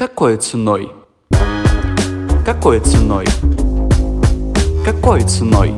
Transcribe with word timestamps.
Какой 0.00 0.38
ценой? 0.38 0.90
Какой 2.46 2.80
ценой? 2.80 3.26
Какой 4.82 5.20
ценой? 5.24 5.74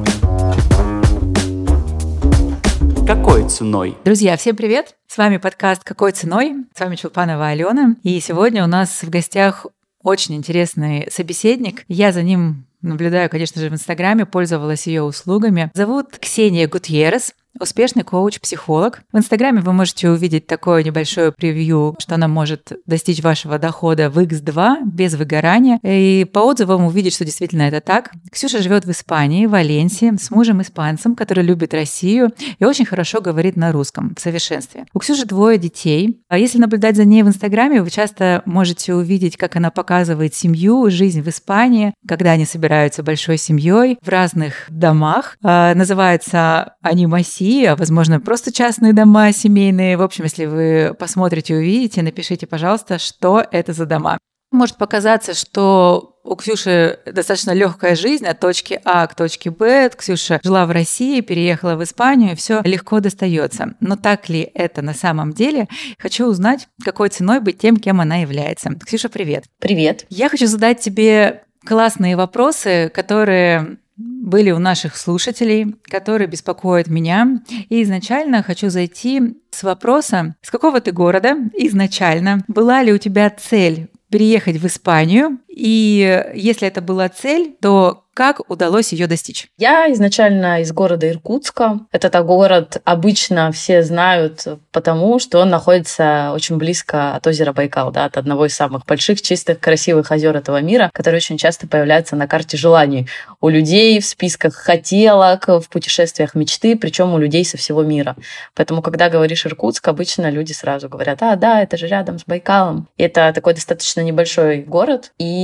Какой 3.05 3.49
ценой? 3.49 3.97
Друзья, 4.05 4.37
всем 4.37 4.55
привет! 4.55 4.95
С 5.09 5.19
вами 5.19 5.39
подкаст 5.39 5.83
«Какой 5.83 6.13
ценой?» 6.13 6.55
С 6.73 6.79
вами 6.79 6.95
Чулпанова 6.95 7.49
Алена. 7.49 7.97
И 8.05 8.21
сегодня 8.21 8.63
у 8.63 8.69
нас 8.69 9.03
в 9.03 9.11
гостях 9.11 9.67
очень 10.05 10.37
интересный 10.37 11.09
собеседник. 11.11 11.85
Я 11.89 12.13
за 12.13 12.23
ним 12.23 12.67
наблюдаю, 12.81 13.29
конечно 13.29 13.61
же, 13.61 13.71
в 13.71 13.73
Инстаграме, 13.73 14.25
пользовалась 14.25 14.87
ее 14.87 15.03
услугами. 15.03 15.73
Зовут 15.75 16.17
Ксения 16.21 16.69
Гутьерес 16.69 17.35
успешный 17.63 18.03
коуч-психолог. 18.03 19.03
В 19.13 19.19
Инстаграме 19.19 19.61
вы 19.61 19.73
можете 19.73 20.11
увидеть 20.11 20.47
такое 20.47 20.83
небольшое 20.83 21.33
превью, 21.33 21.95
что 21.99 22.17
она 22.17 22.29
может 22.29 22.73
достичь 22.87 23.23
вашего 23.23 23.59
дохода 23.59 24.11
в 24.11 24.19
X2 24.19 24.85
без 24.85 25.15
выгорания. 25.15 25.79
И 25.83 26.27
по 26.31 26.41
отзывам 26.41 26.85
увидеть, 26.85 27.15
что 27.15 27.25
действительно 27.25 27.63
это 27.63 27.81
так. 27.81 28.11
Ксюша 28.31 28.61
живет 28.61 28.85
в 28.85 28.91
Испании, 28.91 29.47
в 29.47 29.51
Валенсии, 29.51 30.13
с 30.17 30.31
мужем-испанцем, 30.31 31.15
который 31.15 31.45
любит 31.45 31.73
Россию 31.73 32.33
и 32.59 32.65
очень 32.65 32.85
хорошо 32.85 33.21
говорит 33.21 33.57
на 33.57 33.71
русском 33.71 34.15
в 34.17 34.21
совершенстве. 34.21 34.87
У 34.93 34.99
Ксюши 34.99 35.25
двое 35.25 35.57
детей. 35.57 36.21
А 36.29 36.39
если 36.39 36.59
наблюдать 36.59 36.97
за 36.97 37.05
ней 37.05 37.23
в 37.23 37.29
Инстаграме, 37.29 37.83
вы 37.83 37.91
часто 37.91 38.43
можете 38.45 38.95
увидеть, 38.95 39.37
как 39.37 39.55
она 39.55 39.71
показывает 39.71 40.35
семью, 40.35 40.91
жизнь 40.91 41.23
в 41.23 41.29
Испании, 41.29 41.95
когда 42.09 42.33
они 42.33 42.45
собираются 42.45 43.05
большой 43.05 43.39
семьей 43.39 43.99
в 44.03 44.09
разных 44.09 44.67
домах. 44.69 45.37
А, 45.45 45.75
называется 45.75 46.75
анимаси 46.83 47.52
России, 47.53 47.65
а 47.67 47.77
возможно 47.77 48.21
просто 48.21 48.53
частные 48.53 48.93
дома 48.93 49.33
семейные. 49.33 49.97
В 49.97 50.03
общем, 50.03 50.25
если 50.25 50.47
вы 50.47 50.95
посмотрите, 50.99 51.55
увидите, 51.55 52.03
напишите, 52.03 52.47
пожалуйста, 52.47 52.99
что 52.99 53.45
это 53.51 53.73
за 53.73 53.87
дома. 53.87 54.19
Может 54.51 54.77
показаться, 54.77 55.35
что 55.35 56.19
у 56.25 56.37
Ксюши 56.37 56.99
достаточно 57.07 57.53
легкая 57.53 57.97
жизнь 57.97 58.27
от 58.27 58.39
точки 58.39 58.81
А 58.85 59.07
к 59.07 59.15
точке 59.15 59.51
Б. 59.51 59.91
Ксюша 59.97 60.41
жила 60.43 60.67
в 60.67 60.71
России, 60.71 61.21
переехала 61.21 61.75
в 61.75 61.83
Испанию, 61.83 62.37
все 62.37 62.61
легко 62.65 63.01
достается. 63.01 63.75
Но 63.81 63.97
так 63.97 64.29
ли 64.29 64.51
это 64.55 64.83
на 64.83 64.95
самом 64.95 65.33
деле? 65.33 65.69
Хочу 65.99 66.27
узнать, 66.27 66.69
какой 66.85 67.09
ценой 67.09 67.41
быть 67.41 67.59
тем, 67.59 67.77
кем 67.77 68.01
она 68.01 68.17
является. 68.17 68.71
Ксюша, 68.85 69.09
привет. 69.09 69.45
Привет. 69.59 70.07
Я 70.11 70.29
хочу 70.29 70.47
задать 70.47 70.81
тебе 70.81 71.43
классные 71.65 72.17
вопросы, 72.17 72.91
которые 72.95 73.79
были 73.97 74.51
у 74.51 74.59
наших 74.59 74.97
слушателей, 74.97 75.75
которые 75.85 76.29
беспокоят 76.29 76.89
меня. 76.89 77.43
И 77.69 77.83
изначально 77.83 78.43
хочу 78.43 78.71
зайти 78.71 79.37
с 79.51 79.63
вопроса, 79.63 80.35
с 80.43 80.51
какого 80.51 80.81
ты 80.81 80.93
города 80.93 81.37
изначально? 81.55 82.43
Была 82.49 82.83
ли 82.83 82.93
у 82.93 82.99
тебя 82.99 83.31
цель 83.31 83.89
переехать 84.11 84.57
в 84.57 84.67
Испанию? 84.67 85.39
И 85.55 86.25
если 86.35 86.67
это 86.67 86.81
была 86.81 87.09
цель, 87.11 87.55
то 87.61 88.05
как 88.15 88.51
удалось 88.51 88.93
ее 88.93 89.07
достичь? 89.07 89.49
Я 89.57 89.91
изначально 89.93 90.61
из 90.61 90.71
города 90.71 91.09
Иркутска. 91.09 91.81
Этот 91.93 92.15
город 92.27 92.77
обычно 92.85 93.51
все 93.53 93.83
знают 93.83 94.47
потому, 94.71 95.19
что 95.19 95.39
он 95.39 95.49
находится 95.49 96.31
очень 96.35 96.59
близко 96.59 97.15
от 97.15 97.27
озера 97.27 97.55
Байкал, 97.55 97.91
да, 97.91 98.05
от 98.05 98.19
одного 98.19 98.47
из 98.47 98.55
самых 98.55 98.85
больших, 98.85 99.23
чистых, 99.23 99.61
красивых 99.61 100.13
озер 100.13 100.37
этого 100.37 100.61
мира, 100.61 100.91
который 100.93 101.17
очень 101.17 101.39
часто 101.39 101.67
появляется 101.67 102.15
на 102.15 102.29
карте 102.29 102.59
желаний 102.59 103.09
у 103.41 103.49
людей 103.49 103.99
в 103.99 104.05
списках 104.05 104.55
хотелок, 104.55 105.49
в 105.49 105.69
путешествиях 105.71 106.35
мечты, 106.35 106.77
причем 106.77 107.15
у 107.15 107.19
людей 107.19 107.47
со 107.47 107.57
всего 107.57 107.83
мира. 107.83 108.17
Поэтому, 108.55 108.83
когда 108.83 109.09
говоришь 109.09 109.47
Иркутск, 109.47 109.89
обычно 109.89 110.31
люди 110.31 110.53
сразу 110.53 110.91
говорят, 110.91 111.23
а, 111.23 111.35
да, 111.37 111.63
это 111.63 111.79
же 111.79 111.87
рядом 111.87 112.19
с 112.19 112.25
Байкалом. 112.27 112.89
И 112.99 113.05
это 113.05 113.33
такой 113.35 113.55
достаточно 113.55 114.03
небольшой 114.03 114.59
город. 114.59 115.13
И 115.19 115.42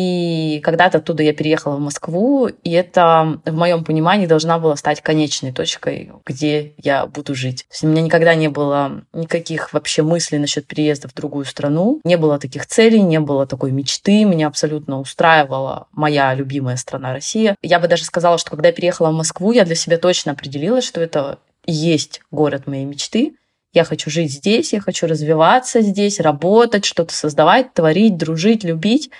когда-то 0.62 0.98
оттуда 0.98 1.22
я 1.22 1.32
переехала 1.32 1.76
в 1.76 1.80
Москву, 1.80 2.46
и 2.46 2.70
это, 2.70 3.40
в 3.44 3.54
моем 3.54 3.84
понимании, 3.84 4.26
должна 4.26 4.58
была 4.58 4.76
стать 4.76 5.00
конечной 5.00 5.52
точкой, 5.52 6.12
где 6.26 6.72
я 6.78 7.06
буду 7.06 7.34
жить. 7.34 7.64
То 7.68 7.72
есть 7.72 7.84
у 7.84 7.88
меня 7.88 8.02
никогда 8.02 8.34
не 8.34 8.48
было 8.48 9.02
никаких 9.12 9.72
вообще 9.72 10.02
мыслей 10.02 10.38
насчет 10.38 10.66
переезда 10.66 11.08
в 11.08 11.14
другую 11.14 11.44
страну, 11.44 12.00
не 12.04 12.16
было 12.16 12.38
таких 12.38 12.66
целей, 12.66 13.00
не 13.00 13.20
было 13.20 13.46
такой 13.46 13.70
мечты, 13.70 14.24
меня 14.24 14.46
абсолютно 14.46 15.00
устраивала 15.00 15.88
моя 15.92 16.34
любимая 16.34 16.76
страна 16.76 17.12
Россия. 17.12 17.56
Я 17.62 17.80
бы 17.80 17.88
даже 17.88 18.04
сказала, 18.04 18.38
что 18.38 18.50
когда 18.50 18.68
я 18.68 18.74
переехала 18.74 19.10
в 19.10 19.14
Москву, 19.14 19.52
я 19.52 19.64
для 19.64 19.74
себя 19.74 19.98
точно 19.98 20.32
определилась, 20.32 20.84
что 20.84 21.00
это 21.00 21.38
есть 21.66 22.20
город 22.30 22.66
моей 22.66 22.84
мечты, 22.84 23.34
я 23.72 23.84
хочу 23.84 24.10
жить 24.10 24.32
здесь, 24.32 24.72
я 24.72 24.80
хочу 24.80 25.06
развиваться 25.06 25.82
здесь, 25.82 26.20
работать, 26.20 26.84
что-то 26.84 27.14
создавать, 27.14 27.74
творить, 27.74 28.16
дружить, 28.16 28.64
любить. 28.64 29.10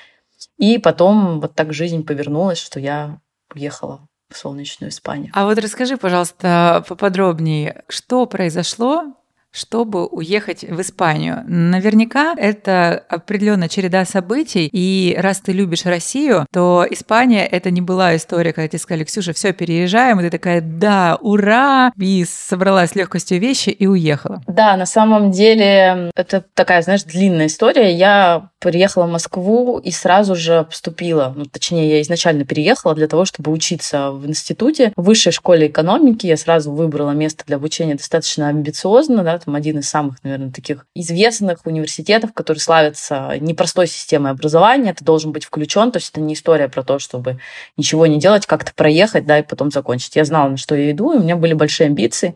И 0.58 0.78
потом 0.78 1.40
вот 1.40 1.54
так 1.54 1.72
жизнь 1.72 2.04
повернулась, 2.04 2.58
что 2.58 2.80
я 2.80 3.20
уехала 3.54 4.06
в 4.28 4.36
солнечную 4.36 4.90
Испанию. 4.90 5.30
А 5.34 5.46
вот 5.46 5.58
расскажи, 5.58 5.96
пожалуйста, 5.96 6.84
поподробнее, 6.86 7.84
что 7.88 8.26
произошло 8.26 9.14
чтобы 9.50 10.06
уехать 10.06 10.62
в 10.62 10.80
Испанию. 10.80 11.44
Наверняка 11.46 12.34
это 12.36 13.04
определенная 13.08 13.68
череда 13.68 14.04
событий, 14.04 14.68
и 14.70 15.16
раз 15.18 15.40
ты 15.40 15.52
любишь 15.52 15.84
Россию, 15.84 16.46
то 16.52 16.86
Испания 16.88 17.46
это 17.46 17.70
не 17.70 17.80
была 17.80 18.16
история, 18.16 18.52
когда 18.52 18.68
тебе 18.68 18.78
сказали, 18.78 19.04
Ксюша, 19.04 19.32
все, 19.32 19.52
переезжаем, 19.52 20.20
и 20.20 20.22
ты 20.22 20.30
такая, 20.30 20.60
да, 20.60 21.18
ура, 21.20 21.92
и 21.96 22.24
собрала 22.24 22.86
с 22.86 22.94
легкостью 22.94 23.40
вещи 23.40 23.70
и 23.70 23.86
уехала. 23.86 24.42
Да, 24.46 24.76
на 24.76 24.86
самом 24.86 25.30
деле 25.30 26.10
это 26.14 26.44
такая, 26.54 26.82
знаешь, 26.82 27.04
длинная 27.04 27.46
история. 27.46 27.94
Я 27.94 28.50
приехала 28.58 29.06
в 29.06 29.10
Москву 29.10 29.78
и 29.78 29.90
сразу 29.90 30.34
же 30.34 30.64
поступила, 30.64 31.32
ну, 31.34 31.44
точнее, 31.44 31.88
я 31.88 32.02
изначально 32.02 32.44
переехала 32.44 32.94
для 32.94 33.08
того, 33.08 33.24
чтобы 33.24 33.52
учиться 33.52 34.10
в 34.10 34.26
институте, 34.26 34.92
в 34.96 35.04
высшей 35.04 35.32
школе 35.32 35.68
экономики. 35.68 36.26
Я 36.26 36.36
сразу 36.36 36.72
выбрала 36.72 37.12
место 37.12 37.44
для 37.46 37.56
обучения 37.56 37.94
достаточно 37.94 38.48
амбициозно, 38.48 39.22
да, 39.22 39.37
там 39.38 39.54
один 39.54 39.78
из 39.78 39.88
самых, 39.88 40.22
наверное, 40.22 40.50
таких 40.50 40.86
известных 40.94 41.64
университетов, 41.64 42.32
который 42.32 42.58
славится 42.58 43.34
непростой 43.40 43.86
системой 43.86 44.32
образования. 44.32 44.94
Ты 44.94 45.04
должен 45.04 45.32
быть 45.32 45.44
включен, 45.44 45.90
то 45.92 45.98
есть 45.98 46.10
это 46.10 46.20
не 46.20 46.34
история 46.34 46.68
про 46.68 46.82
то, 46.82 46.98
чтобы 46.98 47.38
ничего 47.76 48.06
не 48.06 48.18
делать, 48.18 48.46
как-то 48.46 48.72
проехать, 48.74 49.26
да, 49.26 49.38
и 49.38 49.42
потом 49.42 49.70
закончить. 49.70 50.16
Я 50.16 50.24
знала, 50.24 50.48
на 50.48 50.56
что 50.56 50.74
я 50.74 50.90
иду, 50.90 51.12
и 51.12 51.18
у 51.18 51.22
меня 51.22 51.36
были 51.36 51.54
большие 51.54 51.86
амбиции. 51.86 52.34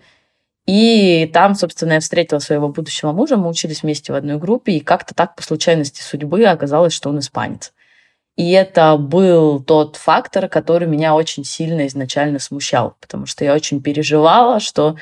И 0.66 1.28
там, 1.32 1.54
собственно, 1.54 1.94
я 1.94 2.00
встретила 2.00 2.38
своего 2.38 2.68
будущего 2.68 3.12
мужа, 3.12 3.36
мы 3.36 3.48
учились 3.48 3.82
вместе 3.82 4.12
в 4.12 4.16
одной 4.16 4.38
группе, 4.38 4.72
и 4.72 4.80
как-то 4.80 5.14
так 5.14 5.34
по 5.34 5.42
случайности 5.42 6.02
судьбы 6.02 6.44
оказалось, 6.44 6.92
что 6.92 7.08
он 7.10 7.18
испанец. 7.18 7.72
И 8.36 8.50
это 8.52 8.96
был 8.96 9.62
тот 9.62 9.96
фактор, 9.96 10.48
который 10.48 10.88
меня 10.88 11.14
очень 11.14 11.44
сильно 11.44 11.86
изначально 11.86 12.38
смущал, 12.38 12.96
потому 13.00 13.26
что 13.26 13.44
я 13.44 13.54
очень 13.54 13.82
переживала, 13.82 14.58
что 14.58 14.96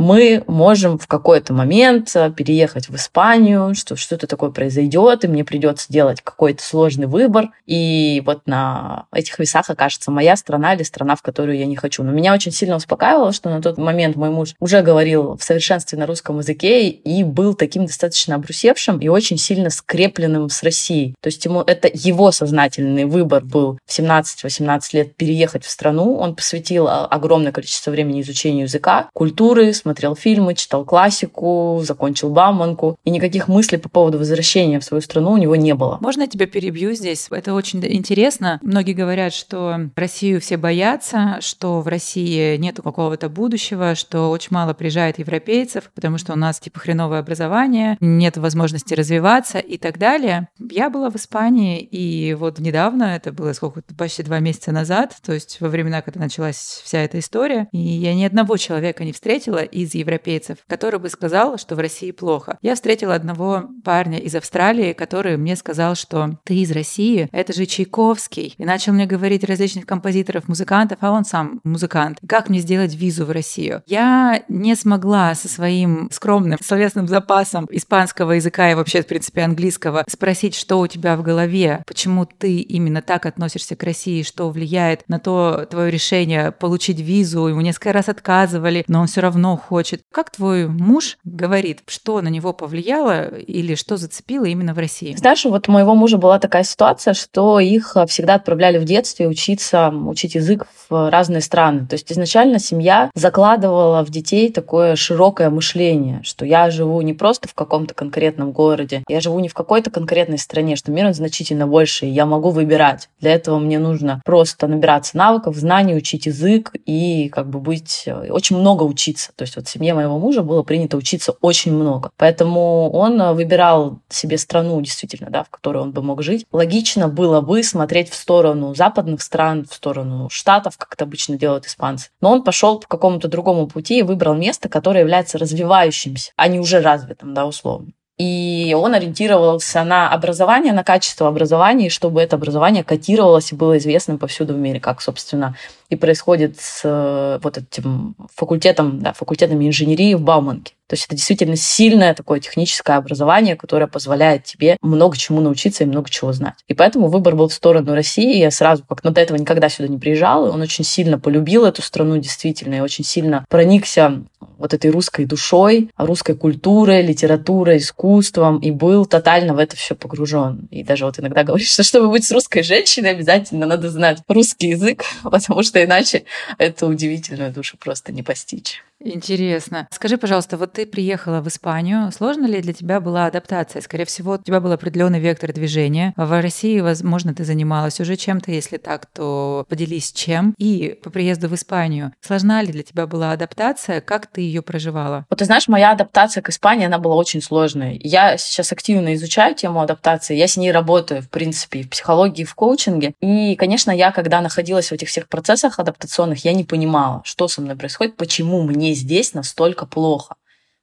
мы 0.00 0.42
можем 0.46 0.98
в 0.98 1.06
какой-то 1.06 1.52
момент 1.52 2.10
э, 2.14 2.32
переехать 2.34 2.88
в 2.88 2.96
Испанию, 2.96 3.74
что 3.74 3.96
что-то 3.96 4.26
такое 4.26 4.48
произойдет, 4.48 5.24
и 5.24 5.28
мне 5.28 5.44
придется 5.44 5.92
делать 5.92 6.22
какой-то 6.22 6.64
сложный 6.64 7.06
выбор. 7.06 7.50
И 7.66 8.22
вот 8.24 8.46
на 8.46 9.04
этих 9.12 9.38
весах 9.38 9.68
окажется 9.68 10.10
моя 10.10 10.36
страна 10.36 10.72
или 10.72 10.84
страна, 10.84 11.16
в 11.16 11.22
которую 11.22 11.58
я 11.58 11.66
не 11.66 11.76
хочу. 11.76 12.02
Но 12.02 12.12
меня 12.12 12.32
очень 12.32 12.50
сильно 12.50 12.76
успокаивало, 12.76 13.34
что 13.34 13.50
на 13.50 13.60
тот 13.60 13.76
момент 13.76 14.16
мой 14.16 14.30
муж 14.30 14.54
уже 14.58 14.80
говорил 14.80 15.36
в 15.36 15.44
совершенстве 15.44 15.98
на 15.98 16.06
русском 16.06 16.38
языке 16.38 16.88
и 16.88 17.22
был 17.22 17.52
таким 17.52 17.84
достаточно 17.84 18.36
обрусевшим 18.36 19.00
и 19.00 19.08
очень 19.08 19.36
сильно 19.36 19.68
скрепленным 19.68 20.48
с 20.48 20.62
Россией. 20.62 21.14
То 21.20 21.26
есть 21.26 21.44
ему 21.44 21.60
это 21.60 21.90
его 21.92 22.32
сознательный 22.32 23.04
выбор 23.04 23.44
был 23.44 23.78
в 23.84 23.98
17-18 23.98 24.80
лет 24.94 25.14
переехать 25.14 25.66
в 25.66 25.70
страну. 25.70 26.16
Он 26.16 26.34
посвятил 26.34 26.88
а, 26.88 27.04
огромное 27.04 27.52
количество 27.52 27.90
времени 27.90 28.22
изучению 28.22 28.64
языка, 28.64 29.10
культуры, 29.12 29.74
смотрел 29.74 29.89
фильмы, 30.14 30.54
читал 30.54 30.84
классику, 30.84 31.80
закончил 31.84 32.30
Бауманку. 32.30 32.98
И 33.04 33.10
никаких 33.10 33.48
мыслей 33.48 33.78
по 33.78 33.88
поводу 33.88 34.18
возвращения 34.18 34.80
в 34.80 34.84
свою 34.84 35.00
страну 35.00 35.32
у 35.32 35.36
него 35.36 35.56
не 35.56 35.74
было. 35.74 35.98
Можно 36.00 36.22
я 36.22 36.28
тебя 36.28 36.46
перебью 36.46 36.92
здесь? 36.94 37.28
Это 37.30 37.54
очень 37.54 37.84
интересно. 37.84 38.58
Многие 38.62 38.92
говорят, 38.92 39.32
что 39.32 39.90
Россию 39.96 40.40
все 40.40 40.56
боятся, 40.56 41.38
что 41.40 41.80
в 41.80 41.88
России 41.88 42.56
нету 42.56 42.82
какого-то 42.82 43.28
будущего, 43.28 43.94
что 43.94 44.30
очень 44.30 44.48
мало 44.50 44.74
приезжает 44.74 45.18
европейцев, 45.18 45.90
потому 45.94 46.18
что 46.18 46.32
у 46.32 46.36
нас 46.36 46.60
типа 46.60 46.80
хреновое 46.80 47.20
образование, 47.20 47.96
нет 48.00 48.36
возможности 48.36 48.94
развиваться 48.94 49.58
и 49.58 49.78
так 49.78 49.98
далее. 49.98 50.48
Я 50.58 50.90
была 50.90 51.10
в 51.10 51.16
Испании, 51.16 51.80
и 51.80 52.34
вот 52.34 52.58
недавно, 52.58 53.04
это 53.04 53.32
было 53.32 53.52
сколько, 53.52 53.82
почти 53.96 54.22
два 54.22 54.40
месяца 54.40 54.72
назад, 54.72 55.16
то 55.24 55.32
есть 55.32 55.60
во 55.60 55.68
времена, 55.68 56.02
когда 56.02 56.20
началась 56.20 56.82
вся 56.84 56.98
эта 56.98 57.18
история, 57.18 57.68
и 57.72 57.78
я 57.78 58.14
ни 58.14 58.24
одного 58.24 58.56
человека 58.56 59.04
не 59.04 59.12
встретила, 59.12 59.62
и 59.62 59.79
из 59.82 59.94
европейцев, 59.94 60.58
который 60.66 61.00
бы 61.00 61.08
сказал, 61.08 61.58
что 61.58 61.74
в 61.74 61.78
России 61.78 62.10
плохо. 62.10 62.58
Я 62.62 62.74
встретила 62.74 63.14
одного 63.14 63.64
парня 63.84 64.18
из 64.18 64.34
Австралии, 64.34 64.92
который 64.92 65.36
мне 65.36 65.56
сказал, 65.56 65.94
что 65.94 66.38
ты 66.44 66.56
из 66.56 66.70
России, 66.70 67.28
это 67.32 67.52
же 67.52 67.66
Чайковский. 67.66 68.54
И 68.56 68.64
начал 68.64 68.92
мне 68.92 69.06
говорить 69.06 69.44
различных 69.44 69.86
композиторов, 69.86 70.48
музыкантов, 70.48 70.98
а 71.00 71.12
он 71.12 71.24
сам 71.24 71.60
музыкант. 71.64 72.18
Как 72.26 72.48
мне 72.48 72.60
сделать 72.60 72.94
визу 72.94 73.24
в 73.24 73.30
Россию? 73.30 73.82
Я 73.86 74.42
не 74.48 74.74
смогла 74.74 75.34
со 75.34 75.48
своим 75.48 76.08
скромным 76.12 76.58
словесным 76.62 77.08
запасом 77.08 77.66
испанского 77.70 78.32
языка 78.32 78.70
и 78.70 78.74
вообще, 78.74 79.02
в 79.02 79.06
принципе, 79.06 79.42
английского 79.42 80.04
спросить, 80.08 80.54
что 80.54 80.80
у 80.80 80.86
тебя 80.86 81.16
в 81.16 81.22
голове, 81.22 81.82
почему 81.86 82.26
ты 82.26 82.58
именно 82.58 83.02
так 83.02 83.26
относишься 83.26 83.76
к 83.76 83.82
России, 83.82 84.22
что 84.22 84.50
влияет 84.50 85.08
на 85.08 85.18
то 85.18 85.66
твое 85.70 85.90
решение 85.90 86.52
получить 86.52 87.00
визу. 87.00 87.46
Ему 87.48 87.60
несколько 87.60 87.92
раз 87.92 88.08
отказывали, 88.08 88.84
но 88.88 89.00
он 89.00 89.06
все 89.06 89.20
равно 89.20 89.56
хочет. 89.70 90.02
Как 90.10 90.30
твой 90.30 90.66
муж 90.66 91.16
говорит, 91.22 91.82
что 91.86 92.20
на 92.20 92.26
него 92.26 92.52
повлияло 92.52 93.28
или 93.28 93.76
что 93.76 93.96
зацепило 93.96 94.46
именно 94.46 94.74
в 94.74 94.78
России? 94.78 95.14
Знаешь, 95.14 95.44
вот 95.44 95.68
у 95.68 95.72
моего 95.72 95.94
мужа 95.94 96.18
была 96.18 96.40
такая 96.40 96.64
ситуация, 96.64 97.14
что 97.14 97.60
их 97.60 97.96
всегда 98.08 98.34
отправляли 98.34 98.78
в 98.78 98.84
детстве 98.84 99.28
учиться, 99.28 99.90
учить 99.90 100.34
язык 100.34 100.66
в 100.88 101.08
разные 101.08 101.40
страны. 101.40 101.86
То 101.86 101.94
есть 101.94 102.10
изначально 102.10 102.58
семья 102.58 103.12
закладывала 103.14 104.04
в 104.04 104.10
детей 104.10 104.50
такое 104.52 104.96
широкое 104.96 105.50
мышление, 105.50 106.20
что 106.24 106.44
я 106.44 106.68
живу 106.70 107.00
не 107.02 107.14
просто 107.14 107.46
в 107.46 107.54
каком-то 107.54 107.94
конкретном 107.94 108.50
городе, 108.50 109.04
я 109.08 109.20
живу 109.20 109.38
не 109.38 109.48
в 109.48 109.54
какой-то 109.54 109.92
конкретной 109.92 110.38
стране, 110.38 110.74
что 110.74 110.90
мир 110.90 111.06
он 111.06 111.14
значительно 111.14 111.68
больше, 111.68 112.06
и 112.06 112.10
я 112.10 112.26
могу 112.26 112.50
выбирать. 112.50 113.08
Для 113.20 113.34
этого 113.34 113.60
мне 113.60 113.78
нужно 113.78 114.20
просто 114.24 114.66
набираться 114.66 115.16
навыков, 115.16 115.54
знаний, 115.54 115.94
учить 115.94 116.26
язык 116.26 116.72
и 116.86 117.28
как 117.28 117.48
бы 117.48 117.60
быть 117.60 118.08
очень 118.30 118.56
много 118.56 118.82
учиться. 118.82 119.30
То 119.36 119.42
есть 119.42 119.49
вот 119.56 119.66
в 119.66 119.70
семье 119.70 119.94
моего 119.94 120.18
мужа 120.18 120.42
было 120.42 120.62
принято 120.62 120.96
учиться 120.96 121.32
очень 121.40 121.72
много. 121.72 122.10
Поэтому 122.16 122.90
он 122.90 123.34
выбирал 123.34 123.98
себе 124.08 124.38
страну 124.38 124.80
действительно, 124.80 125.30
да, 125.30 125.44
в 125.44 125.50
которой 125.50 125.78
он 125.78 125.92
бы 125.92 126.02
мог 126.02 126.22
жить. 126.22 126.46
Логично 126.52 127.08
было 127.08 127.40
бы 127.40 127.62
смотреть 127.62 128.10
в 128.10 128.14
сторону 128.14 128.74
западных 128.74 129.22
стран, 129.22 129.66
в 129.68 129.74
сторону 129.74 130.28
штатов, 130.30 130.76
как 130.76 130.94
это 130.94 131.04
обычно 131.04 131.36
делают 131.36 131.66
испанцы. 131.66 132.10
Но 132.20 132.30
он 132.30 132.42
пошел 132.42 132.78
по 132.78 132.86
какому-то 132.86 133.28
другому 133.28 133.66
пути 133.66 133.98
и 133.98 134.02
выбрал 134.02 134.34
место, 134.34 134.68
которое 134.68 135.00
является 135.00 135.38
развивающимся, 135.38 136.32
а 136.36 136.48
не 136.48 136.58
уже 136.58 136.80
развитым, 136.80 137.34
да, 137.34 137.46
условно. 137.46 137.92
И 138.20 138.76
он 138.78 138.94
ориентировался 138.94 139.82
на 139.82 140.10
образование, 140.10 140.74
на 140.74 140.84
качество 140.84 141.26
образования, 141.26 141.88
чтобы 141.88 142.20
это 142.20 142.36
образование 142.36 142.84
котировалось 142.84 143.50
и 143.50 143.56
было 143.56 143.78
известным 143.78 144.18
повсюду 144.18 144.52
в 144.52 144.58
мире, 144.58 144.78
как, 144.78 145.00
собственно, 145.00 145.56
и 145.90 145.96
происходит 145.96 146.58
с 146.58 146.82
э, 146.84 147.40
вот 147.42 147.58
этим 147.58 148.14
факультетом, 148.34 149.00
да, 149.00 149.12
факультетами 149.12 149.66
инженерии 149.66 150.14
в 150.14 150.22
Бауманке. 150.22 150.74
То 150.90 150.94
есть 150.94 151.06
это 151.06 151.14
действительно 151.14 151.54
сильное 151.54 152.14
такое 152.14 152.40
техническое 152.40 152.96
образование, 152.96 153.54
которое 153.54 153.86
позволяет 153.86 154.42
тебе 154.42 154.76
много 154.82 155.16
чему 155.16 155.40
научиться 155.40 155.84
и 155.84 155.86
много 155.86 156.10
чего 156.10 156.32
знать. 156.32 156.56
И 156.66 156.74
поэтому 156.74 157.06
выбор 157.06 157.36
был 157.36 157.46
в 157.46 157.52
сторону 157.52 157.94
России. 157.94 158.38
Я 158.38 158.50
сразу, 158.50 158.84
как 158.88 159.04
но 159.04 159.10
до 159.10 159.20
этого 159.20 159.36
никогда 159.36 159.68
сюда 159.68 159.86
не 159.86 159.98
приезжал, 159.98 160.44
он 160.50 160.60
очень 160.60 160.82
сильно 160.82 161.16
полюбил 161.16 161.64
эту 161.64 161.80
страну 161.80 162.16
действительно, 162.18 162.74
и 162.74 162.80
очень 162.80 163.04
сильно 163.04 163.44
проникся 163.48 164.24
вот 164.58 164.74
этой 164.74 164.90
русской 164.90 165.26
душой, 165.26 165.90
русской 165.96 166.34
культурой, 166.34 167.02
литературой, 167.02 167.78
искусством, 167.78 168.58
и 168.58 168.70
был 168.70 169.06
тотально 169.06 169.54
в 169.54 169.58
это 169.58 169.76
все 169.76 169.94
погружен. 169.94 170.68
И 170.70 170.82
даже 170.82 171.04
вот 171.04 171.18
иногда 171.20 171.44
говоришь, 171.44 171.70
что 171.70 171.82
чтобы 171.82 172.08
быть 172.08 172.24
с 172.24 172.32
русской 172.32 172.62
женщиной, 172.62 173.12
обязательно 173.12 173.64
надо 173.64 173.90
знать 173.90 174.18
русский 174.28 174.68
язык, 174.70 175.04
потому 175.22 175.62
что 175.62 175.78
иначе 175.84 176.24
эту 176.58 176.86
удивительную 176.86 177.52
душу 177.52 177.76
просто 177.76 178.12
не 178.12 178.22
постичь. 178.22 178.82
Интересно. 179.02 179.88
Скажи, 179.90 180.18
пожалуйста, 180.18 180.58
вот 180.58 180.74
ты 180.74 180.84
приехала 180.84 181.40
в 181.40 181.48
Испанию. 181.48 182.12
Сложно 182.12 182.46
ли 182.46 182.60
для 182.60 182.74
тебя 182.74 183.00
была 183.00 183.26
адаптация? 183.26 183.80
Скорее 183.80 184.04
всего, 184.04 184.32
у 184.32 184.38
тебя 184.38 184.60
был 184.60 184.72
определенный 184.72 185.20
вектор 185.20 185.52
движения. 185.52 186.12
В 186.16 186.40
России, 186.40 186.80
возможно, 186.80 187.34
ты 187.34 187.44
занималась 187.44 187.98
уже 188.00 188.16
чем-то. 188.16 188.50
Если 188.50 188.76
так, 188.76 189.06
то 189.06 189.64
поделись 189.68 190.12
чем. 190.12 190.54
И 190.58 190.98
по 191.02 191.08
приезду 191.10 191.48
в 191.48 191.54
Испанию, 191.54 192.12
сложна 192.20 192.62
ли 192.62 192.72
для 192.72 192.82
тебя 192.82 193.06
была 193.06 193.32
адаптация? 193.32 194.02
Как 194.02 194.26
ты 194.26 194.42
ее 194.42 194.60
проживала? 194.60 195.24
Вот 195.30 195.38
ты 195.38 195.46
знаешь, 195.46 195.66
моя 195.68 195.92
адаптация 195.92 196.42
к 196.42 196.50
Испании, 196.50 196.86
она 196.86 196.98
была 196.98 197.14
очень 197.14 197.40
сложной. 197.40 197.98
Я 198.04 198.36
сейчас 198.36 198.70
активно 198.70 199.14
изучаю 199.14 199.54
тему 199.54 199.80
адаптации. 199.80 200.36
Я 200.36 200.46
с 200.46 200.58
ней 200.58 200.72
работаю, 200.72 201.22
в 201.22 201.30
принципе, 201.30 201.82
в 201.82 201.90
психологии, 201.90 202.44
в 202.44 202.54
коучинге. 202.54 203.14
И, 203.20 203.56
конечно, 203.56 203.90
я, 203.90 204.12
когда 204.12 204.42
находилась 204.42 204.88
в 204.88 204.92
этих 204.92 205.08
всех 205.08 205.28
процессах 205.28 205.78
адаптационных, 205.78 206.44
я 206.44 206.52
не 206.52 206.64
понимала, 206.64 207.22
что 207.24 207.48
со 207.48 207.62
мной 207.62 207.76
происходит, 207.76 208.16
почему 208.16 208.62
мне 208.62 208.89
здесь 208.94 209.34
настолько 209.34 209.86
плохо. 209.86 210.36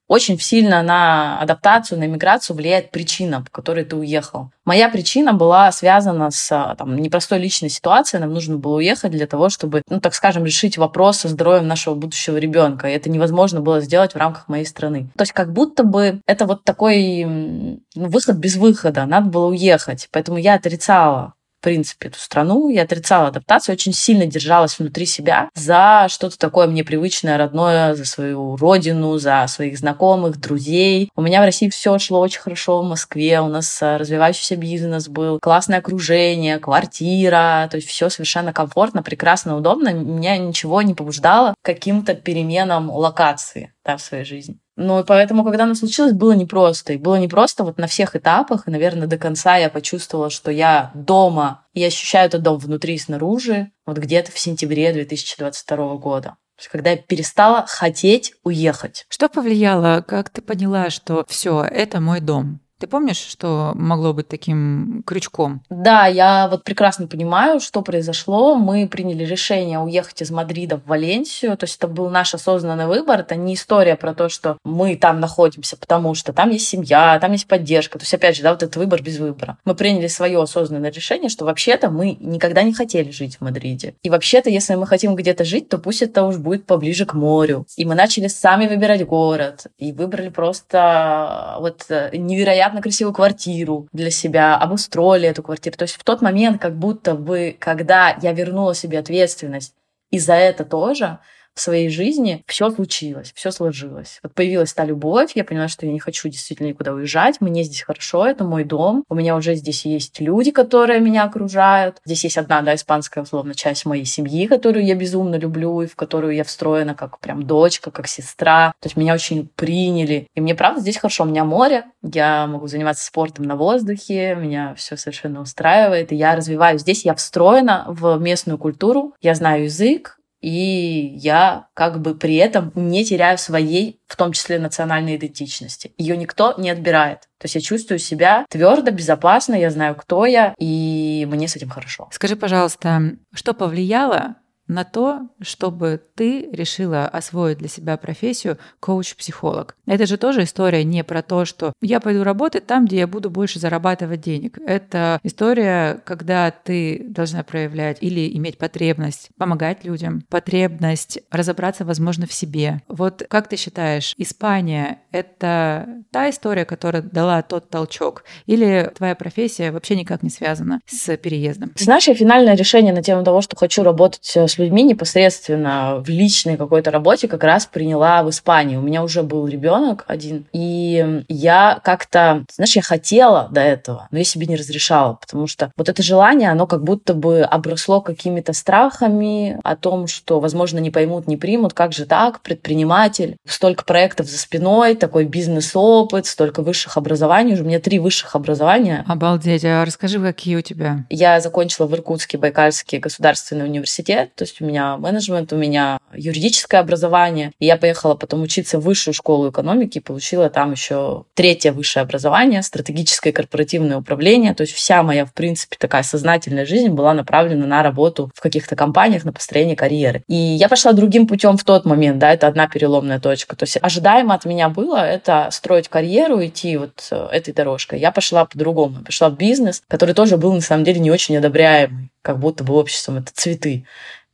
Очень 0.08 0.40
сильно 0.40 0.82
на 0.82 1.38
адаптацию, 1.38 1.98
на 1.98 2.04
миграцию 2.04 2.56
влияет 2.56 2.90
причина, 2.90 3.42
по 3.42 3.50
которой 3.50 3.84
ты 3.84 3.94
уехал. 3.94 4.50
Моя 4.64 4.88
причина 4.88 5.34
была 5.34 5.70
связана 5.70 6.30
с 6.30 6.74
там, 6.78 6.96
непростой 6.96 7.38
личной 7.38 7.68
ситуацией. 7.68 8.20
Нам 8.20 8.32
нужно 8.32 8.56
было 8.56 8.76
уехать 8.76 9.10
для 9.10 9.26
того, 9.26 9.50
чтобы, 9.50 9.82
ну, 9.90 10.00
так 10.00 10.14
скажем, 10.14 10.46
решить 10.46 10.78
вопрос 10.78 11.18
со 11.18 11.28
здоровьем 11.28 11.68
нашего 11.68 11.94
будущего 11.94 12.38
ребенка. 12.38 12.88
И 12.88 12.92
это 12.92 13.10
невозможно 13.10 13.60
было 13.60 13.82
сделать 13.82 14.14
в 14.14 14.16
рамках 14.16 14.48
моей 14.48 14.64
страны. 14.64 15.10
То 15.14 15.22
есть 15.22 15.32
как 15.32 15.52
будто 15.52 15.84
бы 15.84 16.22
это 16.26 16.46
вот 16.46 16.64
такой 16.64 17.24
ну, 17.24 17.80
выход 17.94 18.36
без 18.36 18.56
выхода. 18.56 19.04
Надо 19.04 19.28
было 19.28 19.48
уехать. 19.48 20.08
Поэтому 20.10 20.38
я 20.38 20.54
отрицала 20.54 21.34
в 21.60 21.64
принципе, 21.64 22.08
эту 22.08 22.18
страну. 22.18 22.68
Я 22.68 22.82
отрицала 22.82 23.28
адаптацию, 23.28 23.74
очень 23.74 23.92
сильно 23.92 24.26
держалась 24.26 24.78
внутри 24.78 25.06
себя 25.06 25.50
за 25.54 26.06
что-то 26.08 26.38
такое 26.38 26.68
мне 26.68 26.84
привычное, 26.84 27.36
родное, 27.36 27.94
за 27.94 28.04
свою 28.04 28.56
родину, 28.56 29.18
за 29.18 29.44
своих 29.48 29.78
знакомых, 29.78 30.38
друзей. 30.38 31.10
У 31.16 31.22
меня 31.22 31.42
в 31.42 31.44
России 31.44 31.68
все 31.68 31.98
шло 31.98 32.20
очень 32.20 32.40
хорошо 32.40 32.80
в 32.80 32.88
Москве, 32.88 33.40
у 33.40 33.48
нас 33.48 33.82
э, 33.82 33.96
развивающийся 33.96 34.56
бизнес 34.56 35.08
был, 35.08 35.40
классное 35.40 35.78
окружение, 35.78 36.58
квартира, 36.58 37.68
то 37.70 37.76
есть 37.76 37.88
все 37.88 38.08
совершенно 38.08 38.52
комфортно, 38.52 39.02
прекрасно, 39.02 39.56
удобно. 39.56 39.92
Меня 39.92 40.36
ничего 40.38 40.82
не 40.82 40.94
побуждало 40.94 41.54
каким-то 41.62 42.14
переменам 42.14 42.90
локации 42.90 43.72
да, 43.84 43.96
в 43.96 44.02
своей 44.02 44.24
жизни. 44.24 44.58
И 44.78 45.04
поэтому, 45.04 45.44
когда 45.44 45.64
оно 45.64 45.74
случилось, 45.74 46.12
было 46.12 46.32
непросто. 46.32 46.92
И 46.92 46.98
было 46.98 47.16
непросто 47.16 47.64
вот 47.64 47.78
на 47.78 47.88
всех 47.88 48.14
этапах. 48.14 48.68
И, 48.68 48.70
наверное, 48.70 49.08
до 49.08 49.18
конца 49.18 49.56
я 49.56 49.70
почувствовала, 49.70 50.30
что 50.30 50.52
я 50.52 50.92
дома, 50.94 51.66
и 51.72 51.84
ощущаю 51.84 52.26
этот 52.26 52.42
дом 52.42 52.58
внутри 52.58 52.94
и 52.94 52.98
снаружи, 52.98 53.72
вот 53.86 53.98
где-то 53.98 54.30
в 54.30 54.38
сентябре 54.38 54.92
2022 54.92 55.96
года. 55.96 56.36
Когда 56.70 56.90
я 56.90 56.96
перестала 56.96 57.66
хотеть 57.66 58.34
уехать. 58.44 59.04
Что 59.08 59.28
повлияло? 59.28 60.04
Как 60.06 60.30
ты 60.30 60.42
поняла, 60.42 60.90
что 60.90 61.24
все, 61.28 61.62
это 61.62 62.00
мой 62.00 62.20
дом? 62.20 62.60
Ты 62.78 62.86
помнишь, 62.86 63.16
что 63.16 63.72
могло 63.74 64.12
быть 64.12 64.28
таким 64.28 65.02
крючком? 65.04 65.62
Да, 65.68 66.06
я 66.06 66.46
вот 66.48 66.62
прекрасно 66.62 67.08
понимаю, 67.08 67.58
что 67.58 67.82
произошло. 67.82 68.54
Мы 68.54 68.86
приняли 68.86 69.24
решение 69.24 69.80
уехать 69.80 70.22
из 70.22 70.30
Мадрида 70.30 70.76
в 70.76 70.86
Валенсию. 70.86 71.56
То 71.56 71.64
есть 71.64 71.78
это 71.78 71.88
был 71.88 72.08
наш 72.08 72.34
осознанный 72.34 72.86
выбор. 72.86 73.20
Это 73.20 73.34
не 73.34 73.54
история 73.54 73.96
про 73.96 74.14
то, 74.14 74.28
что 74.28 74.58
мы 74.64 74.94
там 74.94 75.18
находимся, 75.18 75.76
потому 75.76 76.14
что 76.14 76.32
там 76.32 76.50
есть 76.50 76.68
семья, 76.68 77.18
там 77.20 77.32
есть 77.32 77.48
поддержка. 77.48 77.98
То 77.98 78.04
есть, 78.04 78.14
опять 78.14 78.36
же, 78.36 78.44
да, 78.44 78.52
вот 78.52 78.62
этот 78.62 78.76
выбор 78.76 79.02
без 79.02 79.18
выбора. 79.18 79.58
Мы 79.64 79.74
приняли 79.74 80.06
свое 80.06 80.40
осознанное 80.40 80.92
решение, 80.92 81.30
что 81.30 81.46
вообще-то 81.46 81.90
мы 81.90 82.16
никогда 82.20 82.62
не 82.62 82.72
хотели 82.72 83.10
жить 83.10 83.38
в 83.38 83.40
Мадриде. 83.40 83.94
И 84.04 84.10
вообще-то, 84.10 84.50
если 84.50 84.76
мы 84.76 84.86
хотим 84.86 85.16
где-то 85.16 85.44
жить, 85.44 85.68
то 85.68 85.78
пусть 85.78 86.02
это 86.02 86.22
уж 86.22 86.36
будет 86.36 86.64
поближе 86.64 87.06
к 87.06 87.14
морю. 87.14 87.66
И 87.76 87.84
мы 87.84 87.96
начали 87.96 88.28
сами 88.28 88.68
выбирать 88.68 89.04
город. 89.04 89.66
И 89.78 89.90
выбрали 89.90 90.28
просто 90.28 91.56
вот 91.58 91.86
невероятно 92.12 92.67
невероятно 92.68 92.82
красивую 92.82 93.14
квартиру 93.14 93.88
для 93.92 94.10
себя, 94.10 94.56
обустроили 94.56 95.28
эту 95.28 95.42
квартиру. 95.42 95.76
То 95.76 95.84
есть 95.84 95.96
в 95.96 96.04
тот 96.04 96.22
момент, 96.22 96.60
как 96.60 96.76
будто 96.76 97.14
бы, 97.14 97.56
когда 97.58 98.16
я 98.22 98.32
вернула 98.32 98.74
себе 98.74 98.98
ответственность 98.98 99.74
и 100.10 100.18
за 100.18 100.34
это 100.34 100.64
тоже, 100.64 101.18
в 101.58 101.60
своей 101.60 101.88
жизни 101.88 102.44
все 102.46 102.70
случилось, 102.70 103.32
все 103.34 103.50
сложилось. 103.50 104.20
Вот 104.22 104.32
появилась 104.34 104.72
та 104.72 104.84
любовь, 104.84 105.32
я 105.34 105.44
поняла, 105.44 105.68
что 105.68 105.86
я 105.86 105.92
не 105.92 105.98
хочу 105.98 106.28
действительно 106.28 106.68
никуда 106.68 106.92
уезжать, 106.92 107.40
мне 107.40 107.64
здесь 107.64 107.82
хорошо, 107.82 108.26
это 108.26 108.44
мой 108.44 108.64
дом, 108.64 109.04
у 109.08 109.14
меня 109.14 109.36
уже 109.36 109.54
здесь 109.56 109.84
есть 109.84 110.20
люди, 110.20 110.50
которые 110.52 111.00
меня 111.00 111.24
окружают. 111.24 111.98
Здесь 112.04 112.24
есть 112.24 112.38
одна, 112.38 112.62
да, 112.62 112.74
испанская, 112.74 113.24
условно, 113.24 113.54
часть 113.54 113.86
моей 113.86 114.04
семьи, 114.04 114.46
которую 114.46 114.84
я 114.84 114.94
безумно 114.94 115.34
люблю 115.36 115.82
и 115.82 115.86
в 115.86 115.96
которую 115.96 116.34
я 116.34 116.44
встроена 116.44 116.94
как 116.94 117.18
прям 117.18 117.42
дочка, 117.42 117.90
как 117.90 118.06
сестра. 118.06 118.72
То 118.80 118.86
есть 118.86 118.96
меня 118.96 119.14
очень 119.14 119.48
приняли. 119.48 120.28
И 120.34 120.40
мне, 120.40 120.54
правда, 120.54 120.80
здесь 120.80 120.98
хорошо. 120.98 121.24
У 121.24 121.26
меня 121.26 121.44
море, 121.44 121.84
я 122.02 122.46
могу 122.46 122.68
заниматься 122.68 123.04
спортом 123.04 123.44
на 123.46 123.56
воздухе, 123.56 124.36
меня 124.36 124.74
все 124.76 124.96
совершенно 124.96 125.40
устраивает, 125.40 126.12
и 126.12 126.16
я 126.16 126.36
развиваюсь. 126.36 126.82
Здесь 126.82 127.04
я 127.04 127.14
встроена 127.14 127.84
в 127.88 128.18
местную 128.18 128.58
культуру, 128.58 129.14
я 129.20 129.34
знаю 129.34 129.64
язык, 129.64 130.17
и 130.40 131.16
я 131.16 131.68
как 131.74 132.00
бы 132.00 132.14
при 132.14 132.36
этом 132.36 132.72
не 132.74 133.04
теряю 133.04 133.38
своей, 133.38 134.00
в 134.06 134.16
том 134.16 134.32
числе 134.32 134.58
национальной 134.58 135.16
идентичности. 135.16 135.92
Ее 135.98 136.16
никто 136.16 136.54
не 136.58 136.70
отбирает. 136.70 137.20
То 137.38 137.44
есть 137.44 137.54
я 137.54 137.60
чувствую 137.60 137.98
себя 137.98 138.46
твердо, 138.48 138.90
безопасно, 138.90 139.54
я 139.54 139.70
знаю, 139.70 139.94
кто 139.94 140.26
я, 140.26 140.54
и 140.58 141.26
мне 141.30 141.48
с 141.48 141.56
этим 141.56 141.68
хорошо. 141.68 142.08
Скажи, 142.12 142.36
пожалуйста, 142.36 143.16
что 143.32 143.54
повлияло 143.54 144.36
на 144.68 144.84
то, 144.84 145.28
чтобы 145.40 146.00
ты 146.14 146.48
решила 146.52 147.06
освоить 147.06 147.58
для 147.58 147.68
себя 147.68 147.96
профессию 147.96 148.58
коуч-психолог? 148.80 149.74
Это 149.86 150.06
же 150.06 150.16
тоже 150.16 150.44
история 150.44 150.84
не 150.84 151.02
про 151.02 151.22
то, 151.22 151.44
что 151.44 151.72
я 151.80 152.00
пойду 152.00 152.22
работать 152.22 152.66
там, 152.66 152.86
где 152.86 152.98
я 152.98 153.06
буду 153.06 153.30
больше 153.30 153.58
зарабатывать 153.58 154.20
денег. 154.20 154.58
Это 154.64 155.18
история, 155.22 156.00
когда 156.04 156.50
ты 156.50 157.04
должна 157.08 157.42
проявлять 157.42 157.98
или 158.00 158.36
иметь 158.36 158.58
потребность 158.58 159.30
помогать 159.36 159.84
людям, 159.84 160.22
потребность 160.28 161.18
разобраться, 161.30 161.84
возможно, 161.84 162.26
в 162.26 162.32
себе. 162.32 162.82
Вот 162.88 163.22
как 163.28 163.48
ты 163.48 163.56
считаешь, 163.56 164.14
Испания— 164.16 165.00
это 165.12 165.88
та 166.12 166.30
история, 166.30 166.64
которая 166.64 167.02
дала 167.02 167.42
тот 167.42 167.70
толчок? 167.70 168.24
Или 168.46 168.90
твоя 168.94 169.14
профессия 169.14 169.72
вообще 169.72 169.96
никак 169.96 170.22
не 170.22 170.30
связана 170.30 170.80
с 170.86 171.16
переездом? 171.16 171.72
знаешь, 171.88 172.06
я 172.06 172.14
финальное 172.14 172.54
решение 172.54 172.92
на 172.92 173.02
тему 173.02 173.24
того, 173.24 173.40
что 173.40 173.56
хочу 173.56 173.82
работать 173.82 174.24
с 174.24 174.57
людьми 174.58 174.82
непосредственно 174.82 176.02
в 176.04 176.08
личной 176.08 176.56
какой-то 176.56 176.90
работе 176.90 177.28
как 177.28 177.44
раз 177.44 177.66
приняла 177.66 178.22
в 178.22 178.30
Испании. 178.30 178.76
У 178.76 178.82
меня 178.82 179.02
уже 179.02 179.22
был 179.22 179.46
ребенок 179.46 180.04
один, 180.06 180.46
и 180.52 181.24
я 181.28 181.80
как-то, 181.82 182.44
знаешь, 182.54 182.76
я 182.76 182.82
хотела 182.82 183.48
до 183.50 183.60
этого, 183.60 184.08
но 184.10 184.18
я 184.18 184.24
себе 184.24 184.46
не 184.46 184.56
разрешала, 184.56 185.14
потому 185.14 185.46
что 185.46 185.72
вот 185.76 185.88
это 185.88 186.02
желание, 186.02 186.50
оно 186.50 186.66
как 186.66 186.82
будто 186.84 187.14
бы 187.14 187.42
обросло 187.42 188.00
какими-то 188.00 188.52
страхами 188.52 189.58
о 189.64 189.76
том, 189.76 190.06
что, 190.06 190.40
возможно, 190.40 190.78
не 190.78 190.90
поймут, 190.90 191.26
не 191.26 191.36
примут, 191.36 191.74
как 191.74 191.92
же 191.92 192.06
так, 192.06 192.40
предприниматель, 192.40 193.36
столько 193.46 193.84
проектов 193.84 194.26
за 194.26 194.38
спиной, 194.38 194.94
такой 194.94 195.24
бизнес-опыт, 195.24 196.26
столько 196.26 196.62
высших 196.62 196.96
образований, 196.96 197.54
уже 197.54 197.62
у 197.62 197.66
меня 197.66 197.80
три 197.80 197.98
высших 197.98 198.34
образования. 198.34 199.04
Обалдеть, 199.06 199.64
а 199.64 199.84
расскажи, 199.84 200.20
какие 200.20 200.56
у 200.56 200.62
тебя? 200.62 201.04
Я 201.10 201.40
закончила 201.40 201.86
в 201.86 201.94
Иркутске 201.94 202.38
Байкальский 202.38 202.98
государственный 202.98 203.64
университет, 203.64 204.34
то 204.34 204.44
есть 204.48 204.60
у 204.60 204.64
меня 204.64 204.96
менеджмент, 204.96 205.52
у 205.52 205.56
меня 205.56 205.98
юридическое 206.14 206.80
образование, 206.80 207.52
и 207.58 207.66
я 207.66 207.76
поехала 207.76 208.14
потом 208.14 208.42
учиться 208.42 208.78
в 208.78 208.82
высшую 208.82 209.14
школу 209.14 209.50
экономики, 209.50 210.00
получила 210.00 210.50
там 210.50 210.72
еще 210.72 211.24
третье 211.34 211.72
высшее 211.72 212.02
образование, 212.02 212.62
стратегическое 212.62 213.32
корпоративное 213.32 213.98
управление, 213.98 214.54
то 214.54 214.62
есть 214.62 214.74
вся 214.74 215.02
моя, 215.02 215.24
в 215.24 215.32
принципе, 215.32 215.76
такая 215.78 216.02
сознательная 216.02 216.66
жизнь 216.66 216.88
была 216.88 217.14
направлена 217.14 217.66
на 217.66 217.82
работу 217.82 218.30
в 218.34 218.40
каких-то 218.40 218.76
компаниях, 218.76 219.24
на 219.24 219.32
построение 219.32 219.76
карьеры. 219.76 220.22
И 220.28 220.34
я 220.34 220.68
пошла 220.68 220.92
другим 220.92 221.26
путем 221.26 221.56
в 221.56 221.64
тот 221.64 221.84
момент, 221.84 222.18
да, 222.18 222.32
это 222.32 222.46
одна 222.46 222.68
переломная 222.68 223.20
точка. 223.20 223.56
То 223.56 223.64
есть 223.64 223.78
ожидаемо 223.80 224.34
от 224.34 224.44
меня 224.44 224.68
было 224.68 224.98
это 224.98 225.48
строить 225.52 225.88
карьеру, 225.88 226.44
идти 226.44 226.76
вот 226.76 227.06
э, 227.10 227.28
этой 227.32 227.54
дорожкой. 227.54 228.00
Я 228.00 228.10
пошла 228.10 228.44
по-другому, 228.44 229.04
пошла 229.04 229.28
в 229.28 229.36
бизнес, 229.36 229.82
который 229.88 230.14
тоже 230.14 230.36
был 230.36 230.52
на 230.52 230.60
самом 230.60 230.84
деле 230.84 231.00
не 231.00 231.10
очень 231.10 231.36
одобряемый, 231.36 232.08
как 232.22 232.38
будто 232.38 232.64
бы 232.64 232.74
обществом 232.74 233.18
это 233.18 233.32
цветы 233.32 233.84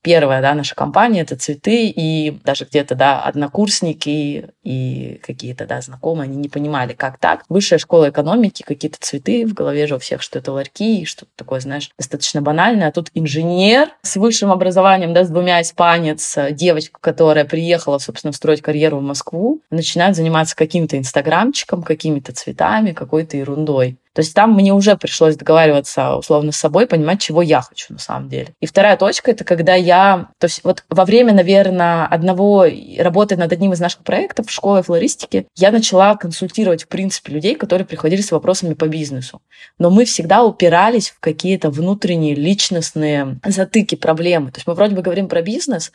первая, 0.04 0.42
да, 0.42 0.54
наша 0.54 0.74
компания— 0.74 1.20
это 1.22 1.34
цветы, 1.34 1.86
и 1.88 2.38
даже 2.44 2.66
где-то, 2.66 2.94
да, 2.94 3.22
однокурсники 3.22 4.50
и 4.62 5.20
какие-то, 5.22 5.66
да, 5.66 5.80
знакомые, 5.80 6.24
они 6.24 6.36
не 6.36 6.50
понимали, 6.50 6.92
как 6.92 7.18
так. 7.18 7.44
Высшая 7.48 7.78
школа 7.78 8.10
экономики, 8.10 8.62
какие-то 8.62 8.98
цветы, 9.00 9.46
в 9.46 9.54
голове 9.54 9.86
же 9.86 9.96
у 9.96 9.98
всех, 9.98 10.20
что 10.20 10.38
это 10.38 10.52
ларьки, 10.52 11.00
и 11.00 11.04
что-то 11.06 11.30
такое, 11.36 11.60
знаешь, 11.60 11.90
достаточно 11.98 12.42
банальное. 12.42 12.88
А 12.88 12.92
тут 12.92 13.10
инженер 13.14 13.88
с 14.02 14.16
высшим 14.16 14.52
образованием, 14.52 15.14
да, 15.14 15.24
с 15.24 15.30
двумя 15.30 15.62
испанец, 15.62 16.36
девочка, 16.50 16.98
которая 17.00 17.46
приехала, 17.46 17.96
собственно, 17.96 18.34
строить 18.34 18.60
карьеру 18.60 18.98
в 18.98 19.02
Москву, 19.02 19.62
начинает 19.70 20.16
заниматься 20.16 20.54
каким-то 20.54 20.98
инстаграмчиком, 20.98 21.82
какими-то 21.82 22.34
цветами, 22.34 22.92
какой-то 22.92 23.38
ерундой. 23.38 23.96
То 24.14 24.20
есть 24.20 24.32
там 24.32 24.52
мне 24.54 24.72
уже 24.72 24.96
пришлось 24.96 25.36
договариваться 25.36 26.14
условно 26.14 26.52
с 26.52 26.56
собой, 26.56 26.86
понимать, 26.86 27.20
чего 27.20 27.42
я 27.42 27.60
хочу 27.60 27.92
на 27.92 27.98
самом 27.98 28.28
деле. 28.28 28.54
И 28.60 28.66
вторая 28.66 28.96
точка— 28.96 29.30
это 29.32 29.42
когда 29.44 29.74
я... 29.74 30.28
То 30.38 30.44
есть 30.46 30.62
вот 30.62 30.84
во 30.88 31.04
время, 31.04 31.34
наверное, 31.34 32.06
одного 32.06 32.66
работы 32.98 33.36
над 33.36 33.52
одним 33.52 33.72
из 33.72 33.80
наших 33.80 34.04
проектов 34.04 34.46
в 34.46 34.52
школе 34.52 34.82
флористики 34.82 35.48
я 35.56 35.72
начала 35.72 36.14
консультировать, 36.14 36.84
в 36.84 36.88
принципе, 36.88 37.32
людей, 37.32 37.56
которые 37.56 37.86
приходили 37.86 38.20
с 38.20 38.30
вопросами 38.30 38.74
по 38.74 38.86
бизнесу. 38.86 39.42
Но 39.78 39.90
мы 39.90 40.04
всегда 40.04 40.44
упирались 40.44 41.10
в 41.10 41.18
какие-то 41.18 41.70
внутренние 41.70 42.36
личностные 42.36 43.40
затыки, 43.44 43.96
проблемы. 43.96 44.52
То 44.52 44.58
есть 44.58 44.66
мы 44.68 44.74
вроде 44.74 44.94
бы 44.94 45.02
говорим 45.02 45.28
про 45.28 45.42
бизнес, 45.42 45.90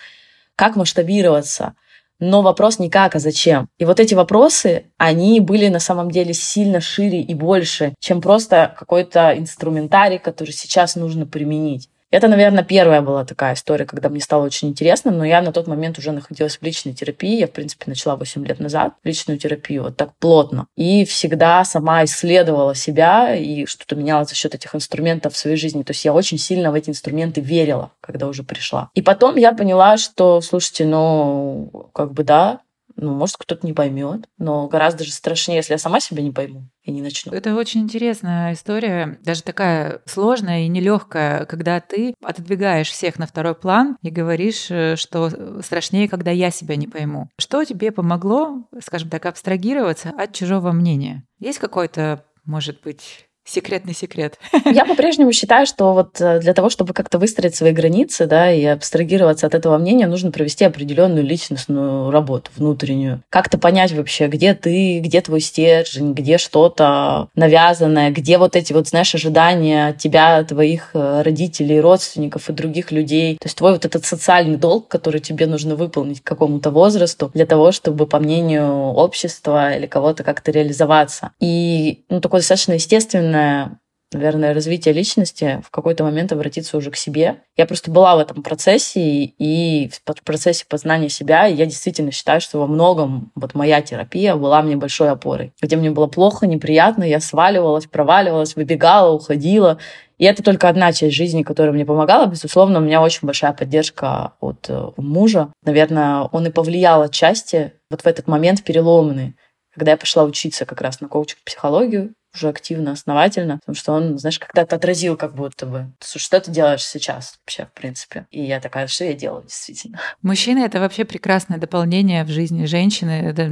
как 0.57 0.75
масштабироваться— 0.75 1.73
но 2.19 2.41
вопрос 2.41 2.79
не 2.79 2.89
как, 2.89 3.15
а 3.15 3.19
зачем. 3.19 3.67
И 3.77 3.85
вот 3.85 3.99
эти 3.99 4.13
вопросы, 4.13 4.85
они 4.97 5.39
были 5.39 5.67
на 5.67 5.79
самом 5.79 6.11
деле 6.11 6.33
сильно 6.33 6.81
шире 6.81 7.21
и 7.21 7.33
больше, 7.33 7.93
чем 7.99 8.21
просто 8.21 8.75
какой-то 8.77 9.37
инструментарий, 9.37 10.19
который 10.19 10.51
сейчас 10.51 10.95
нужно 10.95 11.25
применить. 11.25 11.89
Это, 12.11 12.27
наверное, 12.27 12.63
первая 12.63 13.01
была 13.01 13.23
такая 13.23 13.53
история, 13.53 13.85
когда 13.85 14.09
мне 14.09 14.19
стало 14.19 14.45
очень 14.45 14.69
интересно, 14.69 15.11
но 15.11 15.23
я 15.23 15.41
на 15.41 15.51
тот 15.51 15.67
момент 15.67 15.99
уже 15.99 16.11
находилась 16.11 16.57
в 16.57 16.63
личной 16.63 16.93
терапии. 16.93 17.39
Я, 17.39 17.47
в 17.47 17.51
принципе, 17.51 17.85
начала 17.87 18.15
8 18.15 18.45
лет 18.45 18.59
назад 18.59 18.93
личную 19.03 19.37
терапию 19.37 19.83
вот 19.83 19.95
так 19.95 20.15
плотно. 20.17 20.65
И 20.75 21.05
всегда 21.05 21.63
сама 21.63 22.03
исследовала 22.05 22.73
себя 22.73 23.35
и 23.35 23.65
что-то 23.67 23.95
меняла 23.95 24.25
за 24.25 24.33
счет 24.33 24.55
этих 24.55 24.73
инструментов 24.73 25.33
в 25.33 25.37
своей 25.37 25.57
жизни. 25.57 25.83
То 25.83 25.91
есть 25.91 26.03
я 26.03 26.13
очень 26.13 26.39
сильно 26.39 26.71
в 26.71 26.75
эти 26.75 26.89
инструменты 26.89 27.41
верила, 27.41 27.91
когда 28.01 28.27
уже 28.27 28.41
пришла. 28.43 28.89
И 28.95 29.03
потом 29.03 29.35
я 29.35 29.53
поняла, 29.53 29.97
что, 29.97 30.41
слушайте, 30.41 30.85
ну, 30.85 31.89
как 31.93 32.13
бы 32.13 32.23
да, 32.23 32.61
ну, 33.01 33.13
может, 33.13 33.37
кто-то 33.37 33.65
не 33.65 33.73
поймет, 33.73 34.27
но 34.37 34.67
гораздо 34.67 35.03
же 35.03 35.11
страшнее, 35.11 35.57
если 35.57 35.73
я 35.73 35.77
сама 35.77 35.99
себя 35.99 36.21
не 36.21 36.31
пойму 36.31 36.69
и 36.83 36.91
не 36.91 37.01
начну. 37.01 37.31
Это 37.31 37.55
очень 37.55 37.81
интересная 37.81 38.53
история, 38.53 39.19
даже 39.23 39.43
такая 39.43 40.01
сложная 40.05 40.61
и 40.61 40.67
нелегкая, 40.67 41.45
когда 41.45 41.79
ты 41.79 42.13
отодвигаешь 42.23 42.89
всех 42.89 43.19
на 43.19 43.27
второй 43.27 43.55
план 43.55 43.97
и 44.01 44.09
говоришь, 44.09 44.67
э, 44.69 44.95
что 44.95 45.61
страшнее, 45.61 46.09
когда 46.09 46.31
я 46.31 46.51
себя 46.51 46.75
не 46.75 46.87
пойму. 46.87 47.29
Что 47.37 47.63
тебе 47.63 47.91
помогло, 47.91 48.67
скажем 48.83 49.09
так, 49.09 49.25
абстрагироваться 49.25 50.09
от 50.09 50.33
чужого 50.33 50.71
мнения? 50.71 51.23
Есть 51.39 51.59
какой-то, 51.59 52.25
может 52.45 52.81
быть, 52.81 53.28
секретный 53.49 53.93
секрет. 53.93 54.37
Я 54.65 54.85
по-прежнему 54.85 55.31
считаю, 55.31 55.65
что 55.65 55.93
вот 55.93 56.21
э, 56.21 56.39
для 56.39 56.53
того, 56.53 56.69
чтобы 56.69 56.93
как-то 56.93 57.17
выстроить 57.17 57.55
свои 57.55 57.71
границы, 57.71 58.25
да, 58.25 58.51
и 58.51 58.63
абстрагироваться 58.63 59.47
от 59.47 59.55
этого 59.55 59.77
мнения, 59.77 60.07
нужно 60.07 60.31
провести 60.31 60.65
определенную 60.65 61.23
личностную 61.23 62.11
работу 62.11 62.51
внутреннюю. 62.55 63.23
Как-то 63.29 63.57
понять 63.57 63.91
вообще, 63.91 64.27
где 64.27 64.53
ты, 64.53 64.99
где 64.99 65.21
твой 65.21 65.41
стержень, 65.41 66.13
где 66.13 66.37
что-то 66.37 67.29
навязанное, 67.35 68.11
где 68.11 68.37
вот 68.37 68.55
эти 68.55 68.73
вот, 68.73 68.87
знаешь, 68.87 69.13
ожидания 69.15 69.93
тебя, 69.93 70.43
твоих 70.43 70.91
э, 70.93 71.21
родителей, 71.23 71.79
родственников 71.79 72.49
и 72.49 72.53
других 72.53 72.91
людей. 72.91 73.37
То 73.39 73.47
есть 73.47 73.57
твой 73.57 73.73
вот 73.73 73.85
этот 73.85 74.05
социальный 74.05 74.57
долг, 74.57 74.87
который 74.87 75.21
тебе 75.21 75.47
нужно 75.47 75.75
выполнить 75.75 76.21
к 76.21 76.27
какому-то 76.27 76.69
возрасту 76.69 77.31
для 77.33 77.45
того, 77.45 77.71
чтобы, 77.71 78.05
по 78.05 78.19
мнению 78.19 78.93
общества 78.93 79.73
или 79.75 79.87
кого-то 79.87 80.23
как-то 80.23 80.51
реализоваться. 80.51 81.31
И, 81.39 82.03
ну, 82.09 82.21
такое 82.21 82.41
достаточно 82.41 82.73
естественное 82.73 83.38
личностное, 83.39 83.79
наверное, 84.11 84.53
развитие 84.53 84.93
личности 84.93 85.61
в 85.63 85.69
какой-то 85.69 86.03
момент 86.03 86.31
обратиться 86.31 86.77
уже 86.77 86.89
к 86.89 86.95
себе. 86.95 87.43
Я 87.55 87.65
просто 87.65 87.91
была 87.91 88.15
в 88.15 88.19
этом 88.19 88.41
процессе, 88.41 89.01
и 89.01 89.89
в 89.89 90.23
процессе 90.23 90.65
познания 90.67 91.09
себя 91.09 91.45
я 91.45 91.65
действительно 91.65 92.11
считаю, 92.11 92.41
что 92.41 92.59
во 92.59 92.67
многом 92.67 93.31
вот 93.35 93.53
моя 93.53 93.81
терапия 93.81 94.35
была 94.35 94.61
мне 94.63 94.75
большой 94.75 95.11
опорой. 95.11 95.53
Где 95.61 95.75
мне 95.77 95.91
было 95.91 96.07
плохо, 96.07 96.47
неприятно, 96.47 97.03
я 97.03 97.19
сваливалась, 97.19 97.85
проваливалась, 97.85 98.55
выбегала, 98.55 99.13
уходила. 99.13 99.77
И 100.17 100.25
это 100.25 100.43
только 100.43 100.67
одна 100.67 100.91
часть 100.91 101.15
жизни, 101.15 101.43
которая 101.43 101.71
мне 101.71 101.85
помогала. 101.85 102.25
Безусловно, 102.25 102.79
у 102.79 102.81
меня 102.81 103.01
очень 103.01 103.25
большая 103.25 103.53
поддержка 103.53 104.33
от 104.41 104.65
э, 104.69 104.89
мужа. 104.97 105.53
Наверное, 105.63 106.23
он 106.23 106.45
и 106.45 106.49
повлиял 106.49 107.03
отчасти 107.03 107.73
вот 107.89 108.01
в 108.01 108.05
этот 108.05 108.27
момент 108.27 108.63
переломный, 108.63 109.35
когда 109.73 109.91
я 109.91 109.97
пошла 109.97 110.23
учиться 110.23 110.65
как 110.65 110.81
раз 110.81 110.99
на 110.99 111.07
коучинг-психологию, 111.07 112.13
уже 112.33 112.49
активно, 112.49 112.91
основательно, 112.91 113.57
потому 113.57 113.75
что 113.75 113.93
он, 113.93 114.17
знаешь, 114.17 114.39
когда-то 114.39 114.75
отразил 114.75 115.17
как 115.17 115.33
будто 115.35 115.65
бы, 115.65 115.91
что 116.03 116.39
ты 116.39 116.51
делаешь 116.51 116.85
сейчас 116.85 117.39
вообще, 117.41 117.65
в 117.65 117.73
принципе. 117.73 118.27
И 118.31 118.41
я 118.41 118.59
такая, 118.59 118.87
что 118.87 119.05
я 119.05 119.13
делаю, 119.13 119.43
действительно. 119.43 119.99
Мужчины— 120.21 120.59
это 120.65 120.79
вообще 120.79 121.05
прекрасное 121.05 121.57
дополнение 121.57 122.23
в 122.23 122.29
жизни 122.29 122.65
женщины. 122.65 123.21
Это 123.23 123.47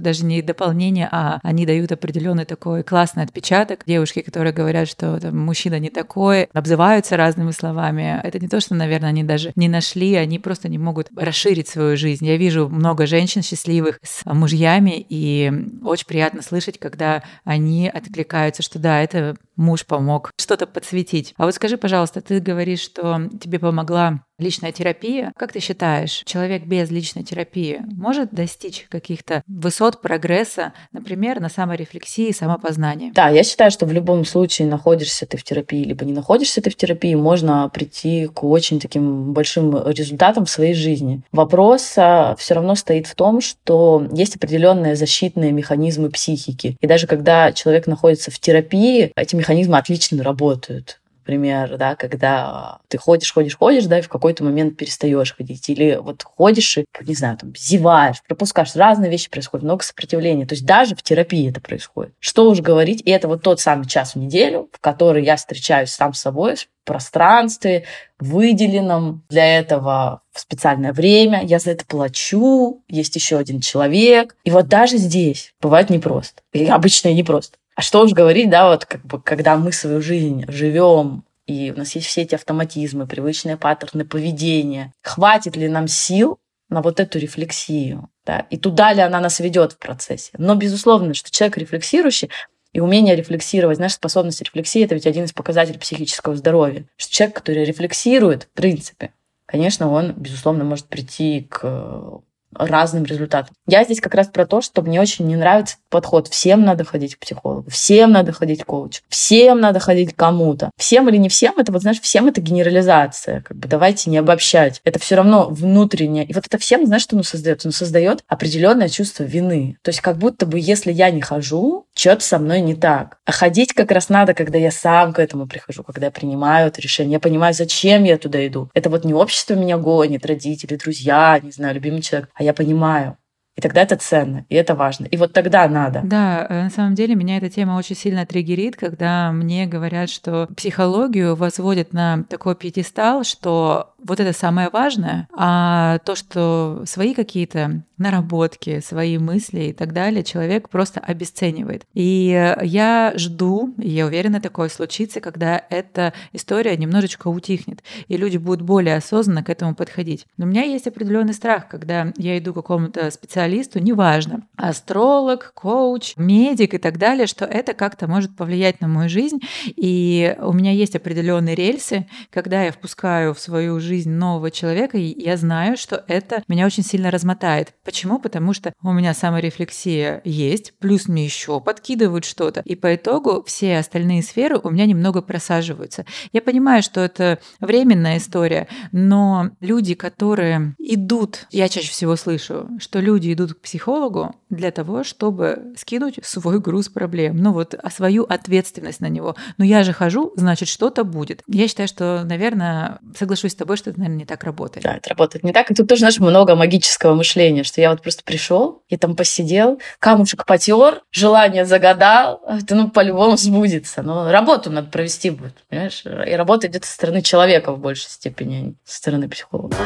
даже 0.00 0.24
не 0.24 0.42
дополнение, 0.42 1.08
а 1.10 1.40
они 1.42 1.66
дают 1.66 1.92
определенный 1.92 2.44
такой 2.44 2.82
классный 2.82 3.22
отпечаток. 3.22 3.82
Девушки, 3.86 4.20
которые 4.20 4.52
говорят, 4.52 4.88
что 4.88 5.18
там, 5.20 5.36
мужчина 5.38 5.78
не 5.78 5.90
такой, 5.90 6.44
обзываются 6.52 7.16
разными 7.16 7.50
словами. 7.50 8.20
Это 8.22 8.38
не 8.38 8.48
то, 8.48 8.60
что, 8.60 8.74
наверное, 8.74 9.10
они 9.10 9.24
даже 9.24 9.52
не 9.56 9.68
нашли, 9.68 10.14
они 10.14 10.38
просто 10.38 10.68
не 10.68 10.78
могут 10.78 11.08
расширить 11.16 11.68
свою 11.68 11.96
жизнь. 11.96 12.26
Я 12.26 12.36
вижу 12.36 12.68
много 12.68 13.06
женщин 13.06 13.42
счастливых 13.42 13.98
с 14.02 14.24
мужьями, 14.26 15.04
и 15.08 15.50
очень 15.82 16.06
приятно 16.06 16.42
слышать, 16.42 16.78
когда 16.78 17.22
они 17.44 17.88
откликаются 17.88 18.17
откликаются, 18.18 18.62
что 18.62 18.78
да, 18.78 19.00
это 19.00 19.36
муж 19.56 19.86
помог 19.86 20.30
что-то 20.38 20.66
подсветить. 20.66 21.34
А 21.36 21.44
вот 21.44 21.54
скажи, 21.54 21.76
пожалуйста, 21.76 22.20
ты 22.20 22.40
говоришь, 22.40 22.80
что 22.80 23.28
тебе 23.40 23.58
помогла 23.58 24.24
личная 24.38 24.72
терапия. 24.72 25.32
Как 25.36 25.52
ты 25.52 25.60
считаешь, 25.60 26.22
человек 26.24 26.64
без 26.64 26.90
личной 26.90 27.24
терапии 27.24 27.80
может 27.96 28.30
достичь 28.32 28.86
каких-то 28.88 29.42
высот 29.46 30.00
прогресса, 30.00 30.72
например, 30.92 31.40
на 31.40 31.48
саморефлексии, 31.48 32.32
самопознании? 32.32 33.12
Да, 33.12 33.28
я 33.28 33.42
считаю, 33.42 33.70
что 33.70 33.86
в 33.86 33.92
любом 33.92 34.24
случае 34.24 34.68
находишься 34.68 35.26
ты 35.26 35.36
в 35.36 35.42
терапии, 35.42 35.84
либо 35.84 36.04
не 36.04 36.12
находишься 36.12 36.62
ты 36.62 36.70
в 36.70 36.76
терапии, 36.76 37.14
можно 37.14 37.68
прийти 37.68 38.28
к 38.28 38.44
очень 38.44 38.80
таким 38.80 39.32
большим 39.32 39.86
результатам 39.88 40.44
в 40.44 40.50
своей 40.50 40.74
жизни. 40.74 41.22
Вопрос 41.32 41.94
а, 41.96 42.36
все 42.36 42.54
равно 42.54 42.74
стоит 42.74 43.06
в 43.06 43.14
том, 43.14 43.40
что 43.40 44.06
есть 44.12 44.36
определенные 44.36 44.96
защитные 44.96 45.52
механизмы 45.52 46.10
психики. 46.10 46.76
И 46.80 46.86
даже 46.86 47.06
когда 47.06 47.52
человек 47.52 47.86
находится 47.86 48.30
в 48.30 48.38
терапии, 48.38 49.12
эти 49.16 49.34
механизмы 49.34 49.78
отлично 49.78 50.22
работают 50.22 51.00
например, 51.28 51.76
да, 51.76 51.94
когда 51.94 52.78
ты 52.88 52.96
ходишь, 52.96 53.32
ходишь, 53.32 53.56
ходишь, 53.56 53.84
да, 53.84 53.98
и 53.98 54.02
в 54.02 54.08
какой-то 54.08 54.42
момент 54.44 54.78
перестаешь 54.78 55.34
ходить. 55.36 55.68
Или 55.68 55.98
вот 56.00 56.22
ходишь 56.24 56.78
и, 56.78 56.86
не 57.02 57.14
знаю, 57.14 57.36
там, 57.36 57.52
зеваешь, 57.54 58.22
пропускаешь. 58.26 58.74
Разные 58.74 59.10
вещи 59.10 59.28
происходят, 59.28 59.62
много 59.62 59.84
сопротивления. 59.84 60.46
То 60.46 60.54
есть 60.54 60.64
даже 60.64 60.96
в 60.96 61.02
терапии 61.02 61.50
это 61.50 61.60
происходит. 61.60 62.14
Что 62.18 62.48
уж 62.50 62.60
говорить, 62.60 63.02
и 63.04 63.10
это 63.10 63.28
вот 63.28 63.42
тот 63.42 63.60
самый 63.60 63.86
час 63.86 64.14
в 64.14 64.16
неделю, 64.16 64.70
в 64.72 64.80
который 64.80 65.22
я 65.22 65.36
встречаюсь 65.36 65.90
сам 65.90 66.14
с 66.14 66.20
собой, 66.20 66.56
в 66.56 66.66
пространстве, 66.84 67.84
выделенном 68.18 69.22
для 69.28 69.58
этого 69.58 70.22
в 70.32 70.40
специальное 70.40 70.94
время. 70.94 71.44
Я 71.44 71.58
за 71.58 71.72
это 71.72 71.84
плачу, 71.84 72.82
есть 72.88 73.14
еще 73.14 73.36
один 73.36 73.60
человек. 73.60 74.34
И 74.44 74.50
вот 74.50 74.68
даже 74.68 74.96
здесь 74.96 75.52
бывает 75.60 75.90
непросто. 75.90 76.40
И 76.54 76.64
обычно 76.64 77.08
и 77.08 77.14
непросто. 77.14 77.58
А 77.78 77.80
что 77.80 78.02
уж 78.02 78.12
говорить, 78.12 78.50
да, 78.50 78.70
вот 78.70 78.86
как 78.86 79.02
бы, 79.06 79.22
когда 79.22 79.56
мы 79.56 79.70
свою 79.70 80.02
жизнь 80.02 80.44
живем, 80.48 81.22
и 81.46 81.70
у 81.70 81.78
нас 81.78 81.94
есть 81.94 82.08
все 82.08 82.22
эти 82.22 82.34
автоматизмы, 82.34 83.06
привычные 83.06 83.56
паттерны 83.56 84.04
поведения, 84.04 84.92
хватит 85.00 85.54
ли 85.54 85.68
нам 85.68 85.86
сил 85.86 86.40
на 86.68 86.82
вот 86.82 86.98
эту 86.98 87.20
рефлексию, 87.20 88.10
да, 88.26 88.40
и 88.50 88.56
туда 88.56 88.92
ли 88.92 89.00
она 89.00 89.20
нас 89.20 89.38
ведет 89.38 89.74
в 89.74 89.78
процессе. 89.78 90.32
Но, 90.38 90.56
безусловно, 90.56 91.14
что 91.14 91.30
человек 91.30 91.56
рефлексирующий, 91.56 92.30
и 92.72 92.80
умение 92.80 93.14
рефлексировать, 93.14 93.76
знаешь, 93.76 93.94
способность 93.94 94.42
рефлексии– 94.42 94.82
это 94.84 94.96
ведь 94.96 95.06
один 95.06 95.26
из 95.26 95.32
показателей 95.32 95.78
психического 95.78 96.34
здоровья. 96.34 96.84
Что 96.96 97.12
человек, 97.12 97.36
который 97.36 97.64
рефлексирует, 97.64 98.42
в 98.42 98.56
принципе, 98.56 99.12
конечно, 99.46 99.88
он, 99.88 100.14
безусловно, 100.14 100.64
может 100.64 100.86
прийти 100.86 101.46
к 101.48 102.22
разным 102.54 103.04
результатам. 103.04 103.54
Я 103.66 103.84
здесь 103.84 104.00
как 104.00 104.14
раз 104.14 104.28
про 104.28 104.46
то, 104.46 104.60
что 104.60 104.82
мне 104.82 105.00
очень 105.00 105.26
не 105.26 105.36
нравится 105.36 105.76
подход. 105.90 106.28
Всем 106.28 106.62
надо 106.62 106.84
ходить 106.84 107.16
к 107.16 107.20
психологу, 107.20 107.70
всем 107.70 108.12
надо 108.12 108.32
ходить 108.32 108.62
к 108.62 108.66
коучу, 108.66 109.02
всем 109.08 109.60
надо 109.60 109.80
ходить 109.80 110.14
к 110.14 110.16
кому-то. 110.16 110.70
Всем 110.76 111.08
или 111.08 111.16
не 111.16 111.28
всем, 111.28 111.54
это 111.58 111.72
вот, 111.72 111.82
знаешь, 111.82 112.00
всем 112.00 112.26
это 112.26 112.40
генерализация. 112.40 113.42
Как 113.42 113.56
бы 113.56 113.68
давайте 113.68 114.10
не 114.10 114.18
обобщать. 114.18 114.80
Это 114.84 114.98
все 114.98 115.16
равно 115.16 115.48
внутреннее. 115.48 116.24
И 116.24 116.32
вот 116.32 116.46
это 116.46 116.58
всем, 116.58 116.86
знаешь, 116.86 117.02
что 117.02 117.16
оно 117.16 117.22
создает? 117.22 117.64
Оно 117.64 117.72
создает 117.72 118.24
определенное 118.26 118.88
чувство 118.88 119.24
вины. 119.24 119.76
То 119.82 119.90
есть 119.90 120.00
как 120.00 120.18
будто 120.18 120.46
бы, 120.46 120.58
если 120.58 120.92
я 120.92 121.10
не 121.10 121.20
хожу, 121.20 121.86
что-то 121.94 122.24
со 122.24 122.38
мной 122.38 122.60
не 122.60 122.74
так. 122.74 123.18
А 123.24 123.32
ходить 123.32 123.72
как 123.72 123.90
раз 123.90 124.08
надо, 124.08 124.34
когда 124.34 124.58
я 124.58 124.70
сам 124.70 125.12
к 125.12 125.18
этому 125.18 125.46
прихожу, 125.46 125.82
когда 125.82 126.06
я 126.06 126.10
принимаю 126.12 126.68
это 126.68 126.80
решение. 126.80 127.14
Я 127.14 127.20
понимаю, 127.20 127.54
зачем 127.54 128.04
я 128.04 128.18
туда 128.18 128.46
иду. 128.46 128.70
Это 128.74 128.88
вот 128.90 129.04
не 129.04 129.14
общество 129.14 129.54
меня 129.54 129.78
гонит, 129.78 130.24
родители, 130.24 130.76
друзья, 130.76 131.38
не 131.42 131.50
знаю, 131.50 131.74
любимый 131.74 132.02
человек, 132.02 132.30
а 132.38 132.42
я 132.42 132.54
понимаю. 132.54 133.16
И 133.56 133.60
тогда 133.60 133.82
это 133.82 133.96
ценно, 133.96 134.46
и 134.48 134.54
это 134.54 134.76
важно. 134.76 135.06
И 135.06 135.16
вот 135.16 135.32
тогда 135.32 135.66
надо. 135.66 136.00
Да, 136.04 136.46
э, 136.48 136.62
на 136.62 136.70
самом 136.70 136.94
деле 136.94 137.16
меня 137.16 137.38
эта 137.38 137.50
тема 137.50 137.72
очень 137.72 137.96
сильно 137.96 138.24
триггерит, 138.24 138.76
когда 138.76 139.32
мне 139.32 139.66
говорят, 139.66 140.10
что 140.10 140.46
психологию 140.56 141.34
возводят 141.34 141.92
на 141.92 142.22
такой 142.28 142.54
пьедестал, 142.54 143.24
что 143.24 143.94
вот 144.02 144.20
это 144.20 144.32
самое 144.32 144.70
важное, 144.70 145.28
а 145.36 145.98
то, 145.98 146.14
что 146.14 146.82
свои 146.86 147.14
какие-то 147.14 147.82
наработки, 147.96 148.78
свои 148.80 149.18
мысли 149.18 149.64
и 149.64 149.72
так 149.72 149.92
далее 149.92 150.22
человек 150.22 150.68
просто 150.68 151.00
обесценивает. 151.00 151.84
И 151.94 152.54
я 152.62 153.12
жду, 153.16 153.74
и 153.76 153.90
я 153.90 154.06
уверена, 154.06 154.40
такое 154.40 154.68
случится, 154.68 155.20
когда 155.20 155.64
эта 155.68 156.12
история 156.32 156.76
немножечко 156.76 157.26
утихнет, 157.26 157.82
и 158.06 158.16
люди 158.16 158.36
будут 158.36 158.62
более 158.62 158.96
осознанно 158.96 159.42
к 159.42 159.50
этому 159.50 159.74
подходить. 159.74 160.26
Но 160.36 160.46
у 160.46 160.48
меня 160.48 160.62
есть 160.62 160.86
определенный 160.86 161.34
страх, 161.34 161.66
когда 161.68 162.12
я 162.16 162.38
иду 162.38 162.52
к 162.52 162.56
какому-то 162.56 163.10
специалисту, 163.10 163.80
неважно, 163.80 164.46
астролог, 164.56 165.52
коуч, 165.54 166.14
медик 166.16 166.74
и 166.74 166.78
так 166.78 166.98
далее, 166.98 167.26
что 167.26 167.44
это 167.44 167.74
как-то 167.74 168.06
может 168.06 168.36
повлиять 168.36 168.80
на 168.80 168.86
мою 168.86 169.08
жизнь. 169.08 169.40
И 169.66 170.36
у 170.40 170.52
меня 170.52 170.70
есть 170.70 170.94
определенные 170.94 171.56
рельсы, 171.56 172.06
когда 172.30 172.62
я 172.62 172.70
впускаю 172.70 173.34
в 173.34 173.40
свою 173.40 173.80
жизнь 173.80 173.87
жизнь 173.88 174.10
нового 174.10 174.50
человека, 174.50 174.98
и 174.98 175.20
я 175.20 175.36
знаю, 175.36 175.76
что 175.76 176.04
это 176.06 176.42
меня 176.46 176.66
очень 176.66 176.82
сильно 176.82 177.10
размотает. 177.10 177.74
Почему? 177.84 178.18
Потому 178.18 178.52
что 178.52 178.72
у 178.82 178.92
меня 178.92 179.14
саморефлексия 179.14 180.20
есть, 180.24 180.74
плюс 180.78 181.08
мне 181.08 181.24
еще 181.24 181.60
подкидывают 181.60 182.24
что-то, 182.24 182.60
и 182.64 182.76
по 182.76 182.94
итогу 182.94 183.42
все 183.46 183.78
остальные 183.78 184.22
сферы 184.22 184.60
у 184.62 184.70
меня 184.70 184.84
немного 184.86 185.22
просаживаются. 185.22 186.04
Я 186.32 186.42
понимаю, 186.42 186.82
что 186.82 187.00
это 187.00 187.38
временная 187.60 188.18
история, 188.18 188.68
но 188.92 189.50
люди, 189.60 189.94
которые 189.94 190.74
идут, 190.78 191.46
я 191.50 191.68
чаще 191.68 191.90
всего 191.90 192.16
слышу, 192.16 192.68
что 192.78 193.00
люди 193.00 193.32
идут 193.32 193.54
к 193.54 193.60
психологу 193.60 194.34
для 194.50 194.70
того, 194.70 195.02
чтобы 195.04 195.72
скинуть 195.76 196.20
свой 196.22 196.60
груз 196.60 196.88
проблем, 196.88 197.38
ну 197.38 197.52
вот, 197.52 197.74
а 197.74 197.90
свою 197.90 198.24
ответственность 198.24 199.00
на 199.00 199.08
него. 199.08 199.36
Но 199.56 199.64
я 199.64 199.82
же 199.82 199.92
хожу, 199.92 200.32
значит, 200.36 200.68
что-то 200.68 201.04
будет. 201.04 201.42
Я 201.46 201.68
считаю, 201.68 201.88
что, 201.88 202.24
наверное, 202.24 202.98
соглашусь 203.16 203.52
с 203.52 203.56
тобой, 203.56 203.77
что 203.78 203.90
это, 203.90 203.98
наверное, 203.98 204.18
не 204.18 204.24
так 204.26 204.44
работает. 204.44 204.84
Да, 204.84 204.96
это 204.96 205.08
работает 205.10 205.44
не 205.44 205.52
так. 205.52 205.70
И 205.70 205.74
тут 205.74 205.88
тоже, 205.88 206.00
знаешь, 206.00 206.18
много 206.18 206.54
магического 206.54 207.14
мышления, 207.14 207.64
что 207.64 207.80
я 207.80 207.90
вот 207.90 208.02
просто 208.02 208.22
пришел 208.24 208.82
и 208.88 208.96
там 208.96 209.16
посидел, 209.16 209.80
камушек 209.98 210.44
потер, 210.44 211.02
желание 211.10 211.64
загадал, 211.64 212.42
это, 212.46 212.74
ну, 212.74 212.90
по-любому 212.90 213.36
сбудется. 213.36 214.02
Но 214.02 214.30
работу 214.30 214.70
надо 214.70 214.90
провести 214.90 215.30
будет, 215.30 215.54
понимаешь? 215.68 216.02
И 216.04 216.32
работа 216.34 216.66
идет 216.66 216.84
со 216.84 216.92
стороны 216.92 217.22
человека 217.22 217.72
в 217.72 217.78
большей 217.78 218.10
степени, 218.10 218.56
а 218.56 218.60
не 218.60 218.74
со 218.84 218.96
стороны 218.96 219.28
психолога. 219.28 219.76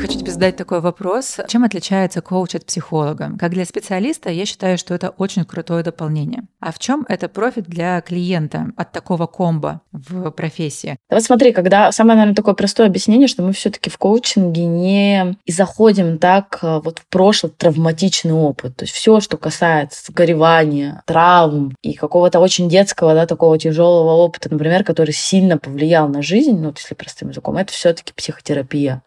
Хочу 0.00 0.18
тебе 0.18 0.32
задать 0.32 0.56
такой 0.56 0.80
вопрос. 0.80 1.36
Чем 1.46 1.62
отличается 1.62 2.22
коуч 2.22 2.54
от 2.54 2.64
психолога? 2.64 3.32
Как 3.38 3.50
для 3.50 3.66
специалиста, 3.66 4.30
я 4.30 4.46
считаю, 4.46 4.78
что 4.78 4.94
это 4.94 5.10
очень 5.10 5.44
крутое 5.44 5.84
дополнение. 5.84 6.44
А 6.58 6.72
в 6.72 6.78
чем 6.78 7.04
это 7.06 7.28
профит 7.28 7.66
для 7.66 8.00
клиента 8.00 8.68
от 8.76 8.92
такого 8.92 9.26
комбо 9.26 9.82
в 9.92 10.30
профессии? 10.30 10.96
Вот 11.10 11.22
смотри, 11.22 11.52
когда 11.52 11.92
самое, 11.92 12.16
наверное, 12.16 12.34
такое 12.34 12.54
простое 12.54 12.86
объяснение, 12.86 13.28
что 13.28 13.42
мы 13.42 13.52
все-таки 13.52 13.90
в 13.90 13.98
коучинге 13.98 14.64
не 14.64 15.36
и 15.44 15.52
заходим 15.52 16.16
так 16.16 16.60
э, 16.62 16.80
вот 16.82 17.00
в 17.00 17.06
прошлый 17.08 17.52
травматичный 17.52 18.32
опыт. 18.32 18.76
То 18.76 18.84
есть 18.84 18.94
все, 18.94 19.20
что 19.20 19.36
касается 19.36 20.10
горевания, 20.14 21.02
травм 21.04 21.76
и 21.82 21.92
какого-то 21.92 22.40
очень 22.40 22.70
детского, 22.70 23.14
да, 23.14 23.26
такого 23.26 23.58
тяжелого 23.58 24.14
опыта, 24.14 24.48
например, 24.50 24.82
который 24.82 25.12
сильно 25.12 25.58
повлиял 25.58 26.08
на 26.08 26.22
жизнь, 26.22 26.56
ну, 26.58 26.68
вот 26.68 26.78
если 26.78 26.94
простым 26.94 27.28
языком, 27.28 27.58
это 27.58 27.70
все-таки 27.70 28.14
психотерапия 28.14 29.02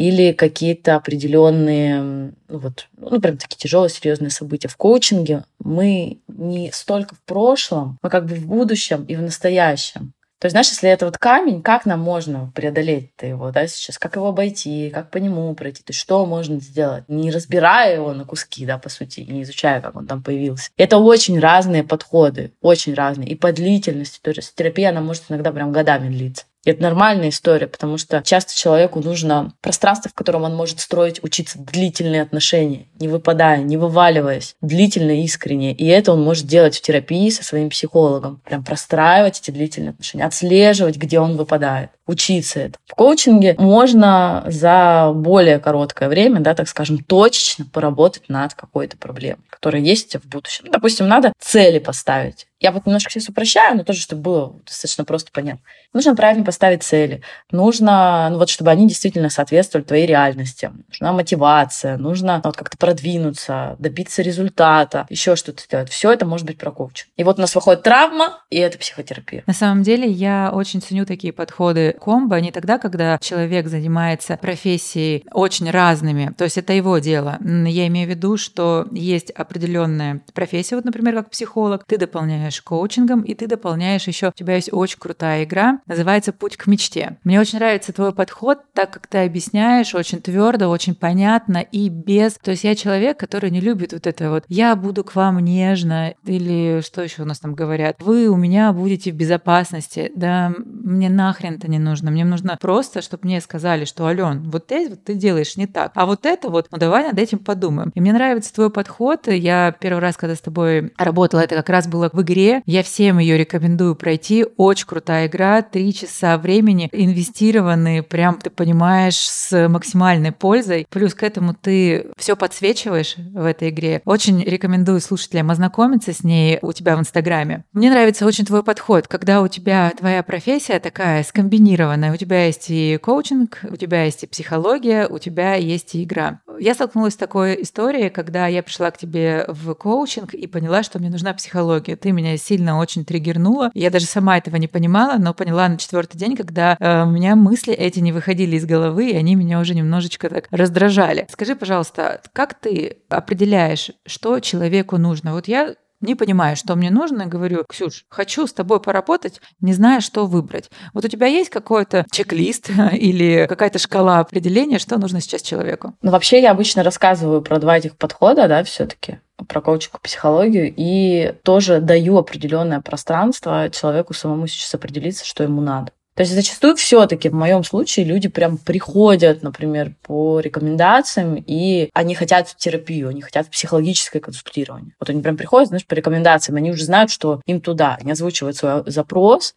или 0.00 0.32
какие-то 0.32 0.96
определенные, 0.96 2.00
ну 2.00 2.58
вот, 2.58 2.88
ну 2.96 3.20
прям 3.20 3.36
такие 3.36 3.58
тяжелые, 3.58 3.90
серьезные 3.90 4.30
события 4.30 4.68
в 4.68 4.78
коучинге, 4.78 5.44
мы 5.62 6.20
не 6.26 6.72
столько 6.72 7.16
в 7.16 7.20
прошлом, 7.20 7.98
мы 8.00 8.08
как 8.08 8.24
бы 8.24 8.34
в 8.34 8.46
будущем 8.46 9.04
и 9.04 9.14
в 9.14 9.20
настоящем. 9.20 10.14
То 10.38 10.46
есть, 10.46 10.52
знаешь, 10.52 10.70
если 10.70 10.88
это 10.88 11.04
вот 11.04 11.18
камень, 11.18 11.60
как 11.60 11.84
нам 11.84 12.00
можно 12.00 12.50
преодолеть-то 12.54 13.26
его, 13.26 13.50
да, 13.50 13.66
сейчас? 13.66 13.98
Как 13.98 14.16
его 14.16 14.28
обойти, 14.28 14.88
как 14.88 15.10
по 15.10 15.18
нему 15.18 15.54
пройти? 15.54 15.82
То 15.82 15.90
есть, 15.90 16.00
что 16.00 16.24
можно 16.24 16.58
сделать? 16.60 17.04
Не 17.08 17.30
разбирая 17.30 17.96
его 17.96 18.14
на 18.14 18.24
куски, 18.24 18.64
да, 18.64 18.78
по 18.78 18.88
сути, 18.88 19.20
не 19.20 19.42
изучая, 19.42 19.82
как 19.82 19.96
он 19.96 20.06
там 20.06 20.22
появился. 20.22 20.70
Это 20.78 20.96
очень 20.96 21.38
разные 21.38 21.84
подходы, 21.84 22.54
очень 22.62 22.94
разные. 22.94 23.28
И 23.28 23.34
по 23.34 23.52
длительности. 23.52 24.18
То 24.22 24.30
есть, 24.30 24.54
терапия, 24.54 24.88
она 24.88 25.02
может 25.02 25.24
иногда 25.28 25.52
прям 25.52 25.72
годами 25.72 26.08
длиться. 26.08 26.46
И 26.64 26.70
это 26.70 26.82
нормальная 26.82 27.30
история, 27.30 27.66
потому 27.66 27.96
что 27.96 28.22
часто 28.22 28.56
человеку 28.56 29.00
нужно 29.00 29.54
пространство, 29.62 30.10
в 30.10 30.14
котором 30.14 30.44
он 30.44 30.54
может 30.54 30.80
строить, 30.80 31.22
учиться 31.22 31.58
длительные 31.58 32.22
отношения, 32.22 32.86
не 32.98 33.08
выпадая, 33.08 33.58
не 33.62 33.76
вываливаясь, 33.76 34.56
длительно, 34.60 35.22
искренне. 35.22 35.72
И 35.72 35.86
это 35.86 36.12
он 36.12 36.22
может 36.22 36.46
делать 36.46 36.76
в 36.76 36.82
терапии 36.82 37.30
со 37.30 37.44
своим 37.44 37.70
психологом. 37.70 38.42
Прям 38.44 38.62
простраивать 38.64 39.40
эти 39.40 39.50
длительные 39.50 39.90
отношения, 39.90 40.26
отслеживать, 40.26 40.96
где 40.96 41.18
он 41.18 41.36
выпадает, 41.36 41.90
учиться 42.10 42.60
это. 42.60 42.78
В 42.86 42.94
коучинге 42.94 43.54
можно 43.58 44.44
за 44.46 45.12
более 45.14 45.58
короткое 45.58 46.08
время, 46.08 46.40
да, 46.40 46.54
так 46.54 46.68
скажем, 46.68 46.98
точечно 46.98 47.64
поработать 47.72 48.28
над 48.28 48.54
какой-то 48.54 48.96
проблемой, 48.96 49.44
которая 49.48 49.82
есть 49.82 50.08
у 50.08 50.10
тебя 50.10 50.20
в 50.20 50.26
будущем. 50.26 50.64
Ну, 50.66 50.72
допустим, 50.72 51.08
надо 51.08 51.32
цели 51.38 51.78
поставить 51.78 52.46
я 52.60 52.72
вот 52.72 52.84
немножко 52.84 53.10
сейчас 53.10 53.28
упрощаю, 53.30 53.76
но 53.76 53.84
тоже, 53.84 54.00
чтобы 54.00 54.22
было 54.22 54.54
достаточно 54.66 55.04
просто 55.04 55.30
понятно. 55.32 55.62
Нужно 55.94 56.14
правильно 56.14 56.44
поставить 56.44 56.82
цели. 56.82 57.22
Нужно, 57.50 58.28
ну 58.30 58.38
вот, 58.38 58.50
чтобы 58.50 58.70
они 58.70 58.86
действительно 58.86 59.30
соответствовали 59.30 59.86
твоей 59.86 60.06
реальности. 60.06 60.70
Нужна 60.88 61.12
мотивация, 61.12 61.96
нужно 61.96 62.36
ну, 62.36 62.42
вот 62.44 62.56
как-то 62.56 62.76
продвинуться, 62.76 63.76
добиться 63.78 64.20
результата, 64.20 65.06
еще 65.08 65.36
что-то 65.36 65.62
сделать. 65.62 65.88
Все 65.88 66.12
это 66.12 66.26
может 66.26 66.46
быть 66.46 66.58
про 66.58 66.70
коучинг. 66.70 67.08
И 67.16 67.24
вот 67.24 67.38
у 67.38 67.40
нас 67.40 67.54
выходит 67.54 67.82
травма, 67.82 68.40
и 68.50 68.58
это 68.58 68.76
психотерапия. 68.76 69.42
На 69.46 69.54
самом 69.54 69.82
деле 69.82 70.06
я 70.06 70.50
очень 70.52 70.82
ценю 70.82 71.06
такие 71.06 71.32
подходы 71.32 71.96
комбо 72.00 72.40
не 72.40 72.50
тогда, 72.50 72.78
когда 72.78 73.18
человек 73.18 73.68
занимается 73.68 74.38
профессией 74.40 75.24
очень 75.32 75.70
разными, 75.70 76.32
то 76.36 76.44
есть 76.44 76.58
это 76.58 76.72
его 76.72 76.98
дело. 76.98 77.38
Я 77.40 77.86
имею 77.86 78.08
в 78.08 78.10
виду, 78.10 78.36
что 78.36 78.88
есть 78.90 79.30
определенная 79.30 80.22
профессия, 80.32 80.76
вот, 80.76 80.84
например, 80.84 81.14
как 81.14 81.30
психолог, 81.30 81.84
ты 81.84 81.98
дополняешь 81.98 82.60
коучингом, 82.62 83.20
и 83.20 83.34
ты 83.34 83.46
дополняешь 83.46 84.06
еще, 84.08 84.28
у 84.28 84.32
тебя 84.32 84.56
есть 84.56 84.72
очень 84.72 84.98
крутая 84.98 85.44
игра, 85.44 85.80
называется 85.86 86.32
«Путь 86.32 86.56
к 86.56 86.66
мечте». 86.66 87.18
Мне 87.24 87.38
очень 87.38 87.58
нравится 87.58 87.92
твой 87.92 88.12
подход, 88.12 88.58
так 88.72 88.90
как 88.90 89.06
ты 89.06 89.18
объясняешь 89.18 89.94
очень 89.94 90.20
твердо, 90.20 90.70
очень 90.70 90.94
понятно 90.94 91.58
и 91.58 91.88
без... 91.88 92.34
То 92.34 92.52
есть 92.52 92.64
я 92.64 92.74
человек, 92.74 93.18
который 93.18 93.50
не 93.50 93.60
любит 93.60 93.92
вот 93.92 94.06
это 94.06 94.30
вот 94.30 94.44
«я 94.48 94.74
буду 94.74 95.04
к 95.04 95.14
вам 95.14 95.38
нежно» 95.40 96.14
или 96.24 96.80
что 96.80 97.02
еще 97.02 97.22
у 97.22 97.26
нас 97.26 97.40
там 97.40 97.54
говорят 97.54 97.96
«вы 98.00 98.28
у 98.28 98.36
меня 98.36 98.72
будете 98.72 99.12
в 99.12 99.16
безопасности». 99.16 100.10
Да 100.16 100.52
мне 100.56 101.10
нахрен 101.10 101.56
это 101.56 101.68
не 101.68 101.78
нужно. 101.78 101.89
Мне 102.10 102.24
нужно 102.24 102.56
просто, 102.60 103.02
чтобы 103.02 103.26
мне 103.26 103.40
сказали, 103.40 103.84
что 103.84 104.06
Ален, 104.06 104.50
вот 104.50 104.72
это 104.72 104.90
вот 104.90 105.04
ты 105.04 105.14
делаешь 105.14 105.56
не 105.56 105.66
так, 105.66 105.92
а 105.94 106.06
вот 106.06 106.26
это 106.26 106.48
вот, 106.48 106.66
ну 106.70 106.78
давай 106.78 107.06
над 107.06 107.18
этим 107.18 107.38
подумаем. 107.38 107.90
И 107.94 108.00
мне 108.00 108.12
нравится 108.12 108.52
твой 108.52 108.70
подход. 108.70 109.28
Я 109.28 109.74
первый 109.78 110.00
раз, 110.00 110.16
когда 110.16 110.34
с 110.34 110.40
тобой 110.40 110.92
работала, 110.98 111.40
это 111.40 111.56
как 111.56 111.68
раз 111.68 111.86
было 111.86 112.10
в 112.12 112.22
игре. 112.22 112.62
Я 112.66 112.82
всем 112.82 113.18
ее 113.18 113.38
рекомендую 113.38 113.94
пройти. 113.94 114.46
Очень 114.56 114.86
крутая 114.86 115.26
игра, 115.26 115.62
три 115.62 115.92
часа 115.94 116.38
времени 116.38 116.88
инвестированы, 116.92 118.02
прям 118.02 118.38
ты 118.38 118.50
понимаешь, 118.50 119.16
с 119.18 119.68
максимальной 119.68 120.32
пользой. 120.32 120.86
Плюс 120.90 121.14
к 121.14 121.22
этому 121.22 121.54
ты 121.54 122.06
все 122.16 122.36
подсвечиваешь 122.36 123.16
в 123.16 123.44
этой 123.44 123.70
игре. 123.70 124.02
Очень 124.04 124.42
рекомендую 124.42 125.00
слушателям 125.00 125.50
ознакомиться 125.50 126.12
с 126.12 126.22
ней 126.24 126.58
у 126.62 126.72
тебя 126.72 126.96
в 126.96 127.00
Инстаграме. 127.00 127.64
Мне 127.72 127.90
нравится 127.90 128.26
очень 128.26 128.44
твой 128.44 128.62
подход, 128.62 129.08
когда 129.08 129.42
у 129.42 129.48
тебя 129.48 129.92
твоя 129.96 130.22
профессия 130.22 130.78
такая 130.78 131.22
скомбинированная. 131.22 131.69
У 132.12 132.16
тебя 132.16 132.46
есть 132.46 132.66
и 132.68 132.98
коучинг, 132.98 133.60
у 133.70 133.76
тебя 133.76 134.04
есть 134.04 134.24
и 134.24 134.26
психология, 134.26 135.06
у 135.06 135.18
тебя 135.18 135.54
есть 135.54 135.94
и 135.94 136.04
игра. 136.04 136.40
Я 136.58 136.74
столкнулась 136.74 137.14
с 137.14 137.16
такой 137.16 137.62
историей, 137.62 138.10
когда 138.10 138.46
я 138.46 138.62
пришла 138.62 138.90
к 138.90 138.98
тебе 138.98 139.44
в 139.48 139.74
коучинг 139.74 140.34
и 140.34 140.46
поняла, 140.46 140.82
что 140.82 140.98
мне 140.98 141.10
нужна 141.10 141.32
психология. 141.32 141.96
Ты 141.96 142.12
меня 142.12 142.36
сильно 142.36 142.78
очень 142.78 143.04
триггернула. 143.04 143.70
Я 143.74 143.90
даже 143.90 144.06
сама 144.06 144.36
этого 144.36 144.56
не 144.56 144.68
понимала, 144.68 145.18
но 145.18 145.32
поняла 145.32 145.68
на 145.68 145.78
четвертый 145.78 146.18
день, 146.18 146.36
когда 146.36 146.76
э, 146.78 147.04
у 147.04 147.10
меня 147.10 147.36
мысли 147.36 147.72
эти 147.72 148.00
не 148.00 148.12
выходили 148.12 148.56
из 148.56 148.66
головы, 148.66 149.10
и 149.10 149.16
они 149.16 149.36
меня 149.36 149.60
уже 149.60 149.74
немножечко 149.74 150.28
так 150.28 150.48
раздражали. 150.50 151.26
Скажи, 151.30 151.54
пожалуйста, 151.54 152.20
как 152.32 152.54
ты 152.54 152.98
определяешь, 153.08 153.92
что 154.06 154.40
человеку 154.40 154.98
нужно? 154.98 155.32
Вот 155.32 155.48
я 155.48 155.74
не 156.00 156.14
понимаю, 156.14 156.56
что 156.56 156.76
мне 156.76 156.90
нужно, 156.90 157.26
говорю, 157.26 157.64
Ксюш, 157.68 158.04
хочу 158.08 158.46
с 158.46 158.52
тобой 158.52 158.80
поработать, 158.80 159.40
не 159.60 159.72
знаю, 159.72 160.00
что 160.00 160.26
выбрать. 160.26 160.70
Вот 160.94 161.04
у 161.04 161.08
тебя 161.08 161.26
есть 161.26 161.50
какой-то 161.50 162.06
чек-лист 162.10 162.70
или 162.92 163.46
какая-то 163.48 163.78
шкала 163.78 164.18
определения, 164.18 164.78
что 164.78 164.98
нужно 164.98 165.20
сейчас 165.20 165.42
человеку? 165.42 165.94
Ну, 166.02 166.10
вообще, 166.10 166.40
я 166.40 166.52
обычно 166.52 166.82
рассказываю 166.82 167.42
про 167.42 167.58
два 167.58 167.78
этих 167.78 167.96
подхода, 167.96 168.48
да, 168.48 168.64
все 168.64 168.86
таки 168.86 169.20
про 169.48 169.60
коучинг 169.60 170.00
психологию 170.00 170.72
и 170.76 171.34
тоже 171.42 171.80
даю 171.80 172.18
определенное 172.18 172.80
пространство 172.80 173.70
человеку 173.70 174.12
самому 174.12 174.46
сейчас 174.46 174.74
определиться, 174.74 175.24
что 175.24 175.42
ему 175.42 175.60
надо. 175.60 175.92
То 176.14 176.22
есть 176.22 176.34
зачастую 176.34 176.76
все-таки 176.76 177.28
в 177.28 177.34
моем 177.34 177.64
случае 177.64 178.04
люди 178.04 178.28
прям 178.28 178.58
приходят, 178.58 179.42
например, 179.42 179.94
по 180.02 180.40
рекомендациям, 180.40 181.42
и 181.46 181.88
они 181.94 182.14
хотят 182.14 182.48
в 182.48 182.56
терапию, 182.56 183.08
они 183.08 183.22
хотят 183.22 183.46
в 183.46 183.50
психологическое 183.50 184.20
консультирование. 184.20 184.94
Вот 184.98 185.08
они 185.08 185.22
прям 185.22 185.36
приходят, 185.36 185.68
знаешь, 185.68 185.86
по 185.86 185.94
рекомендациям, 185.94 186.56
они 186.56 186.70
уже 186.70 186.84
знают, 186.84 187.10
что 187.10 187.40
им 187.46 187.60
туда. 187.60 187.96
Они 188.00 188.12
озвучивают 188.12 188.56
свой 188.56 188.82
запрос, 188.86 189.54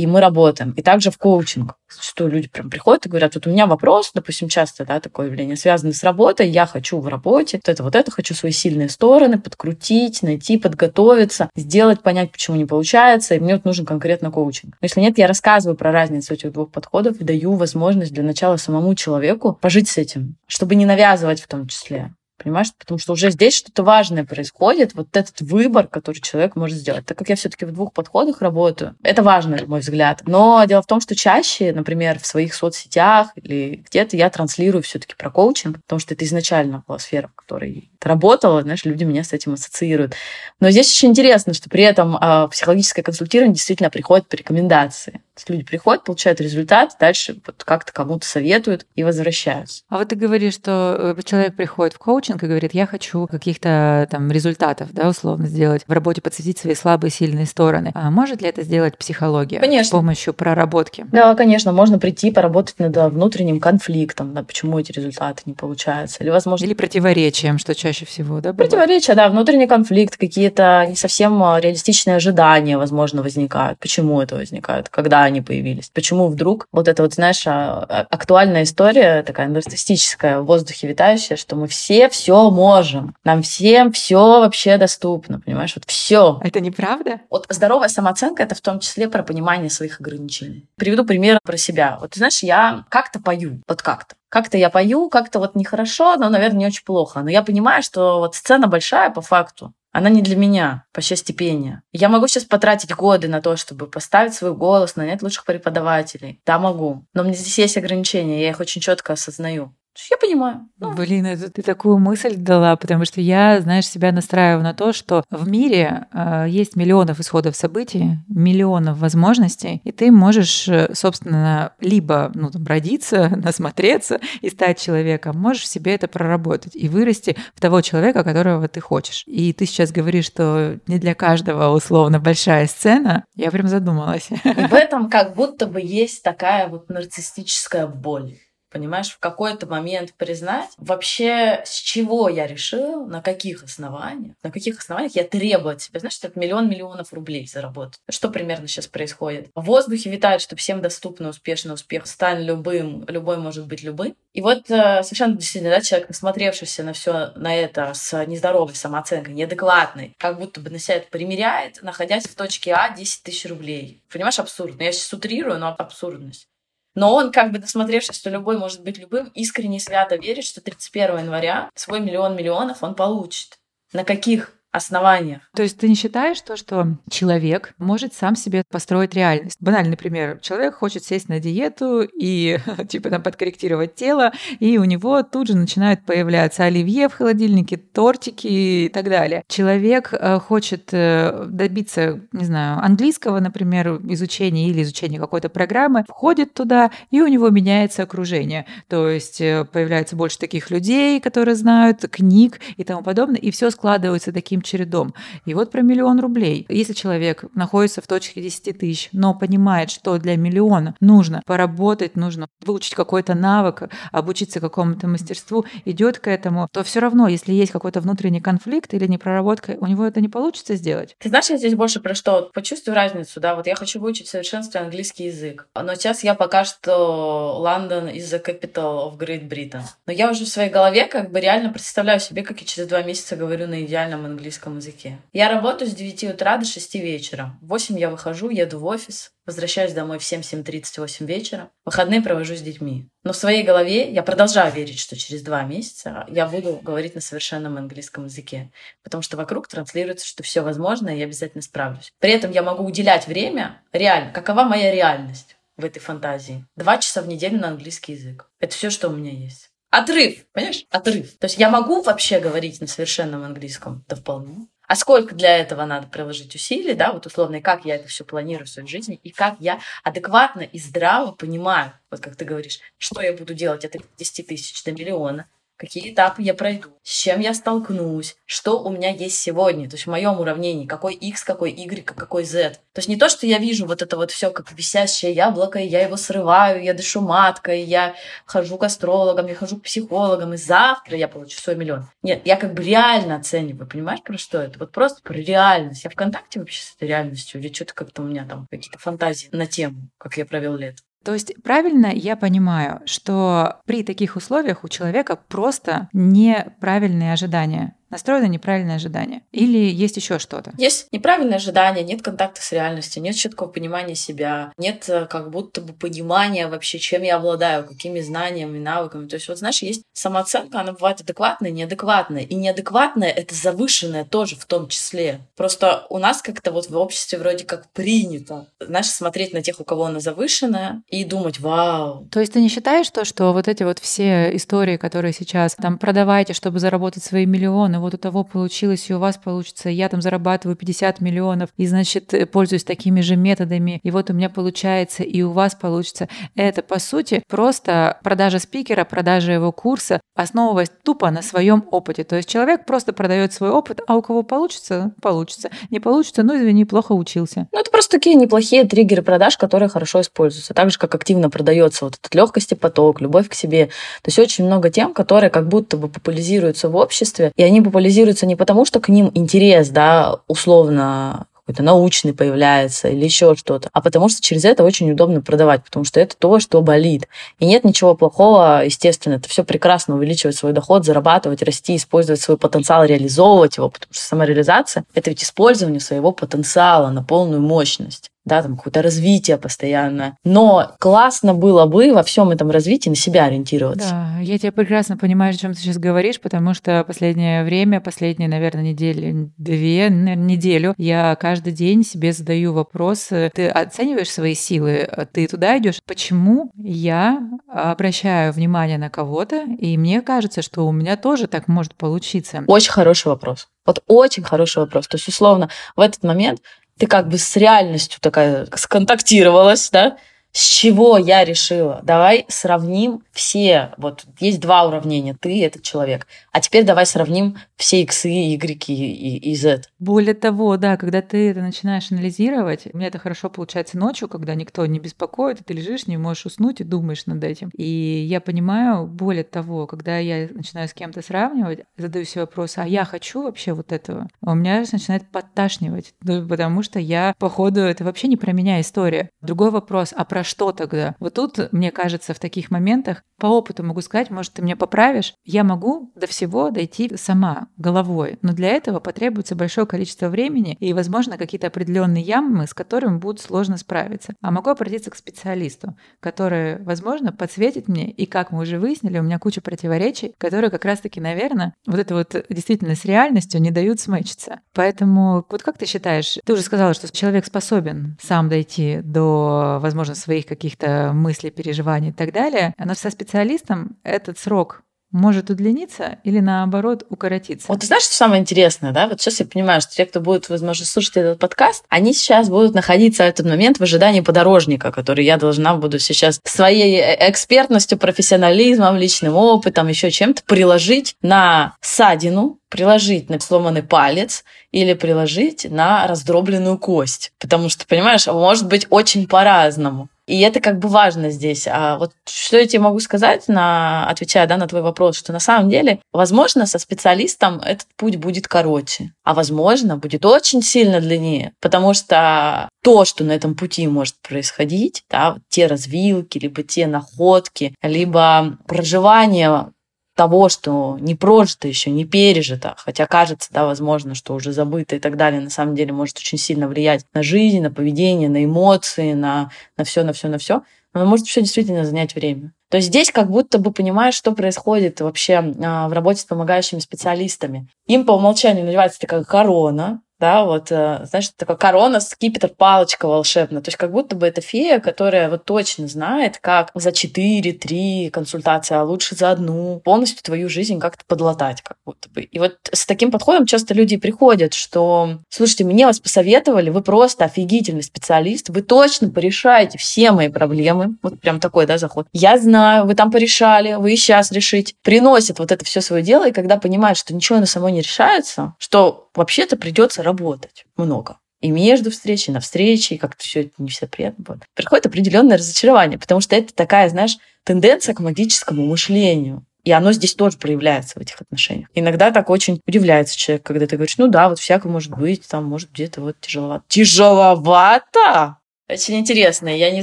и 0.00 0.06
мы 0.06 0.20
работаем. 0.20 0.72
И 0.72 0.82
также 0.82 1.10
в 1.10 1.18
коучинг. 1.18 1.74
Зачастую 1.94 2.30
люди 2.30 2.48
прям 2.48 2.70
приходят 2.70 3.04
и 3.06 3.08
говорят, 3.08 3.34
вот 3.34 3.46
у 3.46 3.50
меня 3.50 3.66
вопрос, 3.66 4.12
допустим, 4.14 4.48
часто, 4.48 4.84
да, 4.84 5.00
такое 5.00 5.26
явление, 5.26 5.56
связанное 5.56 5.92
с 5.92 6.02
работой, 6.02 6.48
я 6.48 6.66
хочу 6.66 7.00
в 7.00 7.08
работе, 7.08 7.58
вот 7.58 7.68
это, 7.68 7.82
вот 7.82 7.96
это, 7.96 8.10
хочу 8.10 8.34
свои 8.34 8.52
сильные 8.52 8.88
стороны 8.88 9.38
подкрутить, 9.38 10.22
найти, 10.22 10.56
подготовиться, 10.56 11.50
сделать, 11.54 12.02
понять, 12.02 12.32
почему 12.32 12.56
не 12.56 12.64
получается, 12.64 13.34
и 13.34 13.40
мне 13.40 13.54
вот 13.54 13.64
нужен 13.64 13.84
конкретно 13.84 14.30
коучинг. 14.30 14.76
Но 14.80 14.84
если 14.84 15.00
нет, 15.00 15.18
я 15.18 15.26
рассказываю 15.26 15.76
про 15.76 15.92
разницу 15.92 16.32
этих 16.32 16.52
двух 16.52 16.70
подходов 16.70 17.20
и 17.20 17.24
даю 17.24 17.54
возможность 17.54 18.12
для 18.12 18.22
начала 18.22 18.56
самому 18.56 18.94
человеку 18.94 19.58
пожить 19.60 19.88
с 19.88 19.98
этим, 19.98 20.36
чтобы 20.46 20.76
не 20.76 20.86
навязывать 20.86 21.40
в 21.40 21.48
том 21.48 21.66
числе. 21.66 22.12
Понимаешь? 22.42 22.72
Потому 22.78 22.98
что 22.98 23.12
уже 23.12 23.30
здесь 23.30 23.54
что-то 23.54 23.82
важное 23.82 24.24
происходит, 24.24 24.94
вот 24.94 25.14
этот 25.14 25.40
выбор, 25.42 25.86
который 25.86 26.20
человек 26.20 26.56
может 26.56 26.78
сделать. 26.78 27.04
Так 27.04 27.18
как 27.18 27.28
я 27.28 27.36
все-таки 27.36 27.66
в 27.66 27.72
двух 27.72 27.92
подходах 27.92 28.40
работаю, 28.40 28.96
это 29.02 29.22
важно, 29.22 29.58
на 29.58 29.66
мой 29.66 29.80
взгляд. 29.80 30.22
Но 30.26 30.64
дело 30.64 30.82
в 30.82 30.86
том, 30.86 31.00
что 31.00 31.14
чаще, 31.14 31.72
например, 31.72 32.18
в 32.18 32.26
своих 32.26 32.54
соцсетях 32.54 33.28
или 33.36 33.82
где-то 33.86 34.16
я 34.16 34.30
транслирую 34.30 34.82
все-таки 34.82 35.14
про 35.16 35.30
коучинг, 35.30 35.80
потому 35.82 36.00
что 36.00 36.14
это 36.14 36.24
изначально 36.24 36.82
была 36.86 36.98
сфера, 36.98 37.28
в 37.28 37.34
которой 37.34 37.90
работала, 38.02 38.62
знаешь, 38.62 38.84
люди 38.84 39.04
меня 39.04 39.24
с 39.24 39.32
этим 39.32 39.54
ассоциируют. 39.54 40.14
Но 40.60 40.70
здесь 40.70 40.92
очень 40.92 41.10
интересно, 41.10 41.54
что 41.54 41.68
при 41.68 41.82
этом 41.82 42.16
э, 42.16 42.48
психологическое 42.50 43.02
консультирование 43.02 43.54
действительно 43.54 43.90
приходит 43.90 44.28
по 44.28 44.36
рекомендации 44.36 45.20
люди 45.48 45.64
приходят, 45.64 46.04
получают 46.04 46.40
результат, 46.40 46.96
дальше 47.00 47.36
вот 47.46 47.64
как-то 47.64 47.92
кому-то 47.92 48.26
советуют 48.26 48.86
и 48.94 49.04
возвращаются. 49.04 49.84
А 49.88 49.98
вот 49.98 50.08
ты 50.08 50.16
говоришь, 50.16 50.54
что 50.54 51.14
э, 51.16 51.22
человек 51.24 51.56
приходит 51.56 51.94
в 51.94 51.98
коучинг 51.98 52.42
и 52.42 52.46
говорит, 52.46 52.74
я 52.74 52.86
хочу 52.86 53.26
каких-то 53.26 54.06
там 54.10 54.30
результатов, 54.30 54.88
да, 54.92 55.08
условно 55.08 55.46
сделать, 55.46 55.82
в 55.86 55.92
работе 55.92 56.20
подсветить 56.20 56.58
свои 56.58 56.74
слабые, 56.74 57.10
сильные 57.10 57.46
стороны. 57.46 57.92
А 57.94 58.10
может 58.10 58.42
ли 58.42 58.48
это 58.48 58.62
сделать 58.62 58.98
психология? 58.98 59.60
Конечно. 59.60 59.88
С 59.88 59.90
помощью 59.90 60.34
проработки? 60.34 61.06
Да, 61.12 61.34
конечно, 61.34 61.72
можно 61.72 61.98
прийти, 61.98 62.30
поработать 62.30 62.78
над 62.78 62.96
э, 62.96 63.08
внутренним 63.08 63.60
конфликтом, 63.60 64.34
да, 64.34 64.42
почему 64.42 64.78
эти 64.78 64.92
результаты 64.92 65.42
не 65.46 65.54
получаются. 65.54 66.22
Или, 66.22 66.30
возможно... 66.30 66.64
Или 66.64 66.74
противоречием, 66.74 67.58
что 67.58 67.74
чаще 67.92 68.06
всего, 68.06 68.40
да? 68.40 68.52
Бывает? 68.52 68.70
Противоречия, 68.70 69.14
да, 69.14 69.28
внутренний 69.28 69.66
конфликт, 69.66 70.16
какие-то 70.16 70.86
не 70.88 70.96
совсем 70.96 71.42
э, 71.42 71.60
реалистичные 71.60 72.16
ожидания, 72.16 72.78
возможно, 72.78 73.22
возникают. 73.22 73.78
Почему 73.78 74.20
это 74.20 74.36
возникает? 74.36 74.88
Когда 74.88 75.22
они 75.22 75.40
появились. 75.40 75.90
Почему 75.92 76.28
вдруг 76.28 76.66
вот 76.72 76.88
эта 76.88 77.02
вот, 77.02 77.14
знаешь, 77.14 77.42
а, 77.46 77.84
а, 77.88 78.06
актуальная 78.10 78.62
история, 78.62 79.22
такая 79.22 79.48
нарциссическая, 79.48 80.40
в 80.40 80.46
воздухе 80.46 80.86
витающая, 80.86 81.36
что 81.36 81.56
мы 81.56 81.66
все 81.66 82.08
все 82.08 82.50
можем. 82.50 83.14
Нам 83.24 83.42
всем 83.42 83.92
все 83.92 84.40
вообще 84.40 84.76
доступно, 84.76 85.40
понимаешь? 85.40 85.72
Вот 85.74 85.84
все. 85.86 86.38
А 86.40 86.46
это 86.46 86.60
неправда? 86.60 87.20
Вот 87.28 87.46
здоровая 87.48 87.88
самооценка— 87.88 88.42
это 88.44 88.54
в 88.54 88.60
том 88.60 88.80
числе 88.80 89.08
про 89.08 89.22
понимание 89.22 89.70
своих 89.70 90.00
ограничений. 90.00 90.68
Приведу 90.76 91.04
пример 91.04 91.38
про 91.42 91.56
себя. 91.56 91.98
Вот, 92.00 92.10
ты 92.10 92.18
знаешь, 92.18 92.42
я 92.42 92.84
как-то 92.88 93.20
пою, 93.20 93.60
вот 93.66 93.82
как-то. 93.82 94.14
Как-то 94.30 94.56
я 94.56 94.70
пою, 94.70 95.10
как-то 95.10 95.38
вот 95.38 95.54
нехорошо, 95.54 96.16
но, 96.16 96.30
наверное, 96.30 96.60
не 96.60 96.66
очень 96.66 96.84
плохо. 96.84 97.20
Но 97.20 97.30
я 97.30 97.42
понимаю, 97.42 97.82
что 97.82 98.20
вот 98.20 98.34
сцена 98.34 98.66
большая 98.66 99.10
по 99.10 99.20
факту 99.20 99.74
она 99.92 100.08
не 100.08 100.22
для 100.22 100.36
меня 100.36 100.84
по 100.92 101.02
части 101.02 101.32
пения. 101.32 101.82
Я 101.92 102.08
могу 102.08 102.28
сейчас 102.28 102.44
потратить 102.44 102.94
годы 102.94 103.28
на 103.28 103.42
то, 103.42 103.56
чтобы 103.56 103.88
поставить 103.88 104.34
свой 104.34 104.54
голос, 104.54 104.96
нанять 104.96 105.22
лучших 105.22 105.44
преподавателей. 105.44 106.40
Да, 106.46 106.58
могу. 106.58 107.04
Но 107.12 107.24
мне 107.24 107.34
здесь 107.34 107.58
есть 107.58 107.76
ограничения, 107.76 108.42
я 108.42 108.50
их 108.50 108.60
очень 108.60 108.80
четко 108.80 109.14
осознаю. 109.14 109.74
Я 110.10 110.16
понимаю. 110.16 110.68
Ну. 110.78 110.92
Блин, 110.94 111.26
это 111.26 111.50
ты 111.50 111.62
такую 111.62 111.98
мысль 111.98 112.36
дала, 112.36 112.76
потому 112.76 113.04
что 113.04 113.20
я, 113.20 113.60
знаешь, 113.60 113.86
себя 113.86 114.12
настраиваю 114.12 114.62
на 114.62 114.74
то, 114.74 114.92
что 114.92 115.24
в 115.30 115.48
мире 115.48 116.06
э, 116.12 116.46
есть 116.48 116.76
миллионов 116.76 117.20
исходов 117.20 117.56
событий, 117.56 118.18
миллионов 118.28 118.98
возможностей, 118.98 119.80
и 119.84 119.92
ты 119.92 120.10
можешь, 120.10 120.68
э, 120.68 120.94
собственно, 120.94 121.72
либо 121.80 122.30
ну, 122.34 122.50
там, 122.50 122.64
родиться, 122.66 123.28
насмотреться 123.36 124.20
и 124.40 124.50
стать 124.50 124.80
человеком, 124.80 125.38
можешь 125.38 125.68
себе 125.68 125.94
это 125.94 126.08
проработать 126.08 126.74
и 126.76 126.88
вырасти 126.88 127.36
в 127.54 127.60
того 127.60 127.80
человека, 127.80 128.24
которого 128.24 128.68
ты 128.68 128.80
хочешь. 128.80 129.24
И 129.26 129.52
ты 129.52 129.66
сейчас 129.66 129.92
говоришь, 129.92 130.26
что 130.26 130.78
не 130.86 130.98
для 130.98 131.14
каждого 131.14 131.74
условно 131.74 132.20
большая 132.20 132.66
сцена. 132.66 133.24
Я 133.34 133.50
прям 133.50 133.68
задумалась. 133.68 134.30
И 134.30 134.66
в 134.66 134.74
этом 134.74 135.10
как 135.10 135.34
будто 135.34 135.66
бы 135.66 135.80
есть 135.80 136.22
такая 136.22 136.68
вот 136.68 136.88
нарциссическая 136.88 137.86
боль 137.86 138.36
понимаешь, 138.70 139.10
в 139.10 139.18
какой-то 139.18 139.66
момент 139.66 140.14
признать 140.14 140.70
вообще, 140.76 141.62
с 141.64 141.74
чего 141.74 142.28
я 142.28 142.46
решил, 142.46 143.06
на 143.06 143.20
каких 143.20 143.64
основаниях, 143.64 144.34
на 144.42 144.50
каких 144.50 144.78
основаниях 144.78 145.14
я 145.16 145.24
требую 145.24 145.74
от 145.74 145.82
себя, 145.82 146.00
знаешь, 146.00 146.18
этот 146.18 146.36
миллион 146.36 146.68
миллионов 146.68 147.12
рублей 147.12 147.46
заработать. 147.46 148.00
Что 148.08 148.30
примерно 148.30 148.66
сейчас 148.68 148.86
происходит? 148.86 149.48
В 149.54 149.62
воздухе 149.62 150.10
витает, 150.10 150.40
что 150.40 150.56
всем 150.56 150.80
доступно 150.80 151.28
успешный 151.28 151.74
успех, 151.74 152.06
стань 152.06 152.42
любым, 152.42 153.04
любой 153.08 153.38
может 153.38 153.66
быть 153.66 153.82
любым. 153.82 154.14
И 154.32 154.40
вот 154.40 154.70
э, 154.70 155.02
совершенно 155.02 155.36
действительно, 155.36 155.74
да, 155.74 155.80
человек, 155.80 156.08
насмотревшийся 156.08 156.82
на 156.84 156.92
все 156.92 157.32
на 157.34 157.54
это 157.54 157.92
с 157.94 158.24
нездоровой 158.26 158.74
самооценкой, 158.74 159.34
неадекватной, 159.34 160.14
как 160.18 160.38
будто 160.38 160.60
бы 160.60 160.70
на 160.70 160.78
себя 160.78 160.96
это 160.96 161.08
примеряет, 161.10 161.82
находясь 161.82 162.24
в 162.24 162.34
точке 162.34 162.72
А 162.74 162.94
10 162.94 163.24
тысяч 163.24 163.46
рублей. 163.46 164.02
Понимаешь, 164.12 164.38
абсурдно. 164.38 164.82
Я 164.82 164.92
сейчас 164.92 165.12
утрирую, 165.12 165.58
но 165.58 165.74
абсурдность. 165.76 166.46
Но 166.94 167.14
он, 167.14 167.32
как 167.32 167.52
бы 167.52 167.58
досмотревшись, 167.58 168.16
что 168.16 168.30
любой 168.30 168.58
может 168.58 168.82
быть 168.82 168.98
любым, 168.98 169.28
искренне 169.34 169.80
свято 169.80 170.16
верит, 170.16 170.44
что 170.44 170.60
31 170.60 171.18
января 171.18 171.70
свой 171.74 172.00
миллион 172.00 172.36
миллионов 172.36 172.82
он 172.82 172.94
получит. 172.94 173.58
На 173.92 174.04
каких 174.04 174.59
основаниях. 174.72 175.42
То 175.54 175.62
есть 175.62 175.78
ты 175.78 175.88
не 175.88 175.94
считаешь 175.94 176.40
то, 176.40 176.56
что 176.56 176.86
человек 177.10 177.74
может 177.78 178.14
сам 178.14 178.36
себе 178.36 178.62
построить 178.70 179.14
реальность? 179.14 179.56
Банальный 179.60 179.96
пример. 179.96 180.38
Человек 180.40 180.74
хочет 180.74 181.04
сесть 181.04 181.28
на 181.28 181.40
диету 181.40 182.02
и 182.02 182.58
типа 182.88 183.10
там 183.10 183.22
подкорректировать 183.22 183.94
тело, 183.94 184.32
и 184.60 184.78
у 184.78 184.84
него 184.84 185.22
тут 185.22 185.48
же 185.48 185.56
начинают 185.56 186.04
появляться 186.04 186.64
оливье 186.64 187.08
в 187.08 187.14
холодильнике, 187.14 187.76
тортики 187.76 188.46
и 188.46 188.88
так 188.88 189.08
далее. 189.08 189.42
Человек 189.48 190.12
э, 190.12 190.38
хочет 190.38 190.90
э, 190.92 191.46
добиться, 191.48 192.20
не 192.32 192.44
знаю, 192.44 192.78
английского, 192.78 193.40
например, 193.40 194.00
изучения 194.08 194.68
или 194.68 194.82
изучения 194.82 195.18
какой-то 195.18 195.48
программы, 195.48 196.04
входит 196.08 196.54
туда, 196.54 196.90
и 197.10 197.20
у 197.20 197.26
него 197.26 197.50
меняется 197.50 198.02
окружение. 198.02 198.66
То 198.88 199.08
есть 199.08 199.40
э, 199.40 199.64
появляется 199.64 200.16
больше 200.16 200.38
таких 200.38 200.70
людей, 200.70 201.20
которые 201.20 201.56
знают, 201.56 202.02
книг 202.10 202.60
и 202.76 202.84
тому 202.84 203.02
подобное, 203.02 203.40
и 203.40 203.50
все 203.50 203.70
складывается 203.70 204.32
таким 204.32 204.59
чередом. 204.62 205.14
И 205.46 205.54
вот 205.54 205.70
про 205.70 205.82
миллион 205.82 206.20
рублей. 206.20 206.66
Если 206.68 206.92
человек 206.92 207.44
находится 207.54 208.00
в 208.00 208.06
точке 208.06 208.42
10 208.42 208.78
тысяч, 208.78 209.08
но 209.12 209.34
понимает, 209.34 209.90
что 209.90 210.18
для 210.18 210.36
миллиона 210.36 210.94
нужно 211.00 211.42
поработать, 211.46 212.16
нужно 212.16 212.48
выучить 212.64 212.94
какой-то 212.94 213.34
навык, 213.34 213.90
обучиться 214.12 214.60
какому-то 214.60 215.06
мастерству, 215.06 215.64
идет 215.84 216.18
к 216.18 216.28
этому, 216.28 216.68
то 216.72 216.82
все 216.82 217.00
равно, 217.00 217.28
если 217.28 217.52
есть 217.52 217.72
какой-то 217.72 218.00
внутренний 218.00 218.40
конфликт 218.40 218.94
или 218.94 219.06
непроработка, 219.06 219.76
у 219.80 219.86
него 219.86 220.04
это 220.04 220.20
не 220.20 220.28
получится 220.28 220.76
сделать. 220.76 221.14
Ты 221.18 221.28
знаешь, 221.28 221.50
я 221.50 221.56
здесь 221.56 221.74
больше 221.74 222.00
про 222.00 222.14
что? 222.14 222.50
Почувствую 222.54 222.94
разницу, 222.94 223.40
да, 223.40 223.54
вот 223.54 223.66
я 223.66 223.74
хочу 223.74 224.00
выучить 224.00 224.28
в 224.28 224.76
английский 224.76 225.24
язык, 225.24 225.68
но 225.74 225.94
сейчас 225.94 226.24
я 226.24 226.34
пока 226.34 226.64
что 226.64 227.58
Лондон 227.60 228.08
is 228.08 228.24
the 228.30 228.44
capital 228.44 229.10
of 229.10 229.18
Great 229.18 229.48
Britain. 229.48 229.82
Но 230.06 230.12
я 230.12 230.30
уже 230.30 230.44
в 230.44 230.48
своей 230.48 230.70
голове 230.70 231.06
как 231.06 231.30
бы 231.30 231.40
реально 231.40 231.72
представляю 231.72 232.20
себе, 232.20 232.42
как 232.42 232.60
я 232.60 232.66
через 232.66 232.88
два 232.88 233.02
месяца 233.02 233.36
говорю 233.36 233.66
на 233.66 233.84
идеальном 233.84 234.24
английском 234.24 234.49
языке. 234.76 235.18
Я 235.32 235.48
работаю 235.48 235.90
с 235.90 235.94
9 235.94 236.24
утра 236.24 236.56
до 236.58 236.64
6 236.64 236.94
вечера. 236.96 237.58
В 237.60 237.68
8 237.68 237.98
я 237.98 238.10
выхожу, 238.10 238.50
еду 238.50 238.78
в 238.78 238.86
офис, 238.86 239.32
возвращаюсь 239.46 239.92
домой 239.92 240.18
в 240.18 240.22
7-7.38 240.22 241.26
вечера. 241.26 241.70
Выходные 241.84 242.22
провожу 242.22 242.54
с 242.56 242.60
детьми. 242.60 243.08
Но 243.22 243.32
в 243.32 243.36
своей 243.36 243.62
голове 243.62 244.10
я 244.10 244.22
продолжаю 244.22 244.72
верить, 244.72 244.98
что 244.98 245.16
через 245.16 245.42
два 245.42 245.62
месяца 245.62 246.24
я 246.28 246.46
буду 246.46 246.80
говорить 246.82 247.14
на 247.14 247.20
совершенном 247.20 247.76
английском 247.76 248.24
языке. 248.24 248.70
Потому 249.02 249.22
что 249.22 249.36
вокруг 249.36 249.68
транслируется, 249.68 250.26
что 250.26 250.42
все 250.42 250.62
возможно, 250.62 251.08
и 251.08 251.18
я 251.18 251.24
обязательно 251.24 251.62
справлюсь. 251.62 252.12
При 252.18 252.32
этом 252.32 252.50
я 252.50 252.62
могу 252.62 252.84
уделять 252.84 253.26
время 253.26 253.82
реально. 253.92 254.32
Какова 254.32 254.64
моя 254.64 254.92
реальность? 254.92 255.56
в 255.80 255.84
этой 255.84 255.98
фантазии. 255.98 256.64
Два 256.76 256.98
часа 256.98 257.22
в 257.22 257.28
неделю 257.28 257.58
на 257.58 257.68
английский 257.68 258.12
язык. 258.12 258.48
Это 258.60 258.74
все, 258.74 258.90
что 258.90 259.08
у 259.08 259.12
меня 259.12 259.32
есть. 259.32 259.69
Отрыв, 259.90 260.46
понимаешь? 260.52 260.86
Отрыв. 260.90 261.36
То 261.38 261.46
есть 261.46 261.58
я 261.58 261.68
могу 261.68 262.02
вообще 262.02 262.38
говорить 262.38 262.80
на 262.80 262.86
совершенном 262.86 263.42
английском? 263.42 264.04
Да 264.08 264.16
вполне. 264.16 264.68
А 264.86 264.96
сколько 264.96 265.34
для 265.36 265.56
этого 265.56 265.84
надо 265.84 266.08
приложить 266.08 266.54
усилий, 266.54 266.94
да, 266.94 267.12
вот 267.12 267.24
условно, 267.24 267.60
как 267.60 267.84
я 267.84 267.94
это 267.94 268.08
все 268.08 268.24
планирую 268.24 268.66
в 268.66 268.70
своей 268.70 268.88
жизни, 268.88 269.20
и 269.22 269.30
как 269.30 269.54
я 269.60 269.78
адекватно 270.02 270.62
и 270.62 270.80
здраво 270.80 271.30
понимаю, 271.30 271.92
вот 272.10 272.20
как 272.20 272.34
ты 272.34 272.44
говоришь, 272.44 272.80
что 272.98 273.20
я 273.20 273.32
буду 273.32 273.54
делать 273.54 273.84
от 273.84 273.94
10 274.16 274.46
тысяч 274.48 274.82
до 274.82 274.90
миллиона, 274.90 275.48
какие 275.80 276.12
этапы 276.12 276.42
я 276.42 276.52
пройду, 276.52 276.88
с 277.02 277.10
чем 277.10 277.40
я 277.40 277.54
столкнусь, 277.54 278.36
что 278.44 278.82
у 278.82 278.90
меня 278.90 279.10
есть 279.10 279.40
сегодня, 279.40 279.88
то 279.88 279.94
есть 279.96 280.06
в 280.06 280.10
моем 280.10 280.38
уравнении, 280.38 280.86
какой 280.86 281.14
x, 281.14 281.42
какой 281.42 281.72
y, 281.72 282.04
какой 282.04 282.44
z. 282.44 282.72
То 282.92 282.98
есть 282.98 283.08
не 283.08 283.16
то, 283.16 283.30
что 283.30 283.46
я 283.46 283.56
вижу 283.56 283.86
вот 283.86 284.02
это 284.02 284.18
вот 284.18 284.30
все 284.30 284.50
как 284.50 284.70
висящее 284.72 285.32
яблоко, 285.32 285.78
и 285.78 285.86
я 285.86 286.02
его 286.02 286.18
срываю, 286.18 286.84
я 286.84 286.92
дышу 286.92 287.22
маткой, 287.22 287.82
я 287.82 288.14
хожу 288.44 288.76
к 288.76 288.84
астрологам, 288.84 289.46
я 289.46 289.54
хожу 289.54 289.78
к 289.78 289.84
психологам, 289.84 290.52
и 290.52 290.58
завтра 290.58 291.16
я 291.16 291.28
получу 291.28 291.58
свой 291.58 291.76
миллион. 291.76 292.06
Нет, 292.22 292.42
я 292.44 292.56
как 292.56 292.74
бы 292.74 292.82
реально 292.82 293.36
оцениваю, 293.36 293.88
понимаешь, 293.88 294.22
про 294.22 294.36
что 294.36 294.58
это? 294.60 294.78
Вот 294.78 294.92
просто 294.92 295.22
про 295.22 295.34
реальность. 295.34 296.04
Я 296.04 296.10
в 296.10 296.14
контакте 296.14 296.58
вообще 296.58 296.82
с 296.82 296.94
этой 296.94 297.08
реальностью, 297.08 297.58
или 297.58 297.72
что-то 297.72 297.94
как-то 297.94 298.20
у 298.20 298.26
меня 298.26 298.44
там 298.44 298.66
какие-то 298.70 298.98
фантазии 298.98 299.48
на 299.52 299.66
тему, 299.66 300.10
как 300.18 300.36
я 300.36 300.44
провел 300.44 300.76
лето. 300.76 301.02
То 301.24 301.34
есть 301.34 301.52
правильно 301.62 302.06
я 302.06 302.36
понимаю, 302.36 303.02
что 303.04 303.80
при 303.84 304.02
таких 304.02 304.36
условиях 304.36 304.84
у 304.84 304.88
человека 304.88 305.38
просто 305.48 306.08
неправильные 306.12 307.32
ожидания 307.32 307.94
настроено 308.10 308.46
неправильное 308.46 308.96
ожидание? 308.96 309.42
Или 309.52 309.78
есть 309.78 310.16
еще 310.16 310.38
что-то? 310.38 310.72
Есть 310.76 311.08
неправильное 311.12 311.56
ожидание, 311.56 312.04
нет 312.04 312.22
контакта 312.22 312.60
с 312.62 312.72
реальностью, 312.72 313.22
нет 313.22 313.36
четкого 313.36 313.68
понимания 313.68 314.14
себя, 314.14 314.72
нет 314.76 315.08
э, 315.08 315.26
как 315.26 315.50
будто 315.50 315.80
бы 315.80 315.92
понимания 315.92 316.66
вообще, 316.68 316.98
чем 316.98 317.22
я 317.22 317.36
обладаю, 317.36 317.86
какими 317.86 318.20
знаниями, 318.20 318.78
навыками. 318.78 319.28
То 319.28 319.36
есть 319.36 319.48
вот 319.48 319.58
знаешь, 319.58 319.82
есть 319.82 320.02
самооценка, 320.12 320.80
она 320.80 320.92
бывает 320.92 321.20
адекватная, 321.20 321.70
неадекватная. 321.70 322.42
И 322.42 322.54
неадекватная— 322.54 323.30
это 323.30 323.54
завышенная 323.54 324.24
тоже 324.24 324.56
в 324.56 324.66
том 324.66 324.88
числе. 324.88 325.40
Просто 325.56 326.06
у 326.10 326.18
нас 326.18 326.42
как-то 326.42 326.72
вот 326.72 326.90
в 326.90 326.96
обществе 326.96 327.38
вроде 327.38 327.64
как 327.64 327.90
принято, 327.90 328.66
знаешь, 328.80 329.06
смотреть 329.06 329.52
на 329.52 329.62
тех, 329.62 329.80
у 329.80 329.84
кого 329.84 330.06
она 330.06 330.20
завышенная, 330.20 331.02
и 331.08 331.24
думать, 331.24 331.60
вау. 331.60 332.26
То 332.30 332.40
есть 332.40 332.52
ты 332.52 332.60
не 332.60 332.68
считаешь 332.68 333.08
то, 333.10 333.24
что 333.24 333.52
вот 333.52 333.68
эти 333.68 333.82
вот 333.82 333.98
все 333.98 334.54
истории, 334.56 334.96
которые 334.96 335.32
сейчас 335.32 335.74
там 335.74 335.98
продавайте, 335.98 336.52
чтобы 336.52 336.78
заработать 336.80 337.22
свои 337.22 337.46
миллионы, 337.46 337.99
вот 338.00 338.14
у 338.14 338.18
того 338.18 338.44
получилось, 338.44 339.08
и 339.08 339.14
у 339.14 339.18
вас 339.18 339.36
получится, 339.36 339.88
я 339.88 340.08
там 340.08 340.20
зарабатываю 340.20 340.76
50 340.76 341.20
миллионов, 341.20 341.70
и, 341.76 341.86
значит, 341.86 342.34
э, 342.34 342.46
пользуюсь 342.46 342.84
такими 342.84 343.20
же 343.20 343.36
методами, 343.36 344.00
и 344.02 344.10
вот 344.10 344.30
у 344.30 344.32
меня 344.32 344.50
получается, 344.50 345.22
и 345.22 345.42
у 345.42 345.52
вас 345.52 345.74
получится. 345.74 346.28
Это, 346.54 346.82
по 346.82 346.98
сути, 346.98 347.42
просто 347.48 348.18
продажа 348.22 348.58
спикера, 348.58 349.04
продажа 349.04 349.52
его 349.52 349.72
курса, 349.72 350.20
основываясь 350.34 350.90
тупо 351.04 351.30
на 351.30 351.42
своем 351.42 351.84
опыте. 351.90 352.24
То 352.24 352.36
есть 352.36 352.48
человек 352.48 352.86
просто 352.86 353.12
продает 353.12 353.52
свой 353.52 353.70
опыт, 353.70 354.00
а 354.06 354.16
у 354.16 354.22
кого 354.22 354.42
получится, 354.42 355.12
получится. 355.20 355.70
Не 355.90 356.00
получится, 356.00 356.42
ну, 356.42 356.56
извини, 356.56 356.84
плохо 356.84 357.12
учился. 357.12 357.68
Ну, 357.72 357.80
это 357.80 357.90
просто 357.90 358.18
такие 358.18 358.36
неплохие 358.36 358.84
триггеры 358.84 359.22
продаж, 359.22 359.56
которые 359.56 359.88
хорошо 359.88 360.20
используются. 360.20 360.74
Так 360.74 360.90
же, 360.90 360.98
как 360.98 361.14
активно 361.14 361.50
продается 361.50 362.04
вот 362.04 362.16
этот 362.16 362.34
легкости 362.34 362.74
поток, 362.74 363.20
любовь 363.20 363.48
к 363.48 363.54
себе. 363.54 363.86
То 364.22 364.28
есть 364.28 364.38
очень 364.38 364.64
много 364.64 364.90
тем, 364.90 365.12
которые 365.12 365.50
как 365.50 365.68
будто 365.68 365.96
бы 365.96 366.08
популяризируются 366.08 366.88
в 366.88 366.96
обществе, 366.96 367.52
и 367.56 367.62
они 367.62 367.80
популяризируются 367.90 368.46
не 368.46 368.56
потому, 368.56 368.84
что 368.84 369.00
к 369.00 369.08
ним 369.08 369.30
интерес, 369.34 369.88
да, 369.88 370.38
условно 370.46 371.46
какой-то 371.70 371.82
научный 371.82 372.32
появляется 372.32 373.08
или 373.08 373.24
еще 373.24 373.54
что-то, 373.54 373.90
а 373.92 374.00
потому 374.00 374.28
что 374.28 374.40
через 374.40 374.64
это 374.64 374.82
очень 374.82 375.12
удобно 375.12 375.40
продавать, 375.40 375.84
потому 375.84 376.04
что 376.04 376.18
это 376.18 376.36
то, 376.36 376.58
что 376.58 376.82
болит. 376.82 377.28
И 377.60 377.66
нет 377.66 377.84
ничего 377.84 378.14
плохого, 378.14 378.84
естественно, 378.84 379.34
это 379.34 379.48
все 379.48 379.62
прекрасно 379.62 380.16
увеличивать 380.16 380.56
свой 380.56 380.72
доход, 380.72 381.04
зарабатывать, 381.04 381.62
расти, 381.62 381.94
использовать 381.96 382.40
свой 382.40 382.56
потенциал, 382.56 383.04
реализовывать 383.04 383.76
его, 383.76 383.88
потому 383.88 384.12
что 384.12 384.22
самореализация— 384.22 385.04
это 385.14 385.30
ведь 385.30 385.44
использование 385.44 386.00
своего 386.00 386.32
потенциала 386.32 387.10
на 387.10 387.22
полную 387.22 387.60
мощность 387.60 388.29
да, 388.50 388.62
там 388.62 388.76
какое-то 388.76 389.00
развитие 389.00 389.56
постоянно. 389.56 390.36
Но 390.44 390.92
классно 390.98 391.54
было 391.54 391.86
бы 391.86 392.12
во 392.12 392.24
всем 392.24 392.50
этом 392.50 392.70
развитии 392.70 393.08
на 393.08 393.14
себя 393.14 393.44
ориентироваться. 393.44 394.10
Да, 394.10 394.40
я 394.40 394.58
тебя 394.58 394.72
прекрасно 394.72 395.16
понимаю, 395.16 395.54
о 395.54 395.56
чем 395.56 395.72
ты 395.72 395.80
сейчас 395.80 395.98
говоришь, 395.98 396.40
потому 396.40 396.74
что 396.74 397.04
последнее 397.04 397.62
время, 397.64 398.00
последние, 398.00 398.48
наверное, 398.48 398.82
недели, 398.82 399.50
две, 399.56 400.10
наверное, 400.10 400.34
неделю, 400.34 400.94
я 400.96 401.36
каждый 401.36 401.72
день 401.72 402.04
себе 402.04 402.32
задаю 402.32 402.72
вопрос, 402.72 403.28
ты 403.28 403.68
оцениваешь 403.68 404.30
свои 404.30 404.54
силы, 404.54 405.08
ты 405.32 405.46
туда 405.46 405.78
идешь, 405.78 406.00
почему 406.04 406.72
я 406.76 407.40
обращаю 407.68 408.52
внимание 408.52 408.98
на 408.98 409.10
кого-то, 409.10 409.62
и 409.78 409.96
мне 409.96 410.22
кажется, 410.22 410.60
что 410.62 410.88
у 410.88 410.92
меня 410.92 411.16
тоже 411.16 411.46
так 411.46 411.68
может 411.68 411.94
получиться. 411.94 412.64
Очень 412.66 412.90
хороший 412.90 413.28
вопрос. 413.28 413.68
Вот 413.86 414.02
очень 414.08 414.42
хороший 414.42 414.80
вопрос. 414.80 415.06
То 415.06 415.16
есть, 415.16 415.28
условно, 415.28 415.68
в 415.96 416.00
этот 416.00 416.24
момент 416.24 416.60
ты 417.00 417.06
как 417.06 417.28
бы 417.28 417.38
с 417.38 417.56
реальностью 417.56 418.20
такая 418.20 418.66
сконтактировалась, 418.74 419.88
да, 419.90 420.18
с 420.52 420.66
чего 420.66 421.16
я 421.16 421.44
решила? 421.44 422.00
Давай 422.02 422.44
сравним 422.48 423.22
все. 423.30 423.92
Вот 423.96 424.24
есть 424.40 424.60
два 424.60 424.84
уравнения. 424.86 425.36
Ты 425.38 425.64
этот 425.64 425.82
человек. 425.82 426.26
А 426.52 426.60
теперь 426.60 426.84
давай 426.84 427.06
сравним 427.06 427.56
все 427.76 428.02
иксы, 428.02 428.28
y 428.28 428.56
и, 428.88 429.36
и 429.50 429.54
z. 429.54 429.82
Более 429.98 430.34
того, 430.34 430.76
да, 430.76 430.96
когда 430.96 431.22
ты 431.22 431.50
это 431.50 431.60
начинаешь 431.60 432.10
анализировать, 432.10 432.88
у 432.92 432.96
меня 432.96 433.06
это 433.06 433.18
хорошо 433.18 433.48
получается 433.48 433.96
ночью, 433.96 434.28
когда 434.28 434.54
никто 434.54 434.84
не 434.86 434.98
беспокоит, 434.98 435.60
и 435.60 435.64
ты 435.64 435.72
лежишь, 435.72 436.06
не 436.06 436.16
можешь 436.16 436.46
уснуть 436.46 436.80
и 436.80 436.84
думаешь 436.84 437.26
над 437.26 437.42
этим. 437.44 437.70
И 437.76 437.84
я 438.28 438.40
понимаю, 438.40 439.06
более 439.06 439.44
того, 439.44 439.86
когда 439.86 440.18
я 440.18 440.48
начинаю 440.50 440.88
с 440.88 440.94
кем-то 440.94 441.22
сравнивать, 441.22 441.80
задаю 441.96 442.24
себе 442.24 442.42
вопрос, 442.42 442.76
а 442.78 442.86
я 442.86 443.04
хочу 443.04 443.42
вообще 443.42 443.72
вот 443.72 443.92
этого? 443.92 444.28
У 444.42 444.54
меня 444.54 444.84
начинает 444.90 445.30
подташнивать, 445.30 446.14
потому 446.20 446.82
что 446.82 446.98
я, 446.98 447.34
походу, 447.38 447.80
это 447.80 448.04
вообще 448.04 448.28
не 448.28 448.36
про 448.36 448.52
меня 448.52 448.80
история. 448.80 449.30
Другой 449.42 449.70
вопрос, 449.70 450.12
а 450.16 450.24
про 450.24 450.39
про 450.40 450.44
что 450.44 450.72
тогда? 450.72 451.16
Вот 451.20 451.34
тут, 451.34 451.70
мне 451.70 451.90
кажется, 451.90 452.32
в 452.32 452.38
таких 452.38 452.70
моментах 452.70 453.22
по 453.38 453.46
опыту 453.46 453.82
могу 453.82 454.00
сказать, 454.00 454.30
может, 454.30 454.54
ты 454.54 454.62
меня 454.62 454.76
поправишь, 454.76 455.34
я 455.44 455.64
могу 455.64 456.12
до 456.14 456.26
всего 456.26 456.70
дойти 456.70 457.16
сама, 457.16 457.68
головой. 457.76 458.38
Но 458.42 458.52
для 458.52 458.68
этого 458.68 459.00
потребуется 459.00 459.54
большое 459.54 459.86
количество 459.86 460.28
времени 460.28 460.76
и, 460.80 460.92
возможно, 460.92 461.36
какие-то 461.36 461.66
определенные 461.66 462.22
ямы, 462.22 462.66
с 462.66 462.74
которыми 462.74 463.18
будет 463.18 463.40
сложно 463.40 463.76
справиться. 463.76 464.34
А 464.40 464.50
могу 464.50 464.70
обратиться 464.70 465.10
к 465.10 465.16
специалисту, 465.16 465.96
который, 466.20 466.82
возможно, 466.82 467.32
подсветит 467.32 467.88
мне, 467.88 468.10
и 468.10 468.24
как 468.24 468.50
мы 468.50 468.62
уже 468.62 468.78
выяснили, 468.78 469.18
у 469.18 469.22
меня 469.22 469.38
куча 469.38 469.60
противоречий, 469.60 470.34
которые 470.38 470.70
как 470.70 470.84
раз-таки, 470.84 471.20
наверное, 471.20 471.74
вот 471.86 471.98
это 471.98 472.14
вот 472.14 472.34
действительно 472.48 472.94
с 472.94 473.04
реальностью 473.04 473.60
не 473.60 473.70
дают 473.70 474.00
смычиться. 474.00 474.60
Поэтому 474.74 475.44
вот 475.50 475.62
как 475.62 475.76
ты 475.76 475.86
считаешь, 475.86 476.38
ты 476.44 476.52
уже 476.52 476.62
сказала, 476.62 476.94
что 476.94 477.10
человек 477.10 477.44
способен 477.44 478.16
сам 478.22 478.48
дойти 478.48 479.00
до, 479.02 479.78
возможно, 479.80 480.14
своих 480.30 480.46
каких-то 480.46 481.10
мыслей, 481.12 481.50
переживаний 481.50 482.10
и 482.10 482.12
так 482.12 482.32
далее, 482.32 482.72
но 482.78 482.94
со 482.94 483.10
специалистом 483.10 483.96
этот 484.04 484.38
срок 484.38 484.84
может 485.12 485.50
удлиниться 485.50 486.18
или 486.22 486.38
наоборот 486.38 487.04
укоротиться. 487.10 487.66
Вот 487.68 487.80
ты 487.80 487.86
знаешь, 487.86 488.04
что 488.04 488.14
самое 488.14 488.40
интересное, 488.40 488.92
да? 488.92 489.08
Вот 489.08 489.20
сейчас 489.20 489.40
я 489.40 489.46
понимаю, 489.46 489.80
что 489.80 489.92
те, 489.92 490.06
кто 490.06 490.20
будет, 490.20 490.48
возможно, 490.48 490.86
слушать 490.86 491.16
этот 491.16 491.40
подкаст, 491.40 491.84
они 491.88 492.14
сейчас 492.14 492.48
будут 492.48 492.74
находиться 492.74 493.24
в 493.24 493.26
этот 493.26 493.46
момент 493.46 493.78
в 493.78 493.82
ожидании 493.82 494.20
подорожника, 494.20 494.92
который 494.92 495.24
я 495.24 495.36
должна 495.36 495.74
буду 495.74 495.98
сейчас 495.98 496.40
своей 496.44 497.00
э, 497.00 497.28
экспертностью, 497.28 497.98
профессионализмом, 497.98 498.96
личным 498.96 499.34
опытом, 499.34 499.88
еще 499.88 500.12
чем-то 500.12 500.42
приложить 500.46 501.16
на 501.22 501.74
садину, 501.80 502.60
приложить 502.68 503.28
на 503.30 503.40
сломанный 503.40 503.82
палец 503.82 504.44
или 504.70 504.94
приложить 504.94 505.66
на 505.68 506.06
раздробленную 506.06 506.78
кость. 506.78 507.32
Потому 507.40 507.68
что, 507.68 507.84
понимаешь, 507.84 508.28
может 508.28 508.68
быть 508.68 508.86
очень 508.90 509.26
по-разному. 509.26 510.08
И 510.30 510.38
это 510.40 510.60
как 510.60 510.78
бы 510.78 510.88
важно 510.88 511.30
здесь. 511.30 511.66
А 511.66 511.98
вот 511.98 512.12
что 512.24 512.56
я 512.56 512.66
тебе 512.66 512.78
могу 512.82 513.00
сказать, 513.00 513.48
на, 513.48 514.08
отвечая 514.08 514.46
да, 514.46 514.56
на 514.56 514.68
твой 514.68 514.80
вопрос, 514.80 515.16
что 515.16 515.32
на 515.32 515.40
самом 515.40 515.68
деле, 515.68 516.00
возможно, 516.12 516.66
со 516.66 516.78
специалистом 516.78 517.58
этот 517.58 517.88
путь 517.96 518.14
будет 518.14 518.46
короче, 518.46 519.12
а 519.24 519.34
возможно, 519.34 519.96
будет 519.96 520.24
очень 520.24 520.62
сильно 520.62 521.00
длиннее, 521.00 521.52
потому 521.60 521.94
что 521.94 522.68
то, 522.84 523.04
что 523.04 523.24
на 523.24 523.32
этом 523.32 523.56
пути 523.56 523.88
может 523.88 524.14
происходить, 524.26 525.02
да, 525.10 525.36
те 525.48 525.66
развилки, 525.66 526.38
либо 526.38 526.62
те 526.62 526.86
находки, 526.86 527.74
либо 527.82 528.56
проживание 528.68 529.72
того, 530.14 530.48
что 530.48 530.98
не 531.00 531.14
прожито 531.14 531.68
еще, 531.68 531.90
не 531.90 532.04
пережито, 532.04 532.74
хотя 532.76 533.06
кажется, 533.06 533.48
да, 533.52 533.64
возможно, 533.64 534.14
что 534.14 534.34
уже 534.34 534.52
забыто 534.52 534.96
и 534.96 534.98
так 534.98 535.16
далее, 535.16 535.40
на 535.40 535.50
самом 535.50 535.74
деле 535.74 535.92
может 535.92 536.18
очень 536.18 536.38
сильно 536.38 536.68
влиять 536.68 537.04
на 537.14 537.22
жизнь, 537.22 537.60
на 537.60 537.70
поведение, 537.70 538.28
на 538.28 538.44
эмоции, 538.44 539.14
на, 539.14 539.50
на 539.76 539.84
все, 539.84 540.02
на 540.02 540.12
все, 540.12 540.28
на 540.28 540.38
все. 540.38 540.62
Но 540.92 541.04
может 541.04 541.26
все 541.26 541.40
действительно 541.40 541.84
занять 541.84 542.14
время. 542.14 542.52
То 542.68 542.76
есть 542.76 542.88
здесь 542.88 543.10
как 543.10 543.30
будто 543.30 543.58
бы 543.58 543.72
понимаешь, 543.72 544.14
что 544.14 544.32
происходит 544.32 545.00
вообще 545.00 545.54
а, 545.62 545.88
в 545.88 545.92
работе 545.92 546.20
с 546.20 546.24
помогающими 546.24 546.80
специалистами. 546.80 547.68
Им 547.86 548.04
по 548.04 548.12
умолчанию 548.12 548.64
надевается 548.64 549.00
такая 549.00 549.22
корона, 549.22 550.02
да, 550.20 550.44
вот, 550.44 550.70
э, 550.70 551.06
знаешь, 551.08 551.30
такая 551.36 551.56
корона, 551.56 551.98
скипетр, 552.00 552.48
палочка 552.48 553.08
волшебная. 553.08 553.62
То 553.62 553.68
есть 553.68 553.78
как 553.78 553.90
будто 553.90 554.14
бы 554.14 554.26
это 554.26 554.42
фея, 554.42 554.78
которая 554.78 555.30
вот 555.30 555.46
точно 555.46 555.88
знает, 555.88 556.38
как 556.38 556.70
за 556.74 556.90
4-3 556.90 558.10
консультации, 558.10 558.74
а 558.74 558.84
лучше 558.84 559.16
за 559.16 559.30
одну, 559.30 559.80
полностью 559.82 560.22
твою 560.22 560.50
жизнь 560.50 560.78
как-то 560.78 561.04
подлатать 561.06 561.62
как 561.62 561.78
будто 561.86 562.10
бы. 562.10 562.22
И 562.22 562.38
вот 562.38 562.58
с 562.70 562.84
таким 562.84 563.10
подходом 563.10 563.46
часто 563.46 563.72
люди 563.72 563.96
приходят, 563.96 564.52
что, 564.52 565.18
слушайте, 565.30 565.64
мне 565.64 565.86
вас 565.86 565.98
посоветовали, 565.98 566.68
вы 566.68 566.82
просто 566.82 567.24
офигительный 567.24 567.82
специалист, 567.82 568.50
вы 568.50 568.60
точно 568.60 569.08
порешаете 569.08 569.78
все 569.78 570.12
мои 570.12 570.28
проблемы. 570.28 570.96
Вот 571.02 571.18
прям 571.18 571.40
такой, 571.40 571.66
да, 571.66 571.78
заход. 571.78 572.06
Я 572.12 572.38
знаю, 572.38 572.84
вы 572.84 572.94
там 572.94 573.10
порешали, 573.10 573.74
вы 573.74 573.94
и 573.94 573.96
сейчас 573.96 574.30
решите. 574.32 574.74
Приносят 574.82 575.38
вот 575.38 575.50
это 575.50 575.64
все 575.64 575.80
свое 575.80 576.02
дело, 576.02 576.28
и 576.28 576.32
когда 576.32 576.58
понимают, 576.58 576.98
что 576.98 577.14
ничего 577.14 577.38
на 577.38 577.46
само 577.46 577.70
не 577.70 577.80
решается, 577.80 578.54
что 578.58 579.08
вообще-то 579.14 579.56
придется 579.56 580.02
работать 580.10 580.64
много. 580.76 581.18
И 581.40 581.50
между 581.50 581.90
встречей, 581.90 582.32
на 582.32 582.40
встрече, 582.40 582.94
и 582.94 582.98
как-то 582.98 583.24
все 583.24 583.42
это 583.42 583.52
не 583.58 583.70
все 583.70 583.86
приятно 583.86 584.24
будет. 584.24 584.44
Приходит 584.54 584.86
определенное 584.86 585.38
разочарование, 585.38 585.98
потому 585.98 586.20
что 586.20 586.36
это 586.36 586.54
такая, 586.54 586.88
знаешь, 586.90 587.16
тенденция 587.44 587.94
к 587.94 588.00
магическому 588.00 588.66
мышлению. 588.66 589.46
И 589.64 589.72
оно 589.72 589.92
здесь 589.92 590.14
тоже 590.14 590.36
проявляется 590.38 590.98
в 590.98 591.02
этих 591.02 591.20
отношениях. 591.20 591.68
Иногда 591.74 592.10
так 592.10 592.30
очень 592.30 592.60
удивляется 592.66 593.16
человек, 593.16 593.42
когда 593.44 593.66
ты 593.66 593.76
говоришь, 593.76 593.98
ну 593.98 594.08
да, 594.08 594.28
вот 594.28 594.38
всякое 594.38 594.70
может 594.70 594.90
быть, 594.90 595.26
там 595.28 595.44
может 595.44 595.70
где-то 595.70 596.00
вот 596.00 596.16
тяжеловато. 596.20 596.64
Тяжеловато? 596.68 598.36
Очень 598.70 599.00
интересно. 599.00 599.48
Я 599.48 599.70
не 599.70 599.82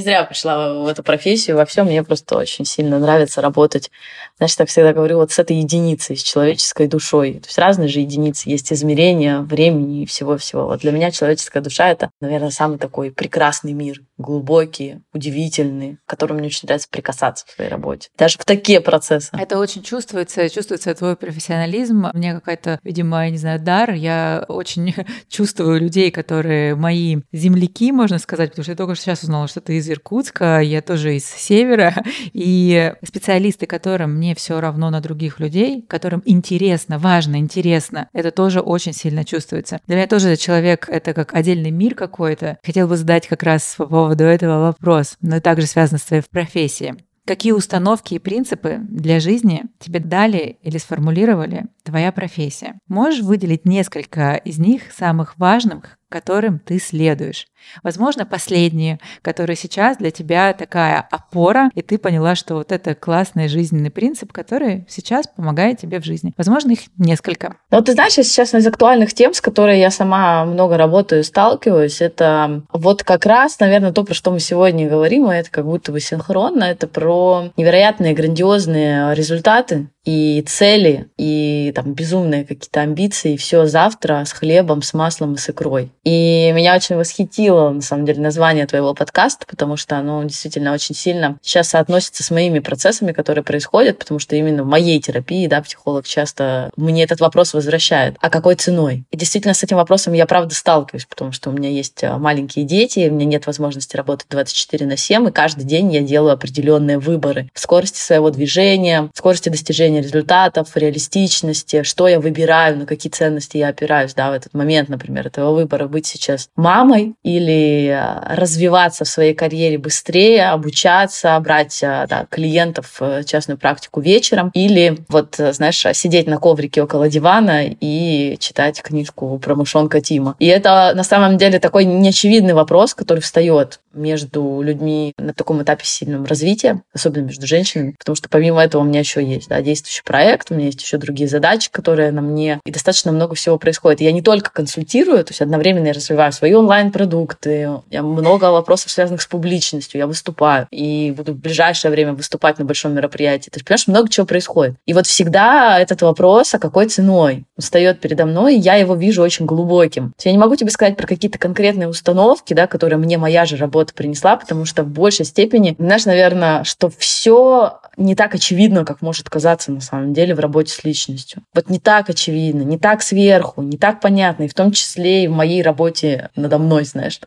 зря 0.00 0.24
пришла 0.24 0.72
в 0.72 0.86
эту 0.86 1.02
профессию. 1.02 1.56
Во 1.56 1.66
всем 1.66 1.86
мне 1.86 2.02
просто 2.02 2.36
очень 2.38 2.64
сильно 2.64 2.98
нравится 2.98 3.42
работать. 3.42 3.90
Знаешь, 4.38 4.56
так 4.56 4.68
всегда 4.68 4.94
говорю, 4.94 5.16
вот 5.16 5.30
с 5.30 5.38
этой 5.38 5.56
единицей, 5.56 6.16
с 6.16 6.22
человеческой 6.22 6.86
душой. 6.86 7.34
То 7.34 7.48
есть 7.48 7.58
разные 7.58 7.88
же 7.88 8.00
единицы. 8.00 8.48
Есть 8.48 8.72
измерения 8.72 9.40
времени 9.40 10.02
и 10.02 10.06
всего-всего. 10.06 10.66
Вот 10.66 10.80
для 10.80 10.92
меня 10.92 11.10
человеческая 11.10 11.60
душа— 11.60 11.88
это, 11.90 12.10
наверное, 12.20 12.50
самый 12.50 12.78
такой 12.78 13.10
прекрасный 13.10 13.72
мир. 13.72 14.00
Глубокий, 14.16 15.00
удивительный, 15.12 15.98
к 16.06 16.10
которому 16.10 16.38
мне 16.38 16.48
очень 16.48 16.66
нравится 16.66 16.88
прикасаться 16.90 17.44
в 17.46 17.52
своей 17.52 17.70
работе. 17.70 18.08
Даже 18.16 18.38
в 18.38 18.44
такие 18.44 18.80
процессы. 18.80 19.30
Это 19.32 19.58
очень 19.58 19.82
чувствуется. 19.82 20.48
Чувствуется 20.48 20.94
твой 20.94 21.14
профессионализм. 21.16 22.10
У 22.12 22.16
меня 22.16 22.34
какая-то, 22.34 22.80
видимо, 22.82 23.24
я 23.24 23.30
не 23.30 23.38
знаю, 23.38 23.60
дар. 23.60 23.92
Я 23.92 24.44
очень 24.48 24.94
чувствую 25.28 25.78
людей, 25.80 26.10
которые 26.10 26.74
мои 26.74 27.18
земляки, 27.32 27.92
можно 27.92 28.18
сказать, 28.18 28.50
потому 28.50 28.64
что 28.64 28.77
только 28.78 28.94
что 28.94 29.06
сейчас 29.06 29.24
узнала, 29.24 29.48
что 29.48 29.60
ты 29.60 29.76
из 29.76 29.90
Иркутска, 29.90 30.60
я 30.60 30.80
тоже 30.82 31.16
из 31.16 31.26
севера, 31.26 31.92
и 32.32 32.94
специалисты, 33.04 33.66
которым 33.66 34.14
мне 34.14 34.36
все 34.36 34.60
равно 34.60 34.88
на 34.90 35.00
других 35.00 35.40
людей, 35.40 35.82
которым 35.82 36.22
интересно, 36.24 37.00
важно, 37.00 37.36
интересно, 37.36 38.08
это 38.12 38.30
тоже 38.30 38.60
очень 38.60 38.92
сильно 38.92 39.24
чувствуется. 39.24 39.80
Для 39.88 39.96
меня 39.96 40.06
тоже 40.06 40.36
человек— 40.36 40.88
это 40.90 41.12
как 41.12 41.34
отдельный 41.34 41.72
мир 41.72 41.96
какой-то. 41.96 42.58
Хотел 42.64 42.86
бы 42.86 42.96
задать 42.96 43.26
как 43.26 43.42
раз 43.42 43.74
по 43.76 43.86
поводу 43.86 44.22
этого 44.22 44.60
вопрос, 44.60 45.16
но 45.20 45.40
также 45.40 45.66
связано 45.66 45.98
с 45.98 46.02
твоей 46.02 46.22
профессией. 46.30 46.94
Какие 47.28 47.52
установки 47.52 48.14
и 48.14 48.18
принципы 48.18 48.78
для 48.88 49.20
жизни 49.20 49.64
тебе 49.80 50.00
дали 50.00 50.56
или 50.62 50.78
сформулировали 50.78 51.66
твоя 51.82 52.10
профессия? 52.10 52.78
Можешь 52.88 53.20
выделить 53.20 53.66
несколько 53.66 54.36
из 54.36 54.58
них 54.58 54.92
самых 54.96 55.36
важных, 55.36 55.97
которым 56.08 56.58
ты 56.58 56.78
следуешь. 56.78 57.46
Возможно, 57.82 58.24
последние, 58.24 58.98
которые 59.22 59.56
сейчас 59.56 59.96
для 59.98 60.10
тебя 60.10 60.52
такая 60.52 61.06
опора, 61.10 61.70
и 61.74 61.82
ты 61.82 61.98
поняла, 61.98 62.34
что 62.34 62.54
вот 62.54 62.72
это 62.72 62.94
классный 62.94 63.48
жизненный 63.48 63.90
принцип, 63.90 64.32
который 64.32 64.86
сейчас 64.88 65.26
помогает 65.26 65.78
тебе 65.78 66.00
в 66.00 66.04
жизни. 66.04 66.32
Возможно, 66.36 66.72
их 66.72 66.80
несколько. 66.96 67.56
Ну, 67.70 67.82
ты 67.82 67.92
знаешь, 67.92 68.12
сейчас 68.12 68.54
из 68.54 68.66
актуальных 68.66 69.12
тем, 69.12 69.34
с 69.34 69.40
которыми 69.40 69.76
я 69.76 69.90
сама 69.90 70.44
много 70.44 70.76
работаю, 70.76 71.24
сталкиваюсь, 71.24 72.00
это 72.00 72.62
вот 72.72 73.02
как 73.02 73.26
раз, 73.26 73.58
наверное, 73.60 73.92
то, 73.92 74.04
про 74.04 74.14
что 74.14 74.30
мы 74.30 74.40
сегодня 74.40 74.88
говорим, 74.88 75.30
и 75.30 75.34
это 75.34 75.50
как 75.50 75.66
будто 75.66 75.92
бы 75.92 76.00
синхронно, 76.00 76.64
это 76.64 76.86
про 76.86 77.50
невероятные, 77.56 78.14
грандиозные 78.14 79.14
результаты, 79.14 79.88
и 80.08 80.42
цели, 80.46 81.10
и 81.18 81.70
там 81.74 81.92
безумные 81.92 82.46
какие-то 82.46 82.80
амбиции, 82.80 83.34
и 83.34 83.36
все 83.36 83.66
завтра 83.66 84.24
с 84.24 84.32
хлебом, 84.32 84.80
с 84.80 84.94
маслом 84.94 85.34
и 85.34 85.36
с 85.36 85.50
икрой. 85.50 85.92
И 86.08 86.52
меня 86.54 86.74
очень 86.74 86.96
восхитило, 86.96 87.68
на 87.68 87.82
самом 87.82 88.06
деле, 88.06 88.22
название 88.22 88.66
твоего 88.66 88.94
подкаста, 88.94 89.44
потому 89.46 89.76
что 89.76 89.98
оно 89.98 90.24
действительно 90.24 90.72
очень 90.72 90.94
сильно 90.94 91.38
сейчас 91.42 91.68
соотносится 91.68 92.22
с 92.22 92.30
моими 92.30 92.60
процессами, 92.60 93.12
которые 93.12 93.44
происходят, 93.44 93.98
потому 93.98 94.18
что 94.18 94.34
именно 94.34 94.62
в 94.62 94.66
моей 94.66 95.02
терапии, 95.02 95.46
да, 95.46 95.60
психолог 95.60 96.06
часто 96.06 96.70
мне 96.78 97.04
этот 97.04 97.20
вопрос 97.20 97.52
возвращает. 97.52 98.16
А 98.22 98.30
какой 98.30 98.54
ценой? 98.54 99.04
И 99.10 99.18
действительно 99.18 99.52
с 99.52 99.62
этим 99.62 99.76
вопросом 99.76 100.14
я, 100.14 100.24
правда, 100.24 100.54
сталкиваюсь, 100.54 101.04
потому 101.04 101.32
что 101.32 101.50
у 101.50 101.52
меня 101.52 101.68
есть 101.68 102.02
а, 102.02 102.16
маленькие 102.16 102.64
дети, 102.64 103.06
у 103.10 103.12
меня 103.12 103.26
нет 103.26 103.46
возможности 103.46 103.94
работать 103.94 104.28
24 104.30 104.86
на 104.86 104.96
7, 104.96 105.28
и 105.28 105.30
каждый 105.30 105.64
день 105.64 105.92
я 105.92 106.00
делаю 106.00 106.32
определенные 106.32 106.98
выборы 106.98 107.50
в 107.52 107.60
скорости 107.60 107.98
своего 107.98 108.30
движения, 108.30 109.10
в 109.12 109.18
скорости 109.18 109.50
достижения 109.50 110.00
результатов, 110.00 110.74
реалистичности, 110.74 111.82
что 111.82 112.08
я 112.08 112.18
выбираю, 112.18 112.78
на 112.78 112.86
какие 112.86 113.12
ценности 113.12 113.58
я 113.58 113.68
опираюсь, 113.68 114.14
да, 114.14 114.30
в 114.30 114.32
этот 114.32 114.54
момент, 114.54 114.88
например, 114.88 115.26
этого 115.26 115.52
выбора 115.52 115.86
быть 115.98 116.06
сейчас 116.06 116.48
мамой 116.54 117.14
или 117.24 117.88
а, 117.88 118.36
развиваться 118.36 119.04
в 119.04 119.08
своей 119.08 119.34
карьере 119.34 119.78
быстрее, 119.78 120.50
обучаться, 120.50 121.38
брать 121.40 121.82
а, 121.82 122.06
да, 122.06 122.26
клиентов 122.30 123.00
в 123.00 123.24
частную 123.24 123.58
практику 123.58 124.00
вечером 124.00 124.52
или 124.54 124.98
вот, 125.08 125.34
знаешь, 125.38 125.84
сидеть 125.94 126.28
на 126.28 126.38
коврике 126.38 126.82
около 126.82 127.08
дивана 127.08 127.64
и 127.66 128.36
читать 128.38 128.80
книжку 128.80 129.40
про 129.40 129.56
мышонка 129.56 130.00
Тима. 130.00 130.36
И 130.38 130.46
это 130.46 130.92
на 130.94 131.02
самом 131.02 131.36
деле 131.36 131.58
такой 131.58 131.84
неочевидный 131.84 132.54
вопрос, 132.54 132.94
который 132.94 133.20
встает 133.20 133.80
между 133.92 134.60
людьми 134.62 135.12
на 135.18 135.34
таком 135.34 135.62
этапе 135.62 135.84
сильного 135.84 136.26
развития, 136.26 136.82
особенно 136.94 137.24
между 137.24 137.46
женщинами, 137.46 137.96
потому 137.98 138.14
что 138.14 138.28
помимо 138.28 138.62
этого 138.62 138.82
у 138.82 138.84
меня 138.84 139.00
еще 139.00 139.24
есть 139.24 139.48
да, 139.48 139.60
действующий 139.60 140.02
проект, 140.04 140.50
у 140.50 140.54
меня 140.54 140.66
есть 140.66 140.80
еще 140.80 140.96
другие 140.96 141.28
задачи, 141.28 141.70
которые 141.70 142.12
на 142.12 142.22
мне, 142.22 142.60
и 142.64 142.70
достаточно 142.70 143.10
много 143.10 143.34
всего 143.34 143.58
происходит. 143.58 144.00
Я 144.00 144.12
не 144.12 144.22
только 144.22 144.52
консультирую, 144.52 145.24
то 145.24 145.30
есть 145.30 145.40
одновременно 145.40 145.77
я 145.86 145.92
развиваю 145.92 146.32
свои 146.32 146.54
онлайн-продукты, 146.54 147.70
я 147.90 148.02
много 148.02 148.50
вопросов, 148.50 148.90
связанных 148.90 149.22
с 149.22 149.26
публичностью, 149.26 149.98
я 149.98 150.06
выступаю, 150.06 150.66
и 150.70 151.12
буду 151.16 151.32
в 151.32 151.36
ближайшее 151.36 151.90
время 151.90 152.12
выступать 152.12 152.58
на 152.58 152.64
большом 152.64 152.94
мероприятии. 152.94 153.50
То 153.50 153.56
есть, 153.56 153.66
понимаешь, 153.66 153.86
много 153.88 154.08
чего 154.08 154.26
происходит. 154.26 154.76
И 154.86 154.94
вот 154.94 155.06
всегда 155.06 155.78
этот 155.78 156.02
вопрос, 156.02 156.54
а 156.54 156.58
какой 156.58 156.86
ценой, 156.86 157.44
встает 157.58 158.00
передо 158.00 158.26
мной, 158.26 158.56
и 158.56 158.60
я 158.60 158.74
его 158.74 158.94
вижу 158.94 159.22
очень 159.22 159.46
глубоким. 159.46 160.12
Я 160.22 160.32
не 160.32 160.38
могу 160.38 160.56
тебе 160.56 160.70
сказать 160.70 160.96
про 160.96 161.06
какие-то 161.06 161.38
конкретные 161.38 161.88
установки, 161.88 162.54
да, 162.54 162.66
которые 162.66 162.98
мне 162.98 163.18
моя 163.18 163.44
же 163.44 163.56
работа 163.56 163.94
принесла, 163.94 164.36
потому 164.36 164.64
что 164.64 164.82
в 164.82 164.88
большей 164.88 165.24
степени, 165.24 165.74
знаешь, 165.78 166.04
наверное, 166.04 166.64
что 166.64 166.90
все 166.96 167.80
не 167.96 168.14
так 168.14 168.34
очевидно, 168.34 168.84
как 168.84 169.02
может 169.02 169.28
казаться 169.28 169.72
на 169.72 169.80
самом 169.80 170.14
деле 170.14 170.34
в 170.34 170.40
работе 170.40 170.72
с 170.72 170.84
личностью. 170.84 171.42
Вот 171.54 171.68
не 171.68 171.78
так 171.78 172.08
очевидно, 172.08 172.62
не 172.62 172.78
так 172.78 173.02
сверху, 173.02 173.62
не 173.62 173.76
так 173.76 174.00
понятно, 174.00 174.44
и 174.44 174.48
в 174.48 174.54
том 174.54 174.72
числе 174.72 175.24
и 175.24 175.28
в 175.28 175.32
моей 175.32 175.62
работе 175.68 176.30
надо 176.34 176.58
мной, 176.58 176.84
знаешь, 176.84 177.20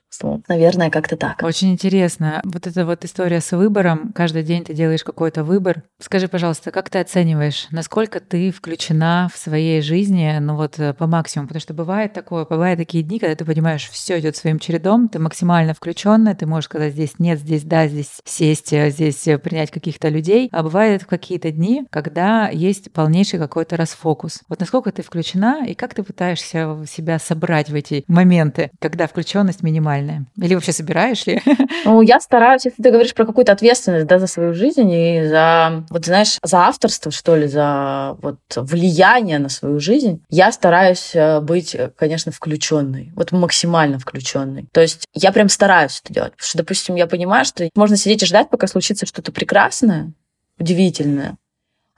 наверное, 0.47 0.89
как-то 0.89 1.15
так. 1.15 1.41
Очень 1.43 1.71
интересно. 1.71 2.41
Вот 2.43 2.67
эта 2.67 2.85
вот 2.85 3.05
история 3.05 3.39
с 3.39 3.51
выбором. 3.51 4.11
Каждый 4.13 4.43
день 4.43 4.63
ты 4.63 4.73
делаешь 4.73 5.03
какой-то 5.03 5.43
выбор. 5.43 5.83
Скажи, 5.99 6.27
пожалуйста, 6.27 6.71
как 6.71 6.89
ты 6.89 6.99
оцениваешь, 6.99 7.67
насколько 7.71 8.19
ты 8.19 8.51
включена 8.51 9.29
в 9.33 9.37
своей 9.37 9.81
жизни, 9.81 10.37
ну 10.39 10.55
вот 10.55 10.79
э, 10.79 10.93
по 10.93 11.07
максимуму? 11.07 11.47
Потому 11.47 11.61
что 11.61 11.73
бывает 11.73 12.13
такое, 12.13 12.45
бывают 12.45 12.79
такие 12.79 13.03
дни, 13.03 13.19
когда 13.19 13.35
ты 13.35 13.45
понимаешь, 13.45 13.89
все 13.89 14.19
идет 14.19 14.35
своим 14.35 14.59
чередом, 14.59 15.07
ты 15.07 15.19
максимально 15.19 15.73
включенная, 15.73 16.35
ты 16.35 16.45
можешь 16.45 16.65
сказать 16.65 16.93
здесь 16.93 17.19
нет, 17.19 17.39
здесь 17.39 17.63
да, 17.63 17.87
здесь 17.87 18.21
сесть, 18.25 18.73
э, 18.73 18.89
здесь 18.89 19.27
э, 19.27 19.37
принять 19.37 19.71
каких-то 19.71 20.09
людей. 20.09 20.49
А 20.51 20.63
бывают 20.63 21.05
какие-то 21.05 21.51
дни, 21.51 21.85
когда 21.89 22.49
есть 22.49 22.91
полнейший 22.91 23.39
какой-то 23.39 23.77
расфокус. 23.77 24.41
Вот 24.49 24.59
насколько 24.59 24.91
ты 24.91 25.03
включена 25.03 25.65
и 25.65 25.73
как 25.73 25.93
ты 25.93 26.03
пытаешься 26.03 26.85
себя 26.89 27.19
собрать 27.19 27.69
в 27.69 27.75
эти 27.75 28.03
моменты, 28.07 28.30
когда 28.79 29.07
включенность 29.07 29.63
минимальная? 29.63 30.25
Или 30.37 30.55
вообще 30.55 30.71
собираешь 30.71 31.25
ли? 31.25 31.41
Ну, 31.83 32.01
я 32.01 32.19
стараюсь, 32.19 32.65
если 32.65 32.81
ты 32.81 32.91
говоришь 32.91 33.13
про 33.13 33.25
какую-то 33.25 33.51
ответственность 33.51 34.05
да, 34.05 34.19
за 34.19 34.27
свою 34.27 34.53
жизнь 34.53 34.89
и 34.91 35.25
за, 35.27 35.83
вот 35.89 36.05
знаешь, 36.05 36.37
за 36.43 36.59
авторство, 36.59 37.11
что 37.11 37.35
ли, 37.35 37.47
за 37.47 38.15
вот 38.21 38.39
влияние 38.55 39.39
на 39.39 39.49
свою 39.49 39.79
жизнь, 39.79 40.23
я 40.29 40.51
стараюсь 40.51 41.11
э, 41.15 41.39
быть, 41.41 41.75
конечно, 41.97 42.31
включенной, 42.31 43.11
вот 43.15 43.31
максимально 43.31 43.99
включенной. 43.99 44.67
То 44.71 44.81
есть 44.81 45.05
я 45.13 45.31
прям 45.31 45.49
стараюсь 45.49 46.01
это 46.03 46.13
делать, 46.13 46.33
потому 46.33 46.47
что, 46.47 46.57
допустим, 46.59 46.95
я 46.95 47.07
понимаю, 47.07 47.45
что 47.45 47.67
можно 47.75 47.97
сидеть 47.97 48.23
и 48.23 48.25
ждать, 48.25 48.49
пока 48.49 48.67
случится 48.67 49.05
что-то 49.05 49.31
прекрасное, 49.31 50.13
удивительное, 50.59 51.37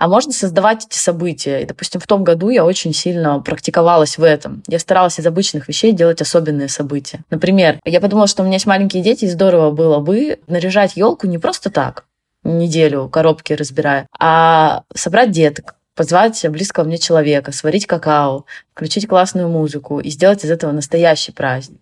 а 0.03 0.07
можно 0.09 0.33
создавать 0.33 0.85
эти 0.85 0.97
события. 0.97 1.61
И, 1.61 1.65
допустим, 1.65 2.01
в 2.01 2.07
том 2.07 2.25
году 2.25 2.49
я 2.49 2.65
очень 2.65 2.93
сильно 2.93 3.39
практиковалась 3.39 4.17
в 4.17 4.23
этом. 4.23 4.61
Я 4.67 4.77
старалась 4.77 5.17
из 5.17 5.25
обычных 5.25 5.69
вещей 5.69 5.93
делать 5.93 6.21
особенные 6.21 6.67
события. 6.67 7.21
Например, 7.29 7.79
я 7.85 8.01
подумала, 8.01 8.27
что 8.27 8.41
у 8.41 8.45
меня 8.45 8.55
есть 8.55 8.65
маленькие 8.65 9.01
дети, 9.01 9.23
и 9.23 9.29
здорово 9.29 9.71
было 9.71 9.99
бы 9.99 10.39
наряжать 10.47 10.97
елку 10.97 11.25
не 11.27 11.37
просто 11.37 11.69
так, 11.69 12.03
неделю 12.43 13.07
коробки 13.07 13.53
разбирая, 13.53 14.05
а 14.19 14.83
собрать 14.93 15.31
деток, 15.31 15.75
позвать 15.95 16.45
близкого 16.49 16.83
мне 16.83 16.97
человека, 16.97 17.53
сварить 17.53 17.87
какао, 17.87 18.43
включить 18.73 19.07
классную 19.07 19.47
музыку 19.47 20.01
и 20.01 20.09
сделать 20.09 20.43
из 20.43 20.51
этого 20.51 20.73
настоящий 20.73 21.31
праздник. 21.31 21.79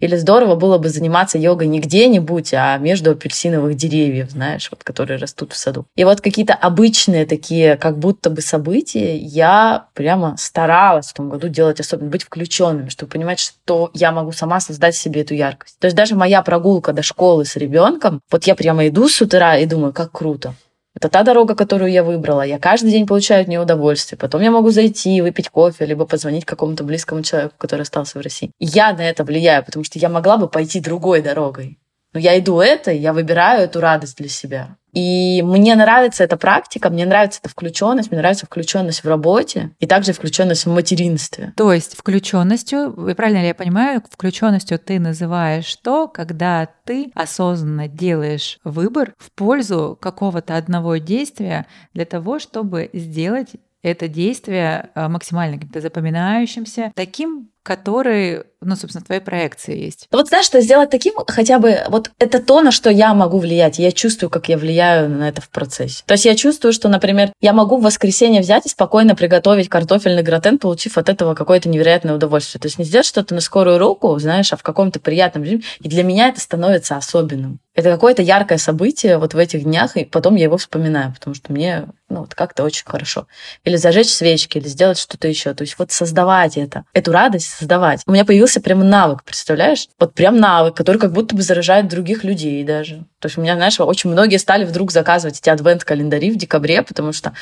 Или 0.00 0.16
здорово 0.16 0.54
было 0.54 0.78
бы 0.78 0.88
заниматься 0.88 1.38
йогой 1.38 1.68
не 1.68 1.80
где-нибудь, 1.80 2.52
а 2.54 2.78
между 2.78 3.12
апельсиновых 3.12 3.76
деревьев, 3.76 4.30
знаешь, 4.30 4.68
вот, 4.70 4.82
которые 4.82 5.18
растут 5.18 5.52
в 5.52 5.56
саду. 5.56 5.86
И 5.96 6.04
вот 6.04 6.20
какие-то 6.20 6.54
обычные 6.54 7.26
такие, 7.26 7.76
как 7.76 7.98
будто 7.98 8.30
бы 8.30 8.40
события, 8.40 9.16
я 9.16 9.86
прямо 9.94 10.36
старалась 10.38 11.08
в 11.08 11.14
том 11.14 11.28
году 11.28 11.48
делать 11.48 11.80
особенно, 11.80 12.10
быть 12.10 12.24
включенными, 12.24 12.88
чтобы 12.88 13.12
понимать, 13.12 13.38
что 13.38 13.90
я 13.94 14.10
могу 14.12 14.32
сама 14.32 14.60
создать 14.60 14.96
себе 14.96 15.20
эту 15.20 15.34
яркость. 15.34 15.78
То 15.78 15.86
есть 15.86 15.96
даже 15.96 16.14
моя 16.14 16.42
прогулка 16.42 16.92
до 16.92 17.02
школы 17.02 17.44
с 17.44 17.56
ребенком, 17.56 18.20
вот 18.30 18.44
я 18.44 18.54
прямо 18.54 18.88
иду 18.88 19.08
с 19.08 19.20
утра 19.20 19.56
и 19.56 19.66
думаю, 19.66 19.92
как 19.92 20.12
круто. 20.12 20.54
Это 20.94 21.08
та 21.08 21.22
дорога, 21.22 21.54
которую 21.54 21.90
я 21.92 22.02
выбрала. 22.02 22.42
Я 22.42 22.58
каждый 22.58 22.90
день 22.90 23.06
получаю 23.06 23.42
от 23.42 23.48
нее 23.48 23.60
удовольствие. 23.60 24.18
Потом 24.18 24.42
я 24.42 24.50
могу 24.50 24.70
зайти, 24.70 25.22
выпить 25.22 25.48
кофе, 25.48 25.86
либо 25.86 26.04
позвонить 26.04 26.44
какому-то 26.44 26.82
близкому 26.82 27.22
человеку, 27.22 27.54
который 27.58 27.82
остался 27.82 28.18
в 28.18 28.22
России. 28.22 28.50
я 28.58 28.92
на 28.92 29.02
это 29.02 29.22
влияю, 29.22 29.64
потому 29.64 29.84
что 29.84 29.98
я 29.98 30.08
могла 30.08 30.36
бы 30.36 30.48
пойти 30.48 30.80
другой 30.80 31.22
дорогой. 31.22 31.78
Но 32.12 32.18
я 32.18 32.36
иду 32.38 32.60
этой, 32.60 32.98
я 32.98 33.12
выбираю 33.12 33.62
эту 33.62 33.80
радость 33.80 34.16
для 34.16 34.28
себя. 34.28 34.76
И 34.92 35.42
мне 35.42 35.74
нравится 35.74 36.24
эта 36.24 36.36
практика, 36.36 36.90
мне 36.90 37.06
нравится 37.06 37.40
эта 37.42 37.50
включенность, 37.50 38.10
мне 38.10 38.20
нравится 38.20 38.46
включенность 38.46 39.04
в 39.04 39.08
работе 39.08 39.70
и 39.78 39.86
также 39.86 40.12
включенность 40.12 40.66
в 40.66 40.72
материнстве. 40.72 41.52
То 41.56 41.72
есть 41.72 41.96
включенностью, 41.96 42.92
правильно 43.16 43.40
ли 43.40 43.48
я 43.48 43.54
понимаю, 43.54 44.02
включенностью 44.10 44.78
ты 44.78 44.98
называешь 44.98 45.74
то, 45.76 46.08
когда 46.08 46.68
ты 46.84 47.10
осознанно 47.14 47.88
делаешь 47.88 48.58
выбор 48.64 49.14
в 49.18 49.32
пользу 49.32 49.98
какого-то 50.00 50.56
одного 50.56 50.96
действия 50.96 51.66
для 51.94 52.04
того, 52.04 52.38
чтобы 52.38 52.90
сделать 52.92 53.50
это 53.82 54.08
действие 54.08 54.90
а, 54.94 55.08
максимально 55.08 55.56
каким-то 55.56 55.80
запоминающимся, 55.80 56.92
таким, 56.94 57.50
который, 57.62 58.44
ну, 58.62 58.76
собственно, 58.76 59.02
в 59.02 59.06
твоей 59.06 59.22
проекции 59.22 59.84
есть. 59.84 60.06
Вот 60.10 60.28
знаешь, 60.28 60.44
что 60.44 60.60
сделать 60.60 60.90
таким 60.90 61.14
хотя 61.26 61.58
бы, 61.58 61.78
вот 61.88 62.10
это 62.18 62.40
то, 62.40 62.60
на 62.60 62.72
что 62.72 62.90
я 62.90 63.14
могу 63.14 63.38
влиять. 63.38 63.78
Я 63.78 63.90
чувствую, 63.90 64.28
как 64.28 64.48
я 64.48 64.58
влияю 64.58 65.08
на 65.08 65.28
это 65.28 65.40
в 65.40 65.48
процессе. 65.48 66.02
То 66.06 66.12
есть 66.12 66.26
я 66.26 66.36
чувствую, 66.36 66.72
что, 66.72 66.88
например, 66.88 67.32
я 67.40 67.52
могу 67.52 67.78
в 67.78 67.82
воскресенье 67.82 68.42
взять 68.42 68.66
и 68.66 68.68
спокойно 68.68 69.16
приготовить 69.16 69.68
картофельный 69.68 70.22
гратен, 70.22 70.58
получив 70.58 70.98
от 70.98 71.08
этого 71.08 71.34
какое-то 71.34 71.68
невероятное 71.68 72.14
удовольствие. 72.14 72.60
То 72.60 72.66
есть 72.66 72.78
не 72.78 72.84
сделать 72.84 73.06
что-то 73.06 73.34
на 73.34 73.40
скорую 73.40 73.78
руку, 73.78 74.18
знаешь, 74.18 74.52
а 74.52 74.56
в 74.56 74.62
каком-то 74.62 75.00
приятном 75.00 75.44
режиме. 75.44 75.62
И 75.80 75.88
для 75.88 76.02
меня 76.02 76.28
это 76.28 76.40
становится 76.40 76.96
особенным. 76.96 77.60
Это 77.74 77.90
какое-то 77.92 78.20
яркое 78.20 78.58
событие 78.58 79.16
вот 79.16 79.32
в 79.32 79.38
этих 79.38 79.62
днях, 79.62 79.96
и 79.96 80.04
потом 80.04 80.34
я 80.34 80.44
его 80.44 80.58
вспоминаю, 80.58 81.14
потому 81.14 81.34
что 81.34 81.52
мне 81.52 81.86
ну, 82.10 82.20
вот 82.20 82.34
как-то 82.34 82.64
очень 82.64 82.84
хорошо. 82.84 83.28
Или 83.64 83.76
зажечь 83.76 84.08
свечки, 84.08 84.58
или 84.58 84.66
сделать 84.66 84.98
что-то 84.98 85.28
еще. 85.28 85.54
То 85.54 85.62
есть 85.62 85.76
вот 85.78 85.92
создавать 85.92 86.56
это, 86.56 86.84
эту 86.92 87.12
радость 87.12 87.46
создавать. 87.46 88.02
У 88.06 88.12
меня 88.12 88.24
появился 88.24 88.49
прям 88.58 88.88
навык, 88.88 89.22
представляешь? 89.22 89.86
Вот 90.00 90.14
прям 90.14 90.38
навык, 90.38 90.74
который 90.74 90.98
как 90.98 91.12
будто 91.12 91.36
бы 91.36 91.42
заражает 91.42 91.86
других 91.86 92.24
людей 92.24 92.64
даже. 92.64 93.04
То 93.20 93.26
есть 93.26 93.38
у 93.38 93.42
меня, 93.42 93.54
знаешь, 93.54 93.78
очень 93.78 94.10
многие 94.10 94.38
стали 94.38 94.64
вдруг 94.64 94.90
заказывать 94.90 95.38
эти 95.38 95.48
адвент-календари 95.50 96.32
в 96.32 96.36
декабре, 96.36 96.82
потому 96.82 97.12
что 97.12 97.32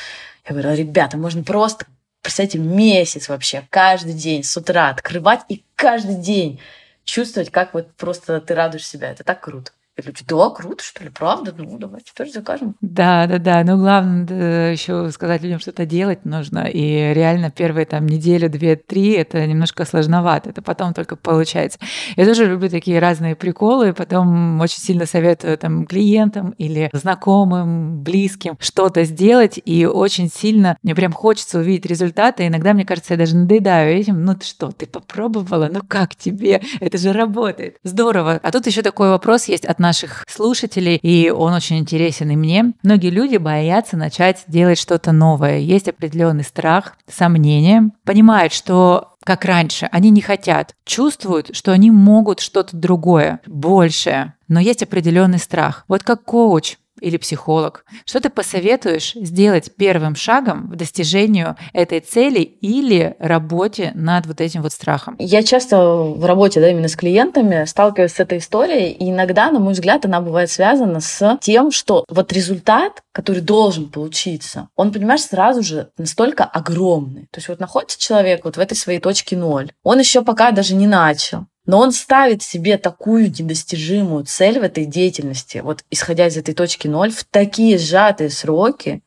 я 0.47 0.51
говорила, 0.51 0.73
ребята, 0.73 1.17
можно 1.17 1.41
просто, 1.41 1.85
представьте, 2.21 2.59
месяц 2.59 3.29
вообще, 3.29 3.63
каждый 3.71 4.13
день 4.13 4.43
с 4.43 4.55
утра 4.55 4.89
открывать 4.89 5.41
и 5.49 5.63
каждый 5.75 6.15
день 6.15 6.59
чувствовать, 7.05 7.49
как 7.49 7.73
вот 7.73 7.91
просто 7.95 8.39
ты 8.41 8.53
радуешь 8.53 8.85
себя. 8.85 9.09
Это 9.09 9.23
так 9.23 9.41
круто. 9.41 9.71
И 9.99 10.01
люди, 10.05 10.23
да, 10.27 10.49
круто, 10.49 10.83
что 10.83 11.03
ли, 11.03 11.09
правда? 11.09 11.53
Ну, 11.57 11.77
давайте 11.77 12.11
тоже 12.15 12.31
закажем. 12.31 12.75
Да, 12.81 13.27
да, 13.27 13.37
да. 13.37 13.63
Ну, 13.63 13.77
главное 13.77 14.71
еще 14.71 15.11
сказать 15.11 15.41
людям, 15.41 15.59
что-то 15.59 15.85
делать 15.85 16.25
нужно. 16.25 16.67
И 16.67 17.13
реально 17.13 17.51
первые 17.51 17.85
там 17.85 18.05
неделю, 18.07 18.49
две, 18.49 18.75
три 18.75 19.11
это 19.11 19.45
немножко 19.45 19.85
сложновато. 19.85 20.51
Это 20.51 20.61
потом 20.61 20.93
только 20.93 21.15
получается. 21.15 21.79
Я 22.15 22.25
тоже 22.25 22.45
люблю 22.45 22.69
такие 22.69 22.99
разные 22.99 23.35
приколы. 23.35 23.93
Потом 23.93 24.61
очень 24.61 24.79
сильно 24.79 25.05
советую 25.05 25.57
там 25.57 25.85
клиентам 25.85 26.51
или 26.57 26.89
знакомым, 26.93 28.01
близким 28.01 28.57
что-то 28.59 29.03
сделать. 29.03 29.59
И 29.65 29.85
очень 29.85 30.29
сильно 30.29 30.77
мне 30.83 30.95
прям 30.95 31.11
хочется 31.11 31.59
увидеть 31.59 31.85
результаты. 31.85 32.47
Иногда, 32.47 32.73
мне 32.73 32.85
кажется, 32.85 33.13
я 33.13 33.17
даже 33.17 33.35
надоедаю 33.35 33.93
этим. 33.97 34.23
Ну, 34.23 34.35
ты 34.35 34.45
что, 34.45 34.71
ты 34.71 34.85
попробовала? 34.85 35.69
Ну, 35.71 35.81
как 35.87 36.15
тебе? 36.15 36.61
Это 36.79 36.97
же 36.97 37.11
работает. 37.11 37.77
Здорово. 37.83 38.39
А 38.41 38.51
тут 38.51 38.67
еще 38.67 38.81
такой 38.81 39.09
вопрос 39.09 39.45
есть 39.45 39.65
от 39.65 39.79
нас 39.79 39.88
наших 39.89 40.23
слушателей, 40.27 40.97
и 40.97 41.31
он 41.31 41.53
очень 41.53 41.79
интересен 41.79 42.29
и 42.29 42.35
мне. 42.35 42.73
Многие 42.83 43.09
люди 43.09 43.37
боятся 43.37 43.97
начать 43.97 44.43
делать 44.47 44.77
что-то 44.77 45.11
новое. 45.11 45.57
Есть 45.57 45.87
определенный 45.87 46.43
страх, 46.43 46.95
сомнения, 47.07 47.89
понимают, 48.03 48.53
что 48.53 49.15
как 49.23 49.45
раньше, 49.45 49.89
они 49.91 50.11
не 50.11 50.21
хотят, 50.21 50.75
чувствуют, 50.85 51.55
что 51.55 51.71
они 51.71 51.91
могут 51.91 52.39
что-то 52.39 52.77
другое, 52.77 53.41
большее, 53.45 54.33
но 54.47 54.59
есть 54.59 54.83
определенный 54.83 55.39
страх. 55.39 55.85
Вот 55.87 56.03
как 56.03 56.23
коуч, 56.23 56.77
или 57.01 57.17
психолог. 57.17 57.85
Что 58.05 58.19
ты 58.19 58.29
посоветуешь 58.29 59.13
сделать 59.15 59.71
первым 59.75 60.15
шагом 60.15 60.69
в 60.69 60.75
достижению 60.75 61.55
этой 61.73 61.99
цели 61.99 62.39
или 62.39 63.15
работе 63.19 63.91
над 63.95 64.25
вот 64.25 64.41
этим 64.41 64.61
вот 64.61 64.71
страхом? 64.71 65.15
Я 65.19 65.43
часто 65.43 65.77
в 65.79 66.25
работе, 66.25 66.59
да, 66.59 66.69
именно 66.69 66.87
с 66.87 66.95
клиентами 66.95 67.65
сталкиваюсь 67.65 68.13
с 68.13 68.19
этой 68.19 68.39
историей, 68.39 68.91
и 68.91 69.09
иногда, 69.09 69.51
на 69.51 69.59
мой 69.59 69.73
взгляд, 69.73 70.05
она 70.05 70.21
бывает 70.21 70.49
связана 70.49 70.99
с 70.99 71.37
тем, 71.41 71.71
что 71.71 72.05
вот 72.09 72.33
результат, 72.33 73.03
который 73.11 73.41
должен 73.41 73.89
получиться, 73.89 74.69
он, 74.75 74.91
понимаешь, 74.91 75.21
сразу 75.21 75.63
же 75.63 75.89
настолько 75.97 76.43
огромный. 76.43 77.27
То 77.31 77.37
есть 77.37 77.49
вот 77.49 77.59
находится 77.59 77.99
человек 77.99 78.45
вот 78.45 78.57
в 78.57 78.59
этой 78.59 78.75
своей 78.75 78.99
точке 78.99 79.37
ноль, 79.37 79.71
он 79.83 79.99
еще 79.99 80.23
пока 80.23 80.51
даже 80.51 80.75
не 80.75 80.87
начал, 80.87 81.45
Но 81.69 81.77
он 81.81 81.91
ставит 81.91 82.41
себе 82.41 82.79
такую 82.79 83.29
недостижимую 83.29 84.25
цель 84.25 84.59
в 84.59 84.63
этой 84.63 84.85
деятельности, 84.85 85.59
вот 85.63 85.83
исходя 85.91 86.25
из 86.25 86.35
этой 86.35 86.55
точки 86.55 86.87
ноль, 86.87 87.11
в 87.11 87.23
такие 87.25 87.77
сжатые 87.77 88.31
сроки, 88.31 89.03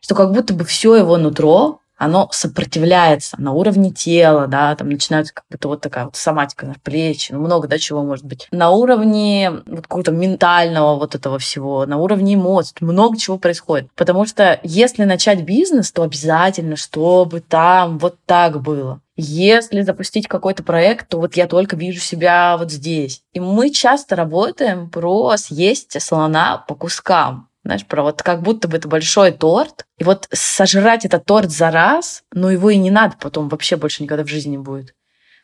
что 0.00 0.16
как 0.16 0.32
будто 0.32 0.52
бы 0.52 0.64
все 0.64 0.96
его 0.96 1.16
нутро 1.18 1.78
оно 1.96 2.28
сопротивляется 2.32 3.38
на 3.38 3.52
уровне 3.52 3.90
тела, 3.90 4.46
да, 4.46 4.74
там 4.74 4.88
начинается 4.88 5.34
как 5.34 5.44
будто 5.50 5.68
вот 5.68 5.82
такая 5.82 6.06
вот 6.06 6.16
соматика 6.16 6.64
на 6.64 6.74
плечи, 6.82 7.30
ну, 7.30 7.40
много, 7.40 7.68
да, 7.68 7.78
чего 7.78 8.02
может 8.02 8.24
быть. 8.24 8.48
На 8.50 8.70
уровне 8.70 9.52
вот 9.66 9.82
какого-то 9.82 10.10
ментального 10.10 10.96
вот 10.96 11.14
этого 11.14 11.38
всего, 11.38 11.84
на 11.84 11.98
уровне 11.98 12.34
эмоций, 12.34 12.74
много 12.80 13.18
чего 13.18 13.36
происходит. 13.36 13.90
Потому 13.94 14.24
что 14.24 14.58
если 14.62 15.04
начать 15.04 15.42
бизнес, 15.42 15.92
то 15.92 16.02
обязательно, 16.02 16.76
чтобы 16.76 17.40
там 17.40 17.98
вот 17.98 18.16
так 18.24 18.62
было. 18.62 19.00
Если 19.22 19.82
запустить 19.82 20.26
какой-то 20.26 20.62
проект, 20.62 21.08
то 21.08 21.18
вот 21.18 21.36
я 21.36 21.46
только 21.46 21.76
вижу 21.76 22.00
себя 22.00 22.56
вот 22.56 22.72
здесь. 22.72 23.22
И 23.34 23.40
мы 23.40 23.68
часто 23.68 24.16
работаем 24.16 24.88
про 24.88 25.36
съесть 25.36 26.00
слона 26.00 26.64
по 26.66 26.74
кускам. 26.74 27.48
Знаешь, 27.62 27.84
про 27.84 28.02
вот 28.02 28.22
как 28.22 28.40
будто 28.40 28.66
бы 28.66 28.78
это 28.78 28.88
большой 28.88 29.32
торт. 29.32 29.84
И 29.98 30.04
вот 30.04 30.26
сожрать 30.32 31.04
этот 31.04 31.26
торт 31.26 31.50
за 31.50 31.70
раз, 31.70 32.22
но 32.32 32.50
его 32.50 32.70
и 32.70 32.78
не 32.78 32.90
надо 32.90 33.16
потом 33.20 33.50
вообще 33.50 33.76
больше 33.76 34.02
никогда 34.02 34.24
в 34.24 34.28
жизни 34.28 34.52
не 34.52 34.58
будет. 34.58 34.94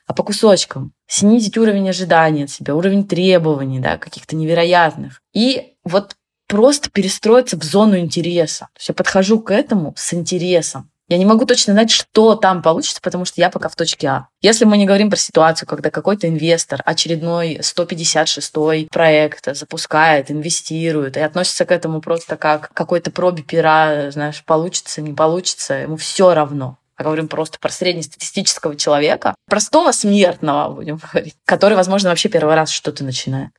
А 0.06 0.14
по 0.14 0.22
кусочкам. 0.22 0.92
Снизить 1.06 1.58
уровень 1.58 1.90
ожиданий 1.90 2.44
от 2.44 2.50
себя, 2.50 2.74
уровень 2.74 3.06
требований, 3.06 3.80
да, 3.80 3.98
каких-то 3.98 4.36
невероятных. 4.36 5.20
И 5.34 5.74
вот 5.84 6.16
просто 6.46 6.88
перестроиться 6.90 7.58
в 7.58 7.62
зону 7.62 7.98
интереса. 7.98 8.68
То 8.72 8.78
есть 8.78 8.88
я 8.88 8.94
подхожу 8.94 9.40
к 9.40 9.50
этому 9.50 9.92
с 9.96 10.14
интересом. 10.14 10.90
Я 11.08 11.18
не 11.18 11.24
могу 11.24 11.44
точно 11.46 11.72
знать, 11.72 11.90
что 11.90 12.34
там 12.34 12.62
получится, 12.62 13.00
потому 13.00 13.24
что 13.24 13.40
я 13.40 13.48
пока 13.48 13.68
в 13.68 13.76
точке 13.76 14.08
А. 14.08 14.28
Если 14.40 14.64
мы 14.64 14.76
не 14.76 14.86
говорим 14.86 15.08
про 15.08 15.16
ситуацию, 15.16 15.68
когда 15.68 15.90
какой-то 15.90 16.28
инвестор 16.28 16.82
очередной 16.84 17.58
156-й 17.60 18.88
проект 18.90 19.56
запускает, 19.56 20.30
инвестирует 20.30 21.16
и 21.16 21.20
относится 21.20 21.64
к 21.64 21.70
этому 21.70 22.00
просто 22.00 22.36
как 22.36 22.72
какой-то 22.72 23.12
пробе 23.12 23.44
пера, 23.44 24.10
знаешь, 24.10 24.42
получится, 24.44 25.00
не 25.00 25.12
получится, 25.12 25.74
ему 25.74 25.96
все 25.96 26.34
равно 26.34 26.78
а 26.96 27.04
говорим 27.04 27.28
просто 27.28 27.58
про 27.58 27.68
среднестатистического 27.68 28.74
человека, 28.74 29.34
простого 29.50 29.92
смертного, 29.92 30.72
будем 30.72 30.96
говорить, 30.96 31.36
который, 31.44 31.76
возможно, 31.76 32.08
вообще 32.08 32.30
первый 32.30 32.54
раз 32.54 32.70
что-то 32.70 33.04
начинает 33.04 33.50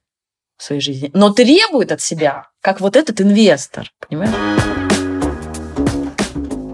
в 0.58 0.64
своей 0.64 0.82
жизни, 0.82 1.12
но 1.14 1.30
требует 1.30 1.92
от 1.92 2.02
себя, 2.02 2.48
как 2.62 2.82
вот 2.82 2.96
этот 2.96 3.22
инвестор, 3.22 3.92
понимаешь? 4.00 4.77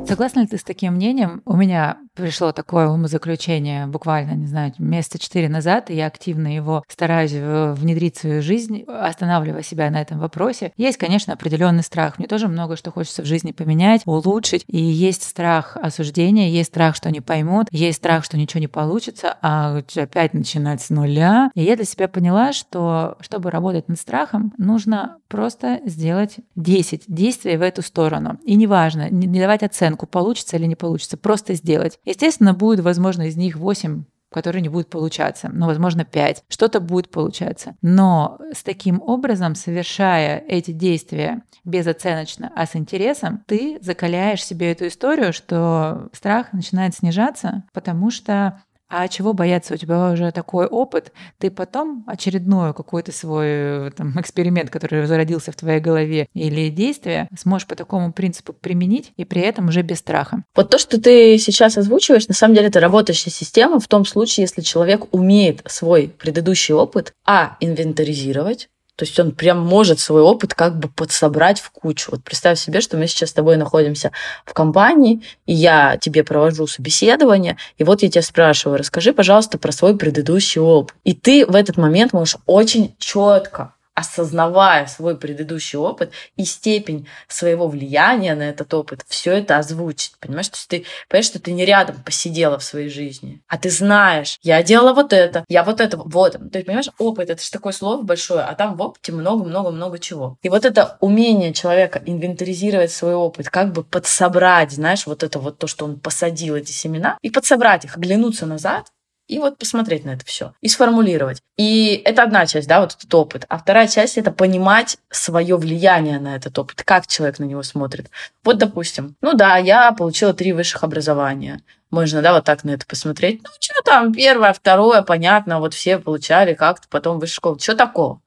Согласна 0.08 0.41
ли 0.41 0.47
ты 0.47 0.58
с 0.58 0.64
таким 0.64 0.93
мнением? 0.93 1.41
У 1.45 1.56
меня 1.56 1.97
пришло 2.16 2.51
такое 2.51 2.88
умозаключение 2.88 3.88
буквально, 3.88 4.32
не 4.32 4.47
знаю, 4.47 4.74
месяца 4.78 5.20
четыре 5.20 5.49
назад, 5.49 5.89
и 5.89 5.95
я 5.95 6.07
активно 6.07 6.53
его 6.53 6.84
стараюсь 6.88 7.32
внедрить 7.34 8.18
в 8.18 8.22
свою 8.22 8.41
жизнь, 8.41 8.84
останавливая 8.88 9.64
себя 9.64 9.89
на 9.89 10.01
этом 10.01 10.20
вопросе. 10.20 10.72
Есть, 10.78 10.97
конечно, 10.97 11.34
определенный 11.34 11.84
страх. 11.84 12.18
Мне 12.18 12.28
тоже 12.28 12.47
много 12.47 12.78
что 12.78 12.91
хочется 12.91 13.22
в 13.22 13.26
жизни 13.26 13.51
поменять, 13.51 14.01
улучшить. 14.05 14.64
И 14.68 14.78
есть 14.78 15.24
страх 15.24 15.78
осуждения, 15.78 16.49
есть 16.49 16.70
страх, 16.70 16.95
что 16.95 17.11
не 17.11 17.22
поймут, 17.22 17.68
есть 17.72 17.97
страх, 17.97 18.24
что 18.24 18.38
ничего 18.38 18.59
не 18.59 18.68
получится, 18.68 19.38
а 19.41 19.82
опять 19.95 20.34
начинать 20.34 20.82
с 20.82 20.89
нуля. 20.89 21.49
И 21.55 21.64
я 21.64 21.76
для 21.76 21.86
себя 21.86 22.07
поняла, 22.07 22.53
что 22.53 23.18
чтобы 23.22 23.51
работать 23.51 23.88
над 23.88 23.99
страхом, 23.99 24.53
нужно 24.57 25.18
просто 25.28 25.80
сделать 25.86 26.38
10 26.55 27.03
действий 27.07 27.57
в 27.57 27.61
эту 27.61 27.82
сторону. 27.82 28.39
И 28.45 28.55
неважно, 28.55 29.09
не 29.09 29.39
давать 29.39 29.64
оценку, 29.64 30.05
получится 30.05 30.57
или 30.57 30.66
не 30.66 30.76
получится, 30.76 31.18
просто 31.18 31.53
сделать. 31.55 31.99
Естественно, 32.06 32.54
будет, 32.54 32.82
возможно, 32.82 33.24
из 33.24 33.38
них 33.38 33.56
8 33.56 34.04
которые 34.34 34.64
не 34.64 34.70
будут 34.70 34.89
получаться, 34.89 35.49
ну, 35.54 35.68
возможно, 35.68 36.04
5. 36.04 36.43
Что-то 36.49 36.80
будет 36.82 37.10
получаться. 37.10 37.76
Но 37.82 38.39
с 38.51 38.64
таким 38.64 39.01
образом, 39.01 39.56
совершая 39.56 40.39
эти 40.39 40.72
действия 40.72 41.43
безоценочно, 41.64 42.51
а 42.56 42.66
с 42.66 42.76
интересом, 42.76 43.43
ты 43.47 43.78
закаляешь 43.80 44.43
себе 44.43 44.72
эту 44.72 44.88
историю, 44.88 45.32
что 45.32 46.10
страх 46.12 46.51
начинает 46.51 46.95
снижаться, 46.95 47.64
потому 47.74 48.10
что 48.10 48.62
а 48.95 49.07
чего 49.07 49.33
бояться? 49.33 49.73
У 49.73 49.77
тебя 49.77 50.11
уже 50.11 50.31
такой 50.31 50.67
опыт. 50.67 51.11
Ты 51.39 51.49
потом 51.49 52.03
очередной 52.05 52.75
какой-то 52.75 53.11
свой 53.11 53.91
там, 53.91 54.19
эксперимент, 54.19 54.69
который 54.69 55.07
зародился 55.07 55.51
в 55.51 55.55
твоей 55.55 55.79
голове 55.79 56.27
или 56.35 56.69
действие, 56.69 57.27
сможешь 57.35 57.67
по 57.67 57.75
такому 57.75 58.13
принципу 58.13 58.53
применить 58.53 59.11
и 59.17 59.25
при 59.25 59.41
этом 59.41 59.69
уже 59.69 59.81
без 59.81 59.97
страха. 59.97 60.43
Вот 60.55 60.69
то, 60.69 60.77
что 60.77 61.01
ты 61.01 61.39
сейчас 61.39 61.75
озвучиваешь, 61.75 62.27
на 62.27 62.35
самом 62.35 62.53
деле 62.53 62.67
это 62.67 62.79
работающая 62.79 63.31
система 63.31 63.79
в 63.79 63.87
том 63.87 64.05
случае, 64.05 64.43
если 64.43 64.61
человек 64.61 65.11
умеет 65.11 65.63
свой 65.65 66.07
предыдущий 66.07 66.75
опыт, 66.75 67.13
а, 67.25 67.57
инвентаризировать, 67.59 68.69
то 68.95 69.05
есть 69.05 69.19
он 69.19 69.31
прям 69.31 69.59
может 69.59 69.99
свой 69.99 70.21
опыт 70.21 70.53
как 70.53 70.77
бы 70.77 70.87
подсобрать 70.87 71.59
в 71.59 71.71
кучу. 71.71 72.11
Вот 72.11 72.23
представь 72.23 72.59
себе, 72.59 72.79
что 72.79 72.97
мы 72.97 73.07
сейчас 73.07 73.29
с 73.29 73.33
тобой 73.33 73.57
находимся 73.57 74.11
в 74.45 74.53
компании, 74.53 75.23
и 75.45 75.53
я 75.53 75.97
тебе 75.97 76.23
провожу 76.23 76.67
собеседование, 76.67 77.57
и 77.77 77.83
вот 77.83 78.03
я 78.03 78.09
тебя 78.09 78.21
спрашиваю, 78.21 78.77
расскажи, 78.77 79.13
пожалуйста, 79.13 79.57
про 79.57 79.71
свой 79.71 79.97
предыдущий 79.97 80.61
опыт. 80.61 80.95
И 81.03 81.13
ты 81.13 81.45
в 81.45 81.55
этот 81.55 81.77
момент 81.77 82.13
можешь 82.13 82.37
очень 82.45 82.95
четко 82.99 83.73
осознавая 83.95 84.87
свой 84.87 85.17
предыдущий 85.17 85.77
опыт 85.77 86.11
и 86.35 86.45
степень 86.45 87.07
своего 87.27 87.67
влияния 87.67 88.35
на 88.35 88.43
этот 88.43 88.73
опыт, 88.73 89.05
все 89.07 89.33
это 89.33 89.57
озвучить. 89.57 90.13
Понимаешь, 90.19 90.49
то 90.49 90.55
есть 90.55 90.67
ты 90.67 90.85
понимаешь, 91.09 91.25
что 91.25 91.39
ты 91.39 91.51
не 91.51 91.65
рядом 91.65 92.01
посидела 92.03 92.57
в 92.57 92.63
своей 92.63 92.89
жизни, 92.89 93.41
а 93.47 93.57
ты 93.57 93.69
знаешь, 93.69 94.37
я 94.41 94.61
делала 94.63 94.93
вот 94.93 95.13
это, 95.13 95.45
я 95.47 95.63
вот 95.63 95.79
это, 95.79 95.97
вот. 95.97 96.33
То 96.33 96.57
есть, 96.57 96.65
понимаешь, 96.65 96.89
опыт 96.97 97.29
это 97.29 97.43
же 97.43 97.51
такое 97.51 97.73
слово 97.73 98.01
большое, 98.01 98.41
а 98.41 98.55
там 98.55 98.75
в 98.75 98.81
опыте 98.81 99.11
много-много-много 99.11 99.99
чего. 99.99 100.37
И 100.41 100.49
вот 100.49 100.65
это 100.65 100.97
умение 100.99 101.53
человека 101.53 102.01
инвентаризировать 102.05 102.91
свой 102.91 103.13
опыт, 103.13 103.49
как 103.49 103.73
бы 103.73 103.83
подсобрать, 103.83 104.71
знаешь, 104.71 105.05
вот 105.05 105.23
это 105.23 105.39
вот 105.39 105.57
то, 105.57 105.67
что 105.67 105.85
он 105.85 105.99
посадил 105.99 106.55
эти 106.55 106.71
семена, 106.71 107.17
и 107.21 107.29
подсобрать 107.29 107.85
их, 107.85 107.97
оглянуться 107.97 108.45
назад 108.45 108.87
и 109.34 109.39
вот 109.39 109.57
посмотреть 109.57 110.05
на 110.05 110.11
это 110.11 110.23
все 110.25 110.53
и 110.61 110.67
сформулировать. 110.67 111.41
И 111.57 112.01
это 112.05 112.21
одна 112.21 112.45
часть, 112.45 112.67
да, 112.67 112.81
вот 112.81 112.93
этот 112.93 113.11
опыт. 113.15 113.45
А 113.49 113.57
вторая 113.57 113.88
часть 113.88 114.19
это 114.19 114.31
понимать 114.31 114.97
свое 115.09 115.57
влияние 115.57 116.19
на 116.19 116.36
этот 116.36 116.57
опыт, 116.59 116.84
как 116.84 117.07
человек 117.07 117.39
на 117.39 117.45
него 117.45 117.63
смотрит. 117.63 118.11
Вот, 118.43 118.59
допустим, 118.59 119.15
ну 119.21 119.34
да, 119.34 119.57
я 119.57 119.91
получила 119.91 120.34
три 120.36 120.53
высших 120.53 120.84
образования. 120.84 121.61
Можно, 121.89 122.21
да, 122.21 122.34
вот 122.34 122.45
так 122.45 122.63
на 122.63 122.71
это 122.71 122.86
посмотреть. 122.86 123.41
Ну, 123.43 123.49
что 123.59 123.73
там, 123.84 124.13
первое, 124.13 124.53
второе, 124.53 125.01
понятно, 125.01 125.59
вот 125.59 125.73
все 125.73 125.97
получали 125.97 126.53
как-то 126.53 126.88
потом 126.88 127.17
высшую 127.17 127.36
школу. 127.36 127.59
Что 127.59 127.75
такого? 127.75 128.21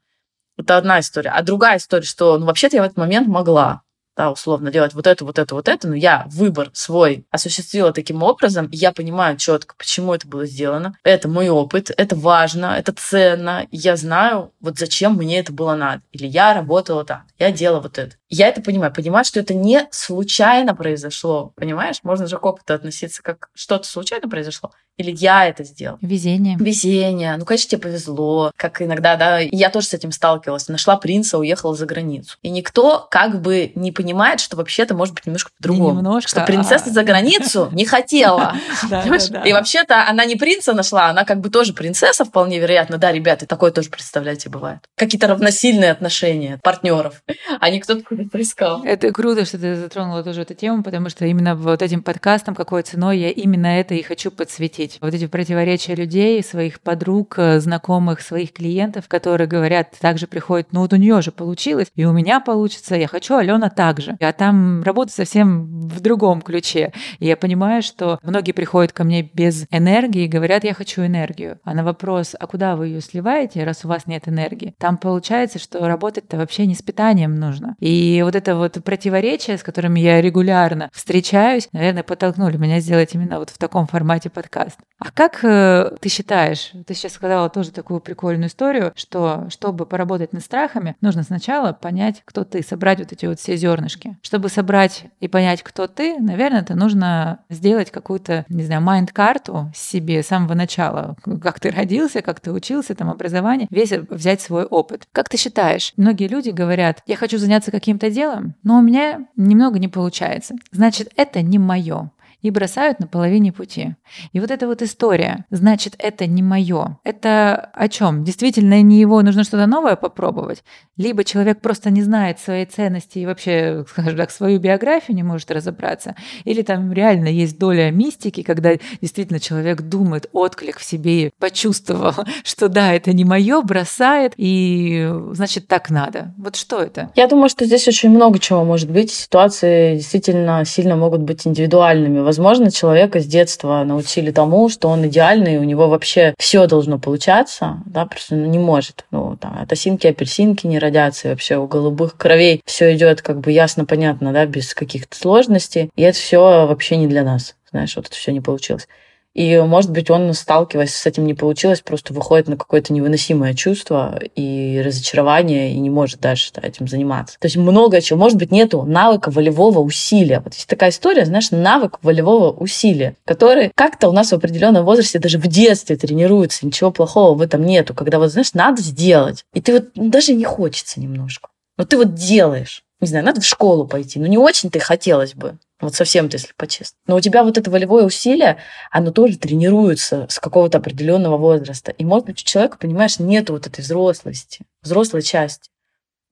Это 0.59 0.77
одна 0.77 0.99
история. 0.99 1.31
А 1.31 1.43
другая 1.43 1.77
история, 1.77 2.05
что, 2.05 2.37
ну, 2.37 2.47
вообще-то 2.47 2.77
я 2.77 2.83
в 2.83 2.87
этот 2.87 2.97
момент 2.97 3.29
могла 3.29 3.83
да, 4.17 4.31
условно 4.31 4.71
делать 4.71 4.95
вот 4.95 5.07
это, 5.07 5.25
вот 5.25 5.39
это, 5.39 5.55
вот 5.55 5.69
это, 5.69 5.89
но 5.89 5.95
я 5.95 6.25
выбор 6.29 6.71
свой 6.73 7.27
осуществила 7.31 7.93
таким 7.93 8.23
образом, 8.23 8.67
и 8.67 8.77
я 8.77 8.93
понимаю 8.93 9.37
четко, 9.37 9.75
почему 9.77 10.15
это 10.15 10.27
было 10.27 10.47
сделано. 10.47 10.97
Это 11.05 11.29
мой 11.29 11.49
опыт, 11.49 11.91
это 11.97 12.17
важно, 12.17 12.77
это 12.79 12.93
ценно, 12.93 13.67
я 13.71 13.97
знаю, 13.97 14.53
вот 14.61 14.79
зачем 14.79 15.15
мне 15.15 15.39
это 15.39 15.53
было 15.53 15.75
надо. 15.75 16.03
Или 16.13 16.27
я 16.27 16.55
работала 16.55 17.05
так, 17.05 17.23
я 17.39 17.53
делала 17.53 17.81
вот 17.81 17.99
это. 17.99 18.17
Я 18.29 18.49
это 18.49 18.61
понимаю, 18.61 18.93
понимаю, 18.93 19.25
что 19.25 19.41
это 19.41 19.55
не 19.55 19.87
случайно 19.91 20.75
произошло, 20.75 21.53
понимаешь? 21.55 22.01
Можно 22.03 22.27
же 22.27 22.39
к 22.39 22.45
опыту 22.45 22.75
относиться 22.75 23.23
как 23.23 23.49
что-то 23.55 23.87
случайно 23.87 24.29
произошло, 24.29 24.73
или 24.97 25.11
я 25.15 25.47
это 25.47 25.63
сделал. 25.63 25.99
Везение. 26.01 26.57
Везение. 26.59 27.37
Ну, 27.37 27.45
конечно, 27.45 27.69
тебе 27.69 27.83
повезло. 27.83 28.51
Как 28.57 28.81
иногда, 28.81 29.17
да, 29.17 29.39
я 29.39 29.69
тоже 29.69 29.89
с 29.89 29.95
этим 29.95 30.11
сталкивалась. 30.11 30.69
Нашла 30.69 30.97
принца, 30.97 31.39
уехала 31.39 31.75
за 31.75 31.85
границу. 31.85 32.39
И 32.41 32.49
никто 32.49 33.07
как 33.11 33.43
бы 33.43 33.73
не 33.75 33.93
понимает, 33.93 34.41
что 34.41 34.57
вообще-то 34.57 34.95
может 34.95 35.15
быть 35.15 35.27
немножко 35.27 35.51
по-другому. 35.59 35.99
Немножко, 35.99 36.31
что 36.31 36.45
принцесса 36.47 36.87
а... 36.87 36.91
за 36.91 37.05
границу 37.05 37.69
не 37.73 37.85
хотела. 37.85 38.55
И 39.45 39.53
вообще-то 39.53 40.09
она 40.09 40.25
не 40.25 40.37
принца 40.37 40.73
нашла, 40.73 41.09
она 41.09 41.25
как 41.25 41.41
бы 41.41 41.51
тоже 41.51 41.75
принцесса, 41.75 42.25
вполне 42.25 42.59
вероятно. 42.59 42.97
Да, 42.97 43.13
ребята, 43.13 43.47
такое 43.47 43.71
тоже, 43.71 43.91
представляете, 43.91 44.49
бывает. 44.49 44.81
Какие-то 44.97 45.27
равносильные 45.27 45.91
отношения 45.91 46.59
партнеров, 46.63 47.23
а 47.61 47.69
не 47.69 47.81
кто-то 47.81 48.03
искал. 48.35 48.85
Это 48.85 49.13
круто, 49.13 49.45
что 49.45 49.59
ты 49.59 49.75
затронула 49.77 50.23
тоже 50.23 50.43
эту 50.43 50.55
тему, 50.55 50.83
потому 50.83 51.09
что 51.09 51.27
именно 51.27 51.55
вот 51.55 51.83
этим 51.83 52.03
подкастом, 52.03 52.55
какой 52.55 52.83
ценой 52.83 53.19
я 53.19 53.31
именно 53.31 53.67
это 53.67 53.95
и 53.95 54.03
хочу 54.03 54.31
подсветить 54.31 54.99
вот 55.01 55.15
эти 55.15 55.27
противоречия 55.27 55.95
людей, 55.95 56.43
своих 56.43 56.81
подруг, 56.81 57.35
э, 57.39 57.61
знакомых, 57.61 58.21
своих 58.21 58.53
клиентов, 58.53 59.09
которые 59.09 59.47
говорят, 59.47 59.93
также 60.01 60.27
приходят, 60.27 60.69
ну 60.73 60.81
вот 60.81 60.93
у 60.93 60.97
нее 60.97 61.21
же 61.23 61.33
получилось, 61.33 61.89
и 61.95 62.05
у 62.05 62.13
меня 62.13 62.41
получится, 62.41 62.95
я 62.95 63.09
хочу 63.09 63.37
Алена 63.37 63.71
также. 63.71 64.17
А 64.21 64.33
там 64.33 64.83
работа 64.83 65.13
совсем 65.13 65.89
в 65.89 66.01
другом 66.01 66.41
ключе. 66.43 66.93
И 67.19 67.27
я 67.27 67.37
понимаю, 67.37 67.83
что 67.83 68.19
многие 68.23 68.53
приходят 68.53 68.93
ко 68.93 69.05
мне 69.05 69.23
без 69.23 69.67
энергии 69.71 70.25
и 70.25 70.29
говорят, 70.29 70.65
я 70.65 70.75
хочу 70.75 71.05
энергию. 71.05 71.59
А 71.65 71.75
на 71.75 71.85
вопрос, 71.85 72.35
а 72.39 72.47
куда 72.47 72.77
вы 72.77 72.89
ее 72.89 73.01
сливаете, 73.01 73.65
раз 73.65 73.85
у 73.85 73.89
вас 73.89 74.07
нет 74.07 74.29
энергии, 74.29 74.75
там 74.79 74.97
получается, 74.99 75.59
что 75.59 75.87
работать-то 75.87 76.37
вообще 76.37 76.67
не 76.67 76.75
с 76.75 76.83
питанием 76.83 77.35
нужно. 77.35 77.77
И 77.81 78.06
И 78.07 78.23
вот 78.23 78.37
это 78.37 78.55
вот 78.55 78.75
противоречие, 78.85 79.59
с 79.59 79.65
которыми 79.65 79.99
я 79.99 80.21
регулярно 80.21 80.91
встречаюсь, 80.93 81.69
наверное, 81.73 82.05
подтолкнули 82.05 82.57
меня 82.57 82.79
сделать 82.79 83.13
именно 83.15 83.41
вот 83.41 83.51
в 83.51 83.59
таком 83.59 83.89
формате 83.89 84.31
подкаст. 84.31 84.79
А 85.01 85.11
как 85.11 85.41
э, 85.43 85.91
ты 86.01 86.09
считаешь, 86.09 86.71
ты 86.87 86.95
сейчас 86.95 87.13
сказала 87.13 87.51
тоже 87.51 87.73
такую 87.73 87.99
прикольную 87.99 88.49
историю, 88.49 88.93
что 88.95 89.47
чтобы 89.51 89.87
поработать 89.87 90.33
над 90.33 90.43
страхами, 90.45 90.95
нужно 91.01 91.25
сначала 91.25 91.73
понять, 91.73 92.23
кто 92.25 92.45
ты, 92.45 92.63
собрать 92.63 93.01
вот 93.01 93.13
эти 93.13 93.27
вот 93.27 93.41
все 93.41 93.57
зернышки. 93.57 94.17
Чтобы 94.23 94.51
собрать 94.51 95.07
и 95.19 95.27
понять, 95.27 95.65
кто 95.65 95.89
ты, 95.89 96.17
наверное, 96.21 96.61
это 96.61 96.77
нужно 96.77 97.41
сделать 97.51 97.91
какую-то, 97.91 98.47
не 98.49 98.63
знаю, 98.63 98.83
майнд-карту 98.83 99.73
себе 99.75 100.23
с 100.23 100.29
самого 100.29 100.55
начала, 100.55 101.17
как 101.43 101.59
ты 101.59 101.71
родился, 101.71 102.23
как 102.23 102.39
ты 102.39 102.53
учился, 102.53 102.95
там 102.95 103.11
образование, 103.11 103.67
весь 103.71 103.91
взять 103.91 104.41
свой 104.41 104.65
опыт. 104.65 105.09
Как 105.11 105.29
ты 105.29 105.37
считаешь, 105.37 105.93
многие 105.97 106.29
люди 106.29 106.51
говорят, 106.51 107.03
я 107.07 107.17
хочу 107.17 107.37
заняться 107.37 107.73
каким-то 107.97 108.15
делом, 108.15 108.55
но 108.63 108.79
у 108.79 108.83
меня 108.83 109.27
немного 109.37 109.79
не 109.79 109.89
получается. 109.89 110.55
Значит, 110.71 111.13
это 111.17 111.43
не 111.43 111.59
мое 111.59 112.11
и 112.43 112.51
бросают 112.51 113.01
на 113.01 113.07
половине 113.07 113.53
пути. 113.53 113.95
И 114.33 114.41
вот 114.41 114.51
эта 114.51 114.67
вот 114.67 114.83
история, 114.83 115.45
значит, 115.51 115.95
это 115.99 116.27
не 116.27 116.43
мое. 116.43 116.99
Это 117.05 117.71
о 117.75 117.89
чем? 117.89 118.25
Действительно, 118.25 118.83
не 118.83 119.01
его, 119.01 119.23
нужно 119.23 119.45
что-то 119.45 119.67
новое 119.67 119.97
попробовать. 119.97 120.63
Либо 120.97 121.25
человек 121.25 121.61
просто 121.61 121.91
не 121.91 122.03
знает 122.03 122.39
своей 122.39 122.67
ценности 122.67 123.19
и 123.19 123.27
вообще, 123.27 123.85
скажем 123.89 124.17
так, 124.17 124.31
свою 124.31 124.59
биографию 124.61 125.17
не 125.17 125.23
может 125.23 125.51
разобраться. 125.51 126.15
Или 126.45 126.63
там 126.63 126.93
реально 126.93 127.29
есть 127.29 127.59
доля 127.59 127.91
мистики, 127.91 128.43
когда 128.43 128.73
действительно 129.01 129.41
человек 129.41 129.83
думает, 129.83 130.29
отклик 130.33 130.79
в 130.79 130.85
себе 130.85 131.33
почувствовал, 131.39 132.15
что 132.45 132.69
да, 132.69 132.93
это 132.93 133.13
не 133.13 133.25
мое, 133.25 133.63
бросает, 133.63 134.35
и 134.37 135.09
значит, 135.33 135.67
так 135.67 135.91
надо. 135.91 136.35
Вот 136.37 136.57
что 136.57 136.81
это? 136.81 137.11
Я 137.15 137.27
думаю, 137.27 137.49
что 137.49 137.65
здесь 137.65 137.89
очень 137.89 138.11
много 138.11 138.39
чего 138.39 138.65
может 138.65 138.91
быть. 138.91 139.11
Ситуации 139.11 139.97
действительно 139.97 140.65
сильно 140.65 140.97
могут 140.97 141.23
быть 141.23 141.47
индивидуальными 141.47 142.21
Возможно, 142.27 142.73
человека 142.73 143.21
с 143.21 143.25
детства 143.25 143.85
научили 143.85 144.33
тому, 144.33 144.69
что 144.69 144.89
он 144.89 145.07
идеальный, 145.07 145.59
у 145.59 145.63
него 145.63 145.87
вообще 145.87 146.35
все 146.41 146.67
должно 146.67 146.99
получаться, 146.99 147.77
да, 147.87 148.05
просто 148.05 148.35
ну, 148.35 148.47
не 148.47 148.59
может. 148.59 149.05
Ну, 149.13 149.37
там, 149.37 149.57
от 149.61 149.71
осинки 149.71 150.09
апельсинки 150.09 150.67
не 150.67 150.81
родятся, 150.81 151.29
и 151.29 151.31
вообще 151.31 151.57
у 151.57 151.69
голубых 151.69 152.17
кровей 152.17 152.63
все 152.67 152.97
идет 152.97 153.23
как 153.23 153.39
бы 153.39 153.53
ясно, 153.53 153.85
понятно, 153.85 154.33
да, 154.33 154.45
без 154.45 154.75
каких-то 154.75 155.17
сложностей. 155.17 155.89
И 155.95 156.03
это 156.03 156.19
все 156.19 156.67
вообще 156.67 156.97
не 156.97 157.07
для 157.07 157.23
нас. 157.23 157.55
Знаешь, 157.71 157.95
вот 157.95 158.07
это 158.07 158.17
все 158.17 158.33
не 158.33 158.41
получилось. 158.41 158.89
И, 159.37 159.61
может 159.61 159.91
быть, 159.91 160.09
он, 160.09 160.33
сталкиваясь 160.33 160.95
с 160.95 161.05
этим, 161.05 161.27
не 161.27 161.35
получилось, 161.35 161.83
просто 161.83 162.15
выходит 162.15 162.49
на 162.49 162.57
какое-то 162.57 162.95
невыносимое 162.95 163.53
чувство 163.53 164.19
и 164.35 164.81
разочарование, 164.83 165.73
и 165.73 165.79
не 165.79 165.91
может 165.91 166.21
дальше 166.21 166.51
этим 166.63 166.89
заниматься. 166.89 167.37
То 167.39 167.45
есть 167.45 167.59
много 167.59 168.01
чего. 168.01 168.19
Может 168.19 168.39
быть, 168.39 168.51
нету 168.51 168.85
навыка 168.85 169.31
волевого 169.31 169.81
усилия. 169.81 170.41
Вот 170.41 170.55
есть 170.55 170.67
такая 170.67 170.89
история, 170.89 171.27
знаешь, 171.27 171.51
навык 171.51 171.99
волевого 172.03 172.51
усилия, 172.51 173.15
который 173.27 173.71
как-то 173.75 174.09
у 174.09 174.13
нас 174.13 174.31
в 174.31 174.35
определенном 174.35 174.87
возрасте, 174.87 175.19
даже 175.19 175.37
в 175.37 175.47
детстве 175.49 175.97
тренируется. 175.97 176.65
Ничего 176.65 176.91
плохого 176.91 177.37
в 177.37 177.43
этом 177.43 177.63
нету. 177.63 177.93
Когда 177.93 178.19
вот, 178.19 178.33
знаешь, 178.33 178.55
надо 178.55 178.81
сделать. 178.81 179.45
И 179.53 179.61
ты 179.61 179.75
вот 179.75 179.89
ну, 179.97 180.09
даже 180.09 180.33
не 180.33 180.45
хочется 180.45 180.99
немножко. 180.99 181.51
Но 181.77 181.85
ты 181.85 181.99
вот 181.99 182.15
делаешь. 182.15 182.85
Не 183.03 183.09
знаю, 183.09 183.27
надо 183.27 183.43
в 183.43 183.47
школу 183.47 183.87
пойти. 183.87 184.19
Ну, 184.19 184.25
не 184.29 184.39
очень-то 184.39 184.81
хотелось 184.81 185.35
бы. 185.35 185.59
Вот 185.79 185.95
совсем-то, 185.95 186.37
если 186.37 186.55
по-честному. 186.57 187.03
Но 187.07 187.17
у 187.17 187.21
тебя 187.21 187.45
вот 187.45 187.59
это 187.59 187.71
волевое 187.71 188.05
усилие, 188.05 188.57
оно 188.91 189.11
тоже 189.11 189.37
тренируется 189.37 190.27
с 190.31 190.39
какого-то 190.39 190.79
определенного 190.79 191.37
возраста. 191.37 191.93
И, 191.93 192.05
может 192.05 192.27
быть, 192.27 192.41
у 192.41 192.45
человека, 192.45 192.79
понимаешь, 192.79 193.19
нет 193.19 193.51
вот 193.51 193.67
этой 193.67 193.83
взрослости, 193.83 194.65
взрослой 194.81 195.21
части. 195.21 195.71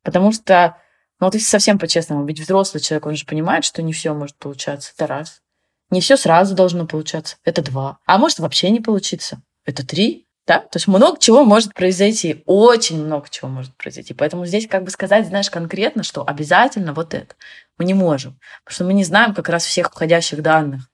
Потому 0.02 0.32
что, 0.32 0.76
ну 1.20 1.26
вот 1.26 1.34
если 1.34 1.46
совсем 1.46 1.78
по-честному, 1.78 2.24
ведь 2.24 2.40
взрослый 2.40 2.80
человек, 2.80 3.06
он 3.06 3.16
же 3.16 3.26
понимает, 3.26 3.64
что 3.64 3.82
не 3.82 3.92
все 3.92 4.14
может 4.14 4.36
получаться. 4.36 4.92
Это 4.96 5.06
раз. 5.06 5.42
Не 5.90 6.00
все 6.00 6.16
сразу 6.16 6.54
должно 6.54 6.86
получаться. 6.86 7.36
Это 7.44 7.60
два. 7.60 7.98
А 8.06 8.16
может 8.16 8.38
вообще 8.38 8.70
не 8.70 8.80
получиться. 8.80 9.42
Это 9.66 9.86
три. 9.86 10.26
Да? 10.46 10.58
То 10.58 10.76
есть 10.76 10.86
много 10.86 11.18
чего 11.18 11.44
может 11.44 11.72
произойти, 11.72 12.42
очень 12.46 13.02
много 13.02 13.28
чего 13.30 13.48
может 13.48 13.74
произойти. 13.76 14.12
Поэтому 14.12 14.44
здесь 14.44 14.68
как 14.68 14.84
бы 14.84 14.90
сказать, 14.90 15.26
знаешь, 15.26 15.50
конкретно, 15.50 16.02
что 16.02 16.26
обязательно 16.26 16.92
вот 16.92 17.14
это. 17.14 17.34
Мы 17.78 17.86
не 17.86 17.94
можем, 17.94 18.38
потому 18.64 18.74
что 18.74 18.84
мы 18.84 18.92
не 18.92 19.04
знаем 19.04 19.34
как 19.34 19.48
раз 19.48 19.64
всех 19.64 19.90
входящих 19.90 20.42
данных. 20.42 20.88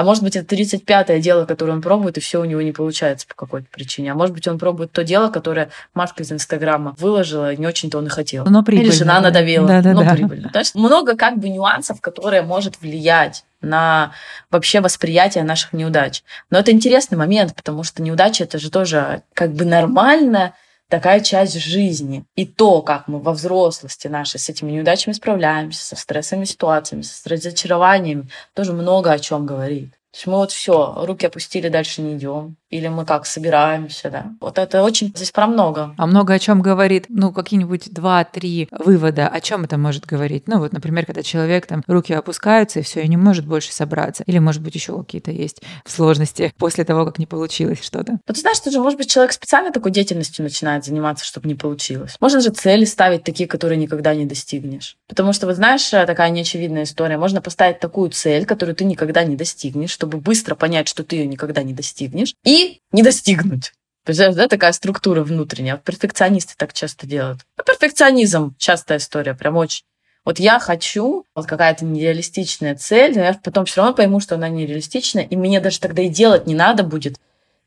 А 0.00 0.02
может 0.02 0.22
быть, 0.22 0.34
это 0.34 0.54
35-е 0.56 1.20
дело, 1.20 1.44
которое 1.44 1.72
он 1.72 1.82
пробует, 1.82 2.16
и 2.16 2.20
все 2.20 2.40
у 2.40 2.46
него 2.46 2.62
не 2.62 2.72
получается 2.72 3.26
по 3.26 3.34
какой-то 3.34 3.66
причине. 3.70 4.12
А 4.12 4.14
может 4.14 4.34
быть, 4.34 4.48
он 4.48 4.58
пробует 4.58 4.92
то 4.92 5.04
дело, 5.04 5.28
которое 5.28 5.68
Машка 5.92 6.22
из 6.22 6.32
Инстаграма 6.32 6.94
выложила, 6.98 7.52
и 7.52 7.58
не 7.58 7.66
очень-то 7.66 7.98
он 7.98 8.06
и 8.06 8.08
хотел. 8.08 8.46
Но 8.46 8.62
прибыльно. 8.62 8.88
Или 8.88 8.96
жена 8.96 9.20
надавила, 9.20 9.68
да, 9.68 9.82
да, 9.82 9.92
но 9.92 10.02
да. 10.02 10.14
прибыльно. 10.14 10.48
То 10.48 10.58
есть 10.58 10.74
много 10.74 11.16
как 11.16 11.36
бы 11.36 11.50
нюансов, 11.50 12.00
которые 12.00 12.40
может 12.40 12.80
влиять 12.80 13.44
на 13.60 14.12
вообще 14.50 14.80
восприятие 14.80 15.44
наших 15.44 15.74
неудач. 15.74 16.22
Но 16.48 16.58
это 16.58 16.72
интересный 16.72 17.18
момент, 17.18 17.54
потому 17.54 17.84
что 17.84 18.02
неудача 18.02 18.44
это 18.44 18.58
же 18.58 18.70
тоже 18.70 19.20
как 19.34 19.52
бы 19.52 19.66
нормально, 19.66 20.54
такая 20.90 21.20
часть 21.20 21.58
жизни. 21.58 22.24
И 22.34 22.44
то, 22.44 22.82
как 22.82 23.08
мы 23.08 23.20
во 23.20 23.32
взрослости 23.32 24.08
наши 24.08 24.38
с 24.38 24.48
этими 24.50 24.72
неудачами 24.72 25.14
справляемся, 25.14 25.82
со 25.84 25.96
стрессовыми 25.96 26.44
ситуациями, 26.44 27.02
с 27.02 27.24
разочарованиями, 27.26 28.28
тоже 28.54 28.72
много 28.74 29.12
о 29.12 29.18
чем 29.18 29.46
говорит. 29.46 29.94
То 30.12 30.16
есть 30.16 30.26
мы 30.26 30.34
вот 30.34 30.50
все, 30.50 31.04
руки 31.06 31.26
опустили, 31.26 31.68
дальше 31.68 32.02
не 32.02 32.16
идем. 32.16 32.56
Или 32.68 32.86
мы 32.86 33.04
как 33.04 33.26
собираемся, 33.26 34.10
да. 34.10 34.26
Вот 34.40 34.58
это 34.58 34.82
очень 34.82 35.08
здесь 35.08 35.32
про 35.32 35.46
много. 35.46 35.94
А 35.98 36.06
много 36.06 36.34
о 36.34 36.38
чем 36.38 36.62
говорит, 36.62 37.06
ну, 37.08 37.32
какие-нибудь 37.32 37.92
два-три 37.92 38.68
вывода, 38.70 39.26
о 39.28 39.40
чем 39.40 39.64
это 39.64 39.76
может 39.76 40.06
говорить. 40.06 40.46
Ну, 40.46 40.58
вот, 40.58 40.72
например, 40.72 41.04
когда 41.04 41.22
человек 41.22 41.66
там 41.66 41.82
руки 41.88 42.12
опускаются 42.12 42.78
и 42.78 42.82
все, 42.82 43.02
и 43.02 43.08
не 43.08 43.16
может 43.16 43.46
больше 43.46 43.72
собраться. 43.72 44.22
Или, 44.26 44.38
может 44.38 44.62
быть, 44.62 44.74
еще 44.74 44.96
какие-то 44.96 45.32
есть 45.32 45.62
сложности 45.84 46.52
после 46.58 46.84
того, 46.84 47.04
как 47.04 47.18
не 47.18 47.26
получилось 47.26 47.82
что-то. 47.82 48.18
Вот 48.26 48.34
ты 48.34 48.40
знаешь, 48.40 48.58
что 48.58 48.70
же, 48.70 48.80
может 48.80 48.98
быть, 48.98 49.10
человек 49.10 49.32
специально 49.32 49.72
такой 49.72 49.90
деятельностью 49.90 50.44
начинает 50.44 50.84
заниматься, 50.84 51.24
чтобы 51.24 51.48
не 51.48 51.56
получилось. 51.56 52.16
Можно 52.20 52.40
же 52.40 52.50
цели 52.50 52.84
ставить 52.84 53.24
такие, 53.24 53.48
которые 53.48 53.78
никогда 53.78 54.14
не 54.14 54.26
достигнешь. 54.26 54.96
Потому 55.08 55.32
что, 55.32 55.46
вот 55.46 55.56
знаешь, 55.56 55.88
такая 55.88 56.30
неочевидная 56.30 56.84
история. 56.84 57.18
Можно 57.18 57.40
поставить 57.40 57.80
такую 57.80 58.10
цель, 58.10 58.46
которую 58.46 58.76
ты 58.76 58.84
никогда 58.84 59.24
не 59.24 59.34
достигнешь, 59.34 59.96
чтобы 60.00 60.16
быстро 60.16 60.54
понять, 60.54 60.88
что 60.88 61.04
ты 61.04 61.16
ее 61.16 61.26
никогда 61.26 61.62
не 61.62 61.74
достигнешь, 61.74 62.34
и 62.42 62.80
не 62.90 63.02
достигнуть. 63.02 63.72
Представляешь, 64.02 64.36
да, 64.36 64.48
такая 64.48 64.72
структура 64.72 65.22
внутренняя. 65.22 65.76
Перфекционисты 65.76 66.54
так 66.56 66.72
часто 66.72 67.06
делают. 67.06 67.40
А 67.58 67.62
перфекционизм 67.62 68.54
частая 68.56 68.96
история, 68.96 69.34
прям 69.34 69.58
очень. 69.58 69.84
Вот 70.24 70.38
я 70.38 70.58
хочу, 70.58 71.26
вот 71.34 71.44
какая-то 71.44 71.84
нереалистичная 71.84 72.76
цель, 72.76 73.14
но 73.14 73.24
я 73.24 73.34
потом 73.34 73.66
все 73.66 73.82
равно 73.82 73.94
пойму, 73.94 74.20
что 74.20 74.36
она 74.36 74.48
нереалистичная, 74.48 75.24
и 75.24 75.36
мне 75.36 75.60
даже 75.60 75.80
тогда 75.80 76.00
и 76.00 76.08
делать 76.08 76.46
не 76.46 76.54
надо 76.54 76.82
будет. 76.82 77.18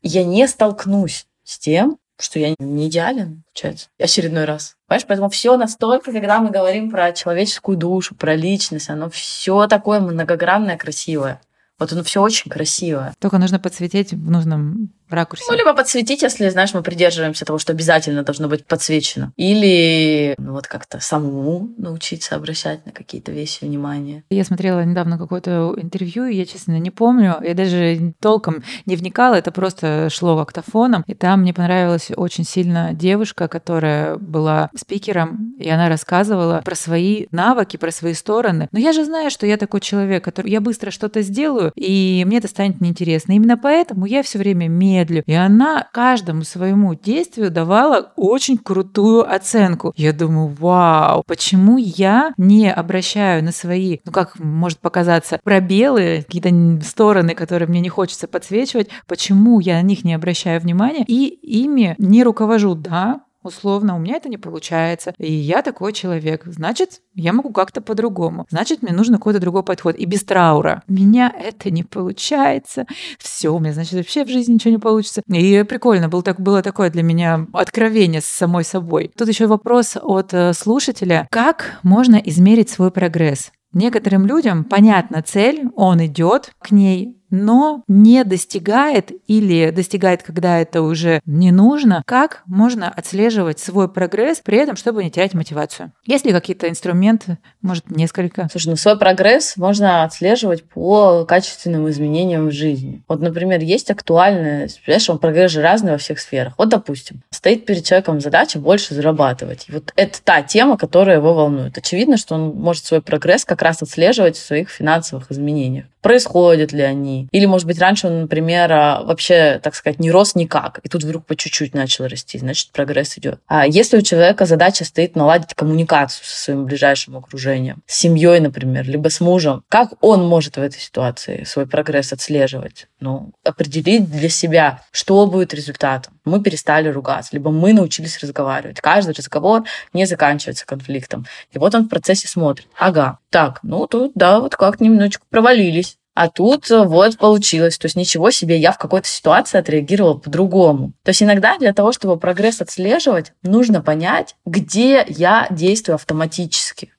И 0.02 0.08
я 0.08 0.24
не 0.24 0.48
столкнусь 0.48 1.26
с 1.44 1.60
тем, 1.60 1.98
что 2.18 2.40
я 2.40 2.52
не 2.58 2.88
идеален, 2.88 3.44
получается, 3.52 3.86
очередной 4.00 4.44
раз. 4.44 4.74
Понимаешь, 4.88 5.06
поэтому 5.06 5.28
все 5.28 5.56
настолько, 5.56 6.10
когда 6.10 6.40
мы 6.40 6.50
говорим 6.50 6.90
про 6.90 7.12
человеческую 7.12 7.76
душу, 7.76 8.16
про 8.16 8.34
личность, 8.34 8.90
оно 8.90 9.08
все 9.08 9.68
такое 9.68 10.00
многогранное, 10.00 10.76
красивое. 10.76 11.40
Вот 11.78 11.92
оно 11.92 12.02
все 12.02 12.22
очень 12.22 12.50
красивое. 12.50 13.14
Только 13.18 13.38
нужно 13.38 13.58
подсветить 13.58 14.12
в 14.12 14.30
нужном 14.30 14.92
ракурсе. 15.14 15.44
Ну, 15.48 15.56
либо 15.56 15.74
подсветить, 15.74 16.22
если, 16.22 16.48
знаешь, 16.48 16.74
мы 16.74 16.82
придерживаемся 16.82 17.44
того, 17.44 17.58
что 17.58 17.72
обязательно 17.72 18.22
должно 18.22 18.48
быть 18.48 18.66
подсвечено. 18.66 19.32
Или 19.36 20.34
ну, 20.38 20.52
вот 20.52 20.66
как-то 20.66 21.00
самому 21.00 21.70
научиться 21.76 22.36
обращать 22.36 22.84
на 22.86 22.92
какие-то 22.92 23.32
вещи 23.32 23.64
внимание. 23.64 24.24
Я 24.30 24.44
смотрела 24.44 24.84
недавно 24.84 25.18
какое-то 25.18 25.74
интервью, 25.76 26.26
и 26.26 26.36
я, 26.36 26.46
честно, 26.46 26.78
не 26.78 26.90
помню. 26.90 27.36
Я 27.42 27.54
даже 27.54 28.14
толком 28.20 28.62
не 28.86 28.96
вникала, 28.96 29.34
это 29.34 29.50
просто 29.52 30.08
шло 30.10 30.38
актофоном. 30.38 31.04
И 31.06 31.14
там 31.14 31.40
мне 31.40 31.54
понравилась 31.54 32.10
очень 32.16 32.44
сильно 32.44 32.92
девушка, 32.92 33.48
которая 33.48 34.16
была 34.16 34.70
спикером, 34.76 35.54
и 35.58 35.68
она 35.68 35.88
рассказывала 35.88 36.62
про 36.64 36.74
свои 36.74 37.26
навыки, 37.30 37.76
про 37.76 37.90
свои 37.90 38.14
стороны. 38.14 38.68
Но 38.72 38.78
я 38.78 38.92
же 38.92 39.04
знаю, 39.04 39.30
что 39.30 39.46
я 39.46 39.56
такой 39.56 39.80
человек, 39.80 40.24
который 40.24 40.50
я 40.50 40.60
быстро 40.60 40.90
что-то 40.90 41.22
сделаю, 41.22 41.72
и 41.74 42.22
мне 42.26 42.38
это 42.38 42.48
станет 42.48 42.80
неинтересно. 42.80 43.32
Именно 43.32 43.56
поэтому 43.56 44.06
я 44.06 44.22
все 44.22 44.38
время 44.38 44.68
медлю. 45.04 45.22
И 45.26 45.32
она 45.32 45.86
каждому 45.92 46.42
своему 46.44 46.94
действию 46.94 47.50
давала 47.50 48.12
очень 48.16 48.58
крутую 48.58 49.30
оценку. 49.30 49.92
Я 49.96 50.12
думаю, 50.12 50.48
вау, 50.58 51.22
почему 51.26 51.78
я 51.78 52.32
не 52.36 52.72
обращаю 52.72 53.44
на 53.44 53.52
свои, 53.52 53.98
ну 54.04 54.12
как 54.12 54.38
может 54.38 54.78
показаться, 54.78 55.38
пробелы, 55.42 56.24
какие-то 56.26 56.84
стороны, 56.84 57.34
которые 57.34 57.68
мне 57.68 57.80
не 57.80 57.88
хочется 57.88 58.26
подсвечивать, 58.28 58.88
почему 59.06 59.60
я 59.60 59.74
на 59.74 59.82
них 59.82 60.04
не 60.04 60.14
обращаю 60.14 60.60
внимания 60.60 61.04
и 61.06 61.26
ими 61.26 61.94
не 61.98 62.22
руковожу, 62.22 62.74
да, 62.74 63.20
условно, 63.44 63.96
у 63.96 63.98
меня 63.98 64.16
это 64.16 64.28
не 64.28 64.38
получается, 64.38 65.14
и 65.18 65.32
я 65.32 65.62
такой 65.62 65.92
человек, 65.92 66.42
значит, 66.46 67.00
я 67.14 67.32
могу 67.32 67.52
как-то 67.52 67.80
по-другому. 67.80 68.46
Значит, 68.50 68.82
мне 68.82 68.92
нужен 68.92 69.14
какой-то 69.14 69.38
другой 69.38 69.62
подход. 69.62 69.96
И 69.96 70.04
без 70.04 70.24
траура. 70.24 70.82
Меня 70.88 71.32
это 71.36 71.70
не 71.70 71.84
получается. 71.84 72.86
Все, 73.18 73.54
у 73.54 73.58
меня, 73.58 73.72
значит, 73.72 73.94
вообще 73.94 74.24
в 74.24 74.28
жизни 74.28 74.54
ничего 74.54 74.72
не 74.72 74.78
получится. 74.78 75.22
И 75.28 75.62
прикольно, 75.62 76.08
был 76.08 76.22
так, 76.22 76.40
было 76.40 76.62
такое 76.62 76.90
для 76.90 77.02
меня 77.02 77.46
откровение 77.52 78.20
с 78.20 78.26
самой 78.26 78.64
собой. 78.64 79.12
Тут 79.16 79.28
еще 79.28 79.46
вопрос 79.46 79.96
от 80.00 80.34
э, 80.34 80.52
слушателя. 80.52 81.28
Как 81.30 81.78
можно 81.82 82.16
измерить 82.16 82.70
свой 82.70 82.90
прогресс? 82.90 83.52
Некоторым 83.74 84.24
людям 84.24 84.64
понятна 84.64 85.20
цель, 85.20 85.68
он 85.74 86.04
идет 86.06 86.52
к 86.60 86.70
ней, 86.70 87.18
но 87.30 87.82
не 87.88 88.24
достигает 88.24 89.10
или 89.26 89.70
достигает, 89.70 90.22
когда 90.22 90.58
это 90.60 90.82
уже 90.82 91.20
не 91.26 91.50
нужно, 91.50 92.02
как 92.06 92.42
можно 92.46 92.88
отслеживать 92.88 93.58
свой 93.58 93.88
прогресс, 93.88 94.40
при 94.44 94.58
этом, 94.58 94.76
чтобы 94.76 95.04
не 95.04 95.10
терять 95.10 95.34
мотивацию? 95.34 95.92
Есть 96.06 96.24
ли 96.24 96.32
какие-то 96.32 96.68
инструменты, 96.68 97.38
может, 97.62 97.90
несколько? 97.90 98.48
Слушай, 98.50 98.68
ну 98.68 98.76
свой 98.76 98.98
прогресс 98.98 99.56
можно 99.56 100.04
отслеживать 100.04 100.64
по 100.64 101.24
качественным 101.24 101.88
изменениям 101.88 102.48
в 102.48 102.52
жизни. 102.52 103.02
Вот, 103.08 103.20
например, 103.20 103.60
есть 103.60 103.90
актуальная, 103.90 104.68
понимаешь, 104.84 105.10
он 105.10 105.18
прогресс 105.18 105.52
же 105.52 105.62
разный 105.62 105.92
во 105.92 105.98
всех 105.98 106.20
сферах. 106.20 106.54
Вот, 106.58 106.68
допустим, 106.68 107.22
стоит 107.30 107.66
перед 107.66 107.84
человеком 107.84 108.20
задача 108.20 108.58
больше 108.58 108.94
зарабатывать. 108.94 109.66
И 109.68 109.72
вот 109.72 109.92
это 109.96 110.22
та 110.22 110.42
тема, 110.42 110.76
которая 110.76 111.16
его 111.16 111.34
волнует. 111.34 111.76
Очевидно, 111.78 112.16
что 112.16 112.34
он 112.34 112.54
может 112.54 112.84
свой 112.84 113.02
прогресс 113.02 113.44
как 113.44 113.62
раз 113.62 113.82
отслеживать 113.82 114.36
в 114.36 114.44
своих 114.44 114.70
финансовых 114.70 115.30
изменениях 115.30 115.86
происходят 116.04 116.72
ли 116.72 116.82
они. 116.82 117.28
Или, 117.32 117.46
может 117.46 117.66
быть, 117.66 117.78
раньше 117.78 118.08
он, 118.08 118.20
например, 118.20 118.70
а, 118.70 119.02
вообще, 119.02 119.58
так 119.62 119.74
сказать, 119.74 119.98
не 119.98 120.10
рос 120.10 120.34
никак, 120.34 120.78
и 120.82 120.88
тут 120.90 121.02
вдруг 121.02 121.24
по 121.24 121.34
чуть-чуть 121.34 121.72
начал 121.72 122.06
расти, 122.06 122.38
значит, 122.38 122.72
прогресс 122.72 123.16
идет. 123.16 123.40
А 123.46 123.66
если 123.66 123.96
у 123.96 124.02
человека 124.02 124.44
задача 124.44 124.84
стоит 124.84 125.16
наладить 125.16 125.54
коммуникацию 125.54 126.26
со 126.26 126.36
своим 126.36 126.66
ближайшим 126.66 127.16
окружением, 127.16 127.82
с 127.86 127.96
семьей, 127.96 128.38
например, 128.40 128.86
либо 128.86 129.08
с 129.08 129.18
мужем, 129.20 129.64
как 129.70 129.94
он 130.02 130.28
может 130.28 130.58
в 130.58 130.60
этой 130.60 130.78
ситуации 130.78 131.44
свой 131.44 131.66
прогресс 131.66 132.12
отслеживать? 132.12 132.86
Ну, 133.00 133.32
определить 133.42 134.10
для 134.10 134.28
себя, 134.28 134.82
что 134.90 135.26
будет 135.26 135.54
результатом. 135.54 136.13
Мы 136.24 136.42
перестали 136.42 136.88
ругаться, 136.88 137.30
либо 137.32 137.50
мы 137.50 137.72
научились 137.72 138.18
разговаривать. 138.20 138.80
Каждый 138.80 139.14
разговор 139.14 139.64
не 139.92 140.06
заканчивается 140.06 140.66
конфликтом. 140.66 141.26
И 141.52 141.58
вот 141.58 141.74
он 141.74 141.84
в 141.84 141.88
процессе 141.88 142.28
смотрит. 142.28 142.68
Ага, 142.78 143.18
так, 143.30 143.60
ну 143.62 143.86
тут, 143.86 144.12
да, 144.14 144.40
вот 144.40 144.56
как 144.56 144.80
немножечко 144.80 145.24
провалились. 145.30 145.98
А 146.14 146.28
тут 146.28 146.70
э, 146.70 146.84
вот 146.84 147.18
получилось. 147.18 147.76
То 147.76 147.86
есть 147.86 147.96
ничего 147.96 148.30
себе, 148.30 148.56
я 148.56 148.70
в 148.70 148.78
какой-то 148.78 149.08
ситуации 149.08 149.58
отреагировала 149.58 150.14
по-другому. 150.14 150.92
То 151.02 151.10
есть 151.10 151.22
иногда 151.22 151.58
для 151.58 151.74
того, 151.74 151.92
чтобы 151.92 152.18
прогресс 152.18 152.60
отслеживать, 152.60 153.32
нужно 153.42 153.82
понять, 153.82 154.36
где 154.46 155.04
я 155.08 155.48
действую 155.50 155.96
автоматически. 155.96 156.93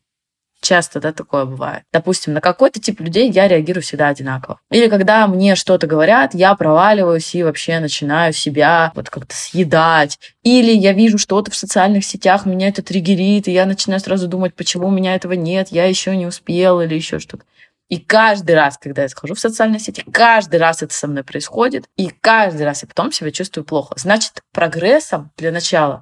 Часто, 0.66 0.99
да, 0.99 1.13
такое 1.13 1.45
бывает. 1.45 1.84
Допустим, 1.93 2.34
на 2.34 2.41
какой-то 2.41 2.82
тип 2.82 2.99
людей 2.99 3.30
я 3.30 3.47
реагирую 3.47 3.84
всегда 3.84 4.07
одинаково. 4.07 4.59
Или 4.72 4.89
когда 4.89 5.28
мне 5.28 5.53
что-то 5.53 5.86
говорят, 5.86 6.34
я 6.34 6.55
проваливаюсь 6.55 7.36
и 7.36 7.43
вообще 7.43 7.80
начинаю 7.80 8.34
себя 8.34 8.91
вот 8.95 9.11
как-то 9.11 9.36
съедать. 9.36 10.18
Или 10.41 10.72
я 10.72 10.93
вижу 10.93 11.20
что-то 11.20 11.51
в 11.51 11.55
социальных 11.55 12.03
сетях, 12.03 12.47
меня 12.47 12.70
это 12.70 12.82
триггерит, 12.82 13.47
и 13.47 13.51
я 13.51 13.68
начинаю 13.68 13.99
сразу 13.99 14.28
думать, 14.28 14.55
почему 14.55 14.88
у 14.88 14.91
меня 14.91 15.13
этого 15.13 15.34
нет, 15.34 15.68
я 15.70 15.86
еще 15.86 16.16
не 16.16 16.26
успел 16.26 16.82
или 16.82 16.95
еще 16.95 17.20
что-то. 17.20 17.43
И 17.88 17.99
каждый 17.99 18.55
раз, 18.55 18.80
когда 18.80 19.03
я 19.03 19.07
захожу 19.07 19.36
в 19.36 19.39
социальные 19.39 19.80
сети, 19.80 20.03
каждый 20.11 20.59
раз 20.59 20.82
это 20.82 20.95
со 20.95 21.05
мной 21.07 21.24
происходит, 21.24 21.86
и 21.95 22.09
каждый 22.09 22.63
раз 22.63 22.82
я 22.82 22.88
потом 22.88 23.11
себя 23.11 23.30
чувствую 23.30 23.66
плохо. 23.66 23.93
Значит, 23.99 24.41
прогрессом 24.51 25.30
для 25.38 25.51
начала 25.51 26.01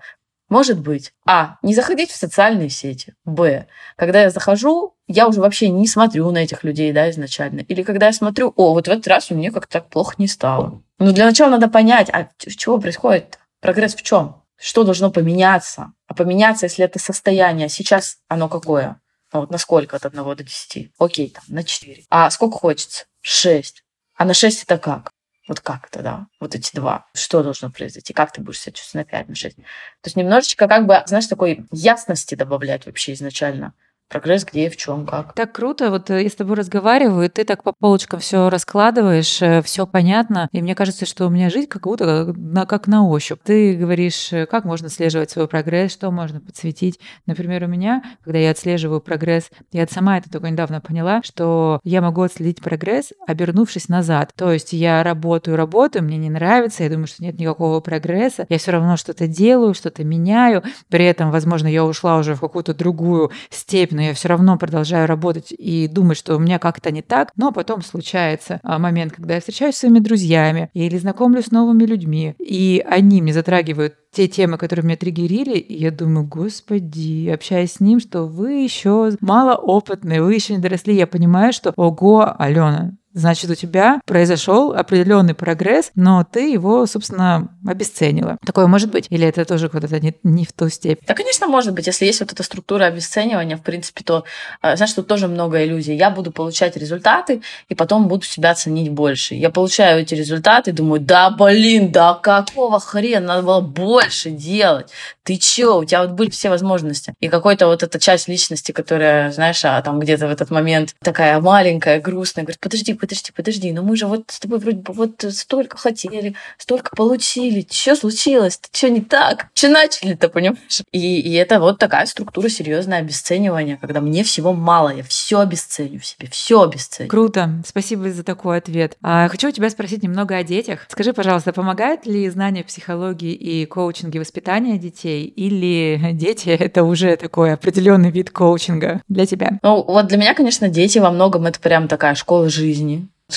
может 0.54 0.80
быть 0.80 1.14
А. 1.26 1.58
Не 1.64 1.74
заходить 1.74 2.12
в 2.12 2.16
социальные 2.16 2.70
сети. 2.70 3.16
Б. 3.26 3.66
Когда 3.98 4.22
я 4.22 4.30
захожу, 4.30 4.96
я 5.08 5.28
уже 5.28 5.42
вообще 5.42 5.70
не 5.70 5.88
смотрю 5.88 6.30
на 6.30 6.38
этих 6.38 6.64
людей, 6.64 6.92
да, 6.92 7.10
изначально. 7.10 7.62
Или 7.62 7.82
когда 7.82 8.06
я 8.06 8.14
смотрю, 8.14 8.54
о, 8.56 8.74
вот 8.74 8.88
в 8.88 8.92
этот 8.92 9.08
раз 9.08 9.32
у 9.32 9.36
меня 9.36 9.52
как-то 9.52 9.80
так 9.80 9.90
плохо 9.90 10.14
не 10.20 10.28
стало. 10.28 10.84
Но 11.00 11.12
для 11.12 11.26
начала 11.26 11.50
надо 11.50 11.70
понять, 11.70 12.12
а 12.14 12.30
чего 12.38 12.78
происходит? 12.78 13.40
Прогресс 13.62 13.96
в 13.96 14.04
чем? 14.04 14.44
Что 14.56 14.84
должно 14.84 15.10
поменяться? 15.10 15.94
А 16.06 16.14
поменяться, 16.14 16.68
если 16.68 16.86
это 16.86 17.00
состояние, 17.00 17.68
сейчас 17.68 18.18
оно 18.28 18.48
какое? 18.48 19.02
Ну, 19.34 19.40
вот 19.40 19.50
на 19.50 19.58
сколько 19.58 19.96
от 19.96 20.06
1 20.06 20.24
до 20.24 20.44
10? 20.44 20.92
Окей, 21.00 21.30
там, 21.32 21.44
на 21.48 21.64
4. 21.64 22.04
А 22.12 22.30
сколько 22.30 22.60
хочется? 22.60 23.06
6. 23.22 23.84
А 24.16 24.26
на 24.26 24.36
6 24.36 24.64
это 24.64 24.78
как? 24.78 25.10
Вот 25.48 25.60
как 25.60 25.88
это, 25.88 26.02
да? 26.02 26.28
Вот 26.40 26.56
эти 26.56 26.74
два. 26.74 27.08
Что 27.14 27.44
должно 27.44 27.70
произойти? 27.70 28.14
Как 28.14 28.32
ты 28.32 28.42
будешь 28.42 28.60
себя 28.60 28.74
чувствовать 28.74 29.08
на 29.08 29.12
5, 29.12 29.30
на 29.30 29.36
6? 29.36 29.56
То 29.58 29.64
есть 30.06 30.16
немножечко 30.16 30.68
как 30.68 30.86
бы, 30.86 31.04
знаешь, 31.06 31.28
такой 31.28 31.66
ясности 31.72 32.36
добавлять 32.36 32.86
вообще 32.86 33.14
изначально 33.14 33.74
прогресс 34.10 34.46
где, 34.46 34.70
в 34.70 34.78
чем, 34.78 35.06
как. 35.06 35.34
Так 35.34 35.52
круто, 35.52 35.90
вот 35.90 36.10
э, 36.10 36.24
я 36.24 36.30
с 36.30 36.36
тобой 36.36 36.56
разговариваю, 36.56 37.30
ты 37.30 37.44
так 37.44 37.64
по 37.64 37.74
полочкам 37.74 38.20
все 38.20 38.50
раскладываешь, 38.50 39.42
э, 39.42 39.62
все 39.64 39.88
понятно, 39.88 40.50
и 40.52 40.62
мне 40.62 40.76
кажется, 40.76 41.06
что 41.06 41.26
у 41.26 41.30
меня 41.30 41.50
жизнь 41.50 41.68
как 41.68 41.84
будто 41.84 42.26
как 42.26 42.38
на, 42.38 42.66
как 42.66 42.88
на 42.88 43.08
ощупь. 43.08 43.40
Ты 43.44 43.76
говоришь, 43.76 44.32
э, 44.34 44.46
как 44.46 44.66
можно 44.66 44.88
отслеживать 44.88 45.32
свой 45.32 45.48
прогресс, 45.48 45.94
что 45.94 46.12
можно 46.12 46.40
подсветить. 46.40 47.00
Например, 47.26 47.64
у 47.64 47.68
меня, 47.68 48.04
когда 48.24 48.40
я 48.40 48.52
отслеживаю 48.52 49.02
прогресс, 49.02 49.50
я 49.72 49.88
сама 49.88 50.18
это 50.18 50.30
только 50.30 50.50
недавно 50.50 50.82
поняла, 50.82 51.22
что 51.24 51.80
я 51.84 52.02
могу 52.02 52.22
отследить 52.22 52.62
прогресс, 52.62 53.14
обернувшись 53.28 53.90
назад. 53.90 54.32
То 54.36 54.52
есть 54.52 54.74
я 54.74 55.04
работаю, 55.04 55.58
работаю, 55.58 56.04
мне 56.04 56.18
не 56.18 56.30
нравится, 56.30 56.84
я 56.84 56.90
думаю, 56.90 57.08
что 57.08 57.24
нет 57.24 57.40
никакого 57.40 57.80
прогресса, 57.80 58.46
я 58.50 58.58
все 58.58 58.72
равно 58.72 58.98
что-то 58.98 59.28
делаю, 59.28 59.74
что-то 59.74 60.04
меняю, 60.04 60.64
при 60.90 61.06
этом, 61.06 61.32
возможно, 61.32 61.68
я 61.68 61.84
ушла 61.84 62.18
уже 62.18 62.36
в 62.36 62.40
какую-то 62.42 62.74
другую 62.74 63.32
степь, 63.50 63.92
но 63.94 64.02
я 64.02 64.14
все 64.14 64.30
равно 64.30 64.58
продолжаю 64.58 65.08
работать 65.08 65.54
и 65.58 65.88
думать, 65.88 66.18
что 66.18 66.36
у 66.36 66.40
меня 66.40 66.60
как-то 66.60 66.92
не 66.92 67.02
так. 67.02 67.32
Но 67.36 67.52
потом 67.52 67.82
случается 67.82 68.60
а, 68.64 68.80
момент, 68.80 69.14
когда 69.14 69.36
я 69.36 69.40
встречаюсь 69.40 69.76
с 69.76 69.80
своими 69.80 70.00
друзьями 70.00 70.70
или 70.74 70.98
знакомлюсь 70.98 71.46
с 71.46 71.52
новыми 71.52 71.84
людьми, 71.84 72.36
и 72.40 72.84
они 72.88 73.22
мне 73.22 73.34
затрагивают 73.34 73.96
те 74.12 74.28
темы, 74.28 74.58
которые 74.58 74.86
меня 74.86 74.96
триггерили, 74.96 75.58
и 75.58 75.82
я 75.82 75.92
думаю, 75.92 76.28
господи, 76.28 77.30
общаясь 77.30 77.74
с 77.74 77.80
ним, 77.80 78.00
что 78.00 78.26
вы 78.26 78.64
еще 78.64 79.12
малоопытные, 79.22 80.22
вы 80.22 80.36
еще 80.36 80.56
не 80.56 80.62
доросли, 80.62 80.96
я 80.96 81.08
понимаю, 81.08 81.52
что, 81.52 81.74
ого, 81.76 82.36
Алена, 82.38 82.92
Значит, 83.14 83.50
у 83.50 83.56
тебя 83.56 84.02
произошел 84.06 84.74
определенный 84.74 85.36
прогресс, 85.36 85.92
но 85.96 86.24
ты 86.30 86.52
его, 86.52 86.86
собственно, 86.88 87.50
обесценила. 87.66 88.38
Такое 88.46 88.66
может 88.66 88.90
быть? 88.90 89.06
Или 89.10 89.28
это 89.28 89.46
тоже 89.46 89.70
куда-то 89.70 90.00
не, 90.00 90.16
не 90.24 90.46
в 90.46 90.54
ту 90.54 90.70
степень? 90.70 91.04
Да, 91.08 91.14
конечно, 91.14 91.48
может 91.48 91.74
быть. 91.74 91.86
Если 91.86 92.06
есть 92.06 92.22
вот 92.22 92.32
эта 92.32 92.42
структура 92.42 92.86
обесценивания, 92.86 93.56
в 93.58 93.62
принципе, 93.62 94.04
то, 94.04 94.24
а, 94.62 94.76
знаешь, 94.76 94.94
тут 94.94 95.08
тоже 95.08 95.28
много 95.28 95.64
иллюзий. 95.64 95.96
Я 95.96 96.10
буду 96.10 96.32
получать 96.32 96.76
результаты, 96.76 97.42
и 97.70 97.76
потом 97.76 98.08
буду 98.08 98.26
себя 98.26 98.56
ценить 98.56 98.90
больше. 98.90 99.36
Я 99.36 99.52
получаю 99.52 100.02
эти 100.02 100.16
результаты, 100.16 100.72
думаю, 100.72 101.00
да, 101.00 101.30
блин, 101.30 101.92
да 101.92 102.16
какого 102.16 102.80
хрена, 102.80 103.28
надо 103.28 103.44
было 103.44 103.62
больше 103.62 104.32
делать. 104.32 104.90
Ты 105.24 105.38
чё? 105.38 105.80
У 105.80 105.86
тебя 105.86 106.02
вот 106.02 106.12
были 106.12 106.30
все 106.32 106.50
возможности. 106.50 107.14
И 107.20 107.30
какой-то 107.30 107.68
вот 107.68 107.84
эта 107.84 108.00
часть 108.00 108.28
личности, 108.28 108.72
которая, 108.72 109.32
знаешь, 109.32 109.64
а 109.64 109.82
там 109.82 110.00
где-то 110.00 110.28
в 110.28 110.32
этот 110.32 110.50
момент 110.50 110.96
такая 111.02 111.40
маленькая, 111.40 112.02
грустная, 112.02 112.44
говорит, 112.44 112.60
подожди, 112.60 112.94
подожди, 113.04 113.32
подожди, 113.36 113.72
но 113.74 113.84
мы 113.84 113.98
же 113.98 114.08
вот 114.08 114.32
с 114.32 114.40
тобой 114.40 114.60
вроде 114.60 114.78
бы 114.78 114.94
вот 114.94 115.26
столько 115.32 115.78
хотели, 115.78 116.36
столько 116.58 116.96
получили, 116.96 117.68
что 117.70 117.98
случилось, 117.98 118.58
что 118.72 118.90
не 118.90 119.02
так, 119.02 119.48
что 119.54 119.68
начали-то, 119.68 120.30
понимаешь? 120.30 120.82
И, 120.94 121.20
и 121.20 121.34
это 121.34 121.60
вот 121.60 121.80
такая 121.80 122.06
структура 122.06 122.48
серьезное 122.48 123.00
обесценивание, 123.00 123.76
когда 123.76 124.00
мне 124.00 124.24
всего 124.24 124.54
мало, 124.54 124.96
я 124.96 125.04
все 125.04 125.40
обесценю 125.40 126.00
в 126.00 126.06
себе, 126.06 126.30
все 126.32 126.62
обесценю. 126.62 127.10
Круто, 127.10 127.62
спасибо 127.68 128.10
за 128.10 128.24
такой 128.24 128.60
ответ. 128.60 128.96
А, 129.02 129.28
хочу 129.28 129.50
у 129.50 129.52
тебя 129.52 129.70
спросить 129.70 130.02
немного 130.02 130.38
о 130.38 130.44
детях. 130.44 130.86
Скажи, 130.88 131.12
пожалуйста, 131.12 131.52
помогает 131.52 132.06
ли 132.06 132.30
знание 132.30 132.64
психологии 132.64 133.34
и 133.34 133.66
коучинге 133.66 134.22
воспитания 134.22 134.78
детей, 134.78 135.26
или 135.26 136.00
дети— 136.14 136.48
это 136.58 136.84
уже 136.84 137.18
такой 137.18 137.52
определенный 137.52 138.12
вид 138.12 138.30
коучинга 138.30 139.02
для 139.10 139.26
тебя? 139.26 139.60
Ну, 139.62 139.84
вот 139.84 140.08
для 140.08 140.18
меня, 140.18 140.34
конечно, 140.34 140.70
дети 140.70 141.00
во 141.00 141.12
многом 141.12 141.46
это 141.48 141.60
прям 141.60 141.90
такая 141.90 142.16
школа 142.16 142.48
жизни, 142.50 142.93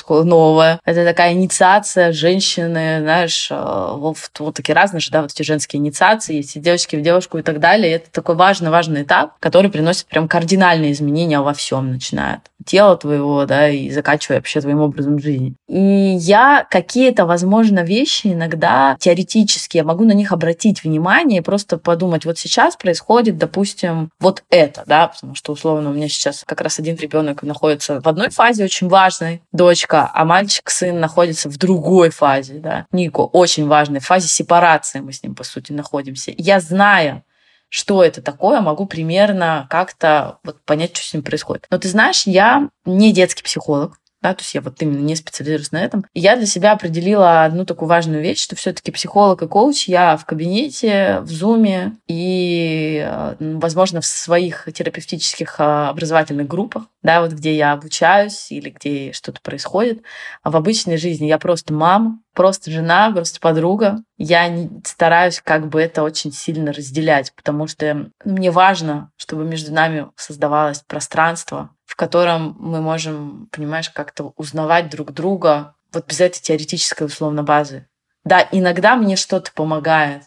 новая. 0.08 0.80
Это 0.84 1.04
такая 1.04 1.32
инициация 1.32 2.12
женщины, 2.12 3.00
знаешь, 3.00 3.48
э, 3.50 3.54
вот, 3.54 4.16
вот 4.38 4.54
такие 4.54 4.74
разные 4.74 5.00
же, 5.00 5.10
да, 5.10 5.22
вот 5.22 5.32
эти 5.32 5.42
женские 5.42 5.80
инициации, 5.80 6.36
есть 6.36 6.56
и 6.56 6.60
девочки 6.60 6.96
в 6.96 7.02
девушку 7.02 7.38
и 7.38 7.42
так 7.42 7.60
далее. 7.60 7.92
И 7.92 7.94
это 7.96 8.10
такой 8.10 8.34
важный-важный 8.34 9.02
этап, 9.02 9.38
который 9.40 9.70
приносит 9.70 10.06
прям 10.06 10.28
кардинальные 10.28 10.92
изменения 10.92 11.40
во 11.40 11.52
всем, 11.52 11.92
начиная 11.92 12.34
от 12.36 12.50
тела 12.66 12.96
твоего, 12.96 13.46
да, 13.46 13.68
и 13.68 13.90
заканчивая 13.90 14.38
вообще 14.38 14.60
твоим 14.60 14.80
образом 14.80 15.18
жизни. 15.18 15.54
И 15.68 16.16
я 16.20 16.66
какие-то, 16.70 17.26
возможно, 17.26 17.80
вещи 17.80 18.28
иногда 18.28 18.96
теоретически, 19.00 19.78
я 19.78 19.84
могу 19.84 20.04
на 20.04 20.12
них 20.12 20.30
обратить 20.32 20.84
внимание 20.84 21.40
и 21.40 21.42
просто 21.42 21.76
подумать, 21.76 22.24
вот 22.24 22.38
сейчас 22.38 22.76
происходит, 22.76 23.36
допустим, 23.36 24.10
вот 24.20 24.44
это, 24.50 24.84
да, 24.86 25.08
потому 25.08 25.34
что, 25.34 25.52
условно, 25.52 25.90
у 25.90 25.92
меня 25.92 26.08
сейчас 26.08 26.44
как 26.46 26.60
раз 26.60 26.78
один 26.78 26.96
ребенок 26.96 27.42
находится 27.42 28.00
в 28.00 28.06
одной 28.06 28.30
фазе 28.30 28.64
очень 28.64 28.88
важной, 28.88 29.42
дочка, 29.52 30.10
а 30.14 30.24
мальчик, 30.24 30.70
сын 30.70 31.00
находится 31.00 31.48
в 31.48 31.58
другой 31.58 32.10
фазе, 32.10 32.54
да. 32.58 32.86
Нико 32.92 33.22
очень 33.22 33.66
важной 33.66 34.00
фазе 34.00 34.28
сепарации 34.28 35.00
мы 35.00 35.12
с 35.12 35.22
ним, 35.22 35.34
по 35.34 35.42
сути, 35.42 35.72
находимся. 35.72 36.32
Я 36.36 36.60
знаю, 36.60 37.24
что 37.68 38.04
это 38.04 38.22
такое, 38.22 38.60
могу 38.60 38.86
примерно 38.86 39.66
как-то 39.68 40.38
вот 40.44 40.62
понять, 40.64 40.96
что 40.96 41.06
с 41.06 41.12
ним 41.12 41.22
происходит. 41.22 41.66
Но 41.70 41.78
ты 41.78 41.88
знаешь, 41.88 42.22
я 42.26 42.68
не 42.84 43.12
детский 43.12 43.42
психолог, 43.42 43.98
да, 44.22 44.34
то 44.34 44.42
есть 44.42 44.54
я 44.54 44.60
вот 44.60 44.80
именно 44.80 45.00
не 45.00 45.14
специализируюсь 45.14 45.72
на 45.72 45.84
этом. 45.84 46.04
И 46.14 46.20
я 46.20 46.36
для 46.36 46.46
себя 46.46 46.72
определила 46.72 47.44
одну 47.44 47.64
такую 47.64 47.88
важную 47.88 48.22
вещь, 48.22 48.42
что 48.42 48.56
все-таки 48.56 48.90
психолог 48.90 49.42
и 49.42 49.46
коуч 49.46 49.88
я 49.88 50.16
в 50.16 50.24
кабинете, 50.24 51.20
в 51.20 51.30
зуме 51.30 51.96
и, 52.08 53.06
э, 53.06 53.36
возможно, 53.38 54.00
в 54.00 54.06
своих 54.06 54.68
терапевтических 54.72 55.60
э, 55.60 55.62
образовательных 55.62 56.48
группах, 56.48 56.84
да, 57.02 57.20
вот 57.20 57.32
где 57.32 57.54
я 57.54 57.72
обучаюсь 57.72 58.50
или 58.50 58.70
где 58.70 59.12
что-то 59.12 59.40
происходит. 59.40 60.02
А 60.42 60.50
в 60.50 60.56
обычной 60.56 60.96
жизни 60.96 61.26
я 61.26 61.38
просто 61.38 61.72
мама, 61.72 62.18
просто 62.34 62.70
жена, 62.70 63.10
просто 63.12 63.38
подруга. 63.40 64.02
Я 64.18 64.68
стараюсь 64.84 65.40
как 65.42 65.68
бы 65.68 65.80
это 65.80 66.02
очень 66.02 66.32
сильно 66.32 66.72
разделять, 66.72 67.32
потому 67.34 67.66
что 67.66 68.10
мне 68.24 68.50
важно, 68.50 69.10
чтобы 69.16 69.44
между 69.44 69.72
нами 69.72 70.08
создавалось 70.16 70.82
пространство, 70.86 71.70
в 71.86 71.96
котором 71.96 72.56
мы 72.58 72.80
можем, 72.82 73.48
понимаешь, 73.50 73.88
как-то 73.90 74.34
узнавать 74.36 74.90
друг 74.90 75.12
друга 75.12 75.74
вот 75.92 76.06
без 76.06 76.20
этой 76.20 76.40
теоретической 76.40 77.06
условно 77.06 77.42
базы. 77.42 77.86
Да, 78.24 78.46
иногда 78.50 78.96
мне 78.96 79.16
что-то 79.16 79.52
помогает, 79.52 80.24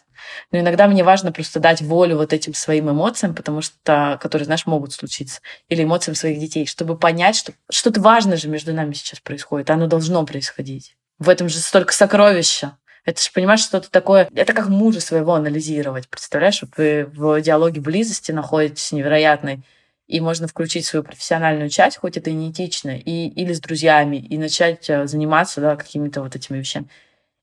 но 0.50 0.58
иногда 0.58 0.86
мне 0.88 1.04
важно 1.04 1.32
просто 1.32 1.60
дать 1.60 1.82
волю 1.82 2.16
вот 2.16 2.32
этим 2.32 2.54
своим 2.54 2.90
эмоциям, 2.90 3.34
потому 3.34 3.60
что, 3.60 4.18
которые, 4.22 4.46
знаешь, 4.46 4.66
могут 4.66 4.92
случиться, 4.92 5.40
или 5.68 5.84
эмоциям 5.84 6.14
своих 6.14 6.40
детей, 6.40 6.66
чтобы 6.66 6.96
понять, 6.96 7.36
что 7.36 7.52
что-то 7.70 8.00
важное 8.00 8.38
же 8.38 8.48
между 8.48 8.72
нами 8.72 8.94
сейчас 8.94 9.20
происходит, 9.20 9.70
оно 9.70 9.86
должно 9.86 10.24
происходить. 10.24 10.96
В 11.18 11.28
этом 11.28 11.50
же 11.50 11.58
столько 11.58 11.92
сокровища. 11.92 12.78
Это 13.04 13.22
же, 13.22 13.30
понимаешь, 13.32 13.60
что-то 13.60 13.90
такое... 13.90 14.28
Это 14.34 14.52
как 14.52 14.68
мужа 14.68 15.00
своего 15.00 15.34
анализировать. 15.34 16.08
Представляешь, 16.08 16.62
вот 16.62 16.70
вы 16.76 17.04
в 17.06 17.40
диалоге 17.40 17.80
близости 17.80 18.32
находитесь 18.32 18.92
невероятной, 18.92 19.62
и 20.10 20.18
можно 20.20 20.48
включить 20.48 20.86
свою 20.86 21.04
профессиональную 21.04 21.70
часть, 21.70 21.98
хоть 21.98 22.16
это 22.16 22.30
и 22.30 22.34
не 22.34 22.50
этично, 22.50 22.98
и, 22.98 23.28
или 23.28 23.52
с 23.52 23.60
друзьями, 23.60 24.16
и 24.16 24.38
начать 24.38 24.90
э, 24.90 25.06
заниматься 25.06 25.60
да, 25.60 25.76
какими-то 25.76 26.20
вот 26.22 26.34
этими 26.34 26.58
вещами. 26.58 26.88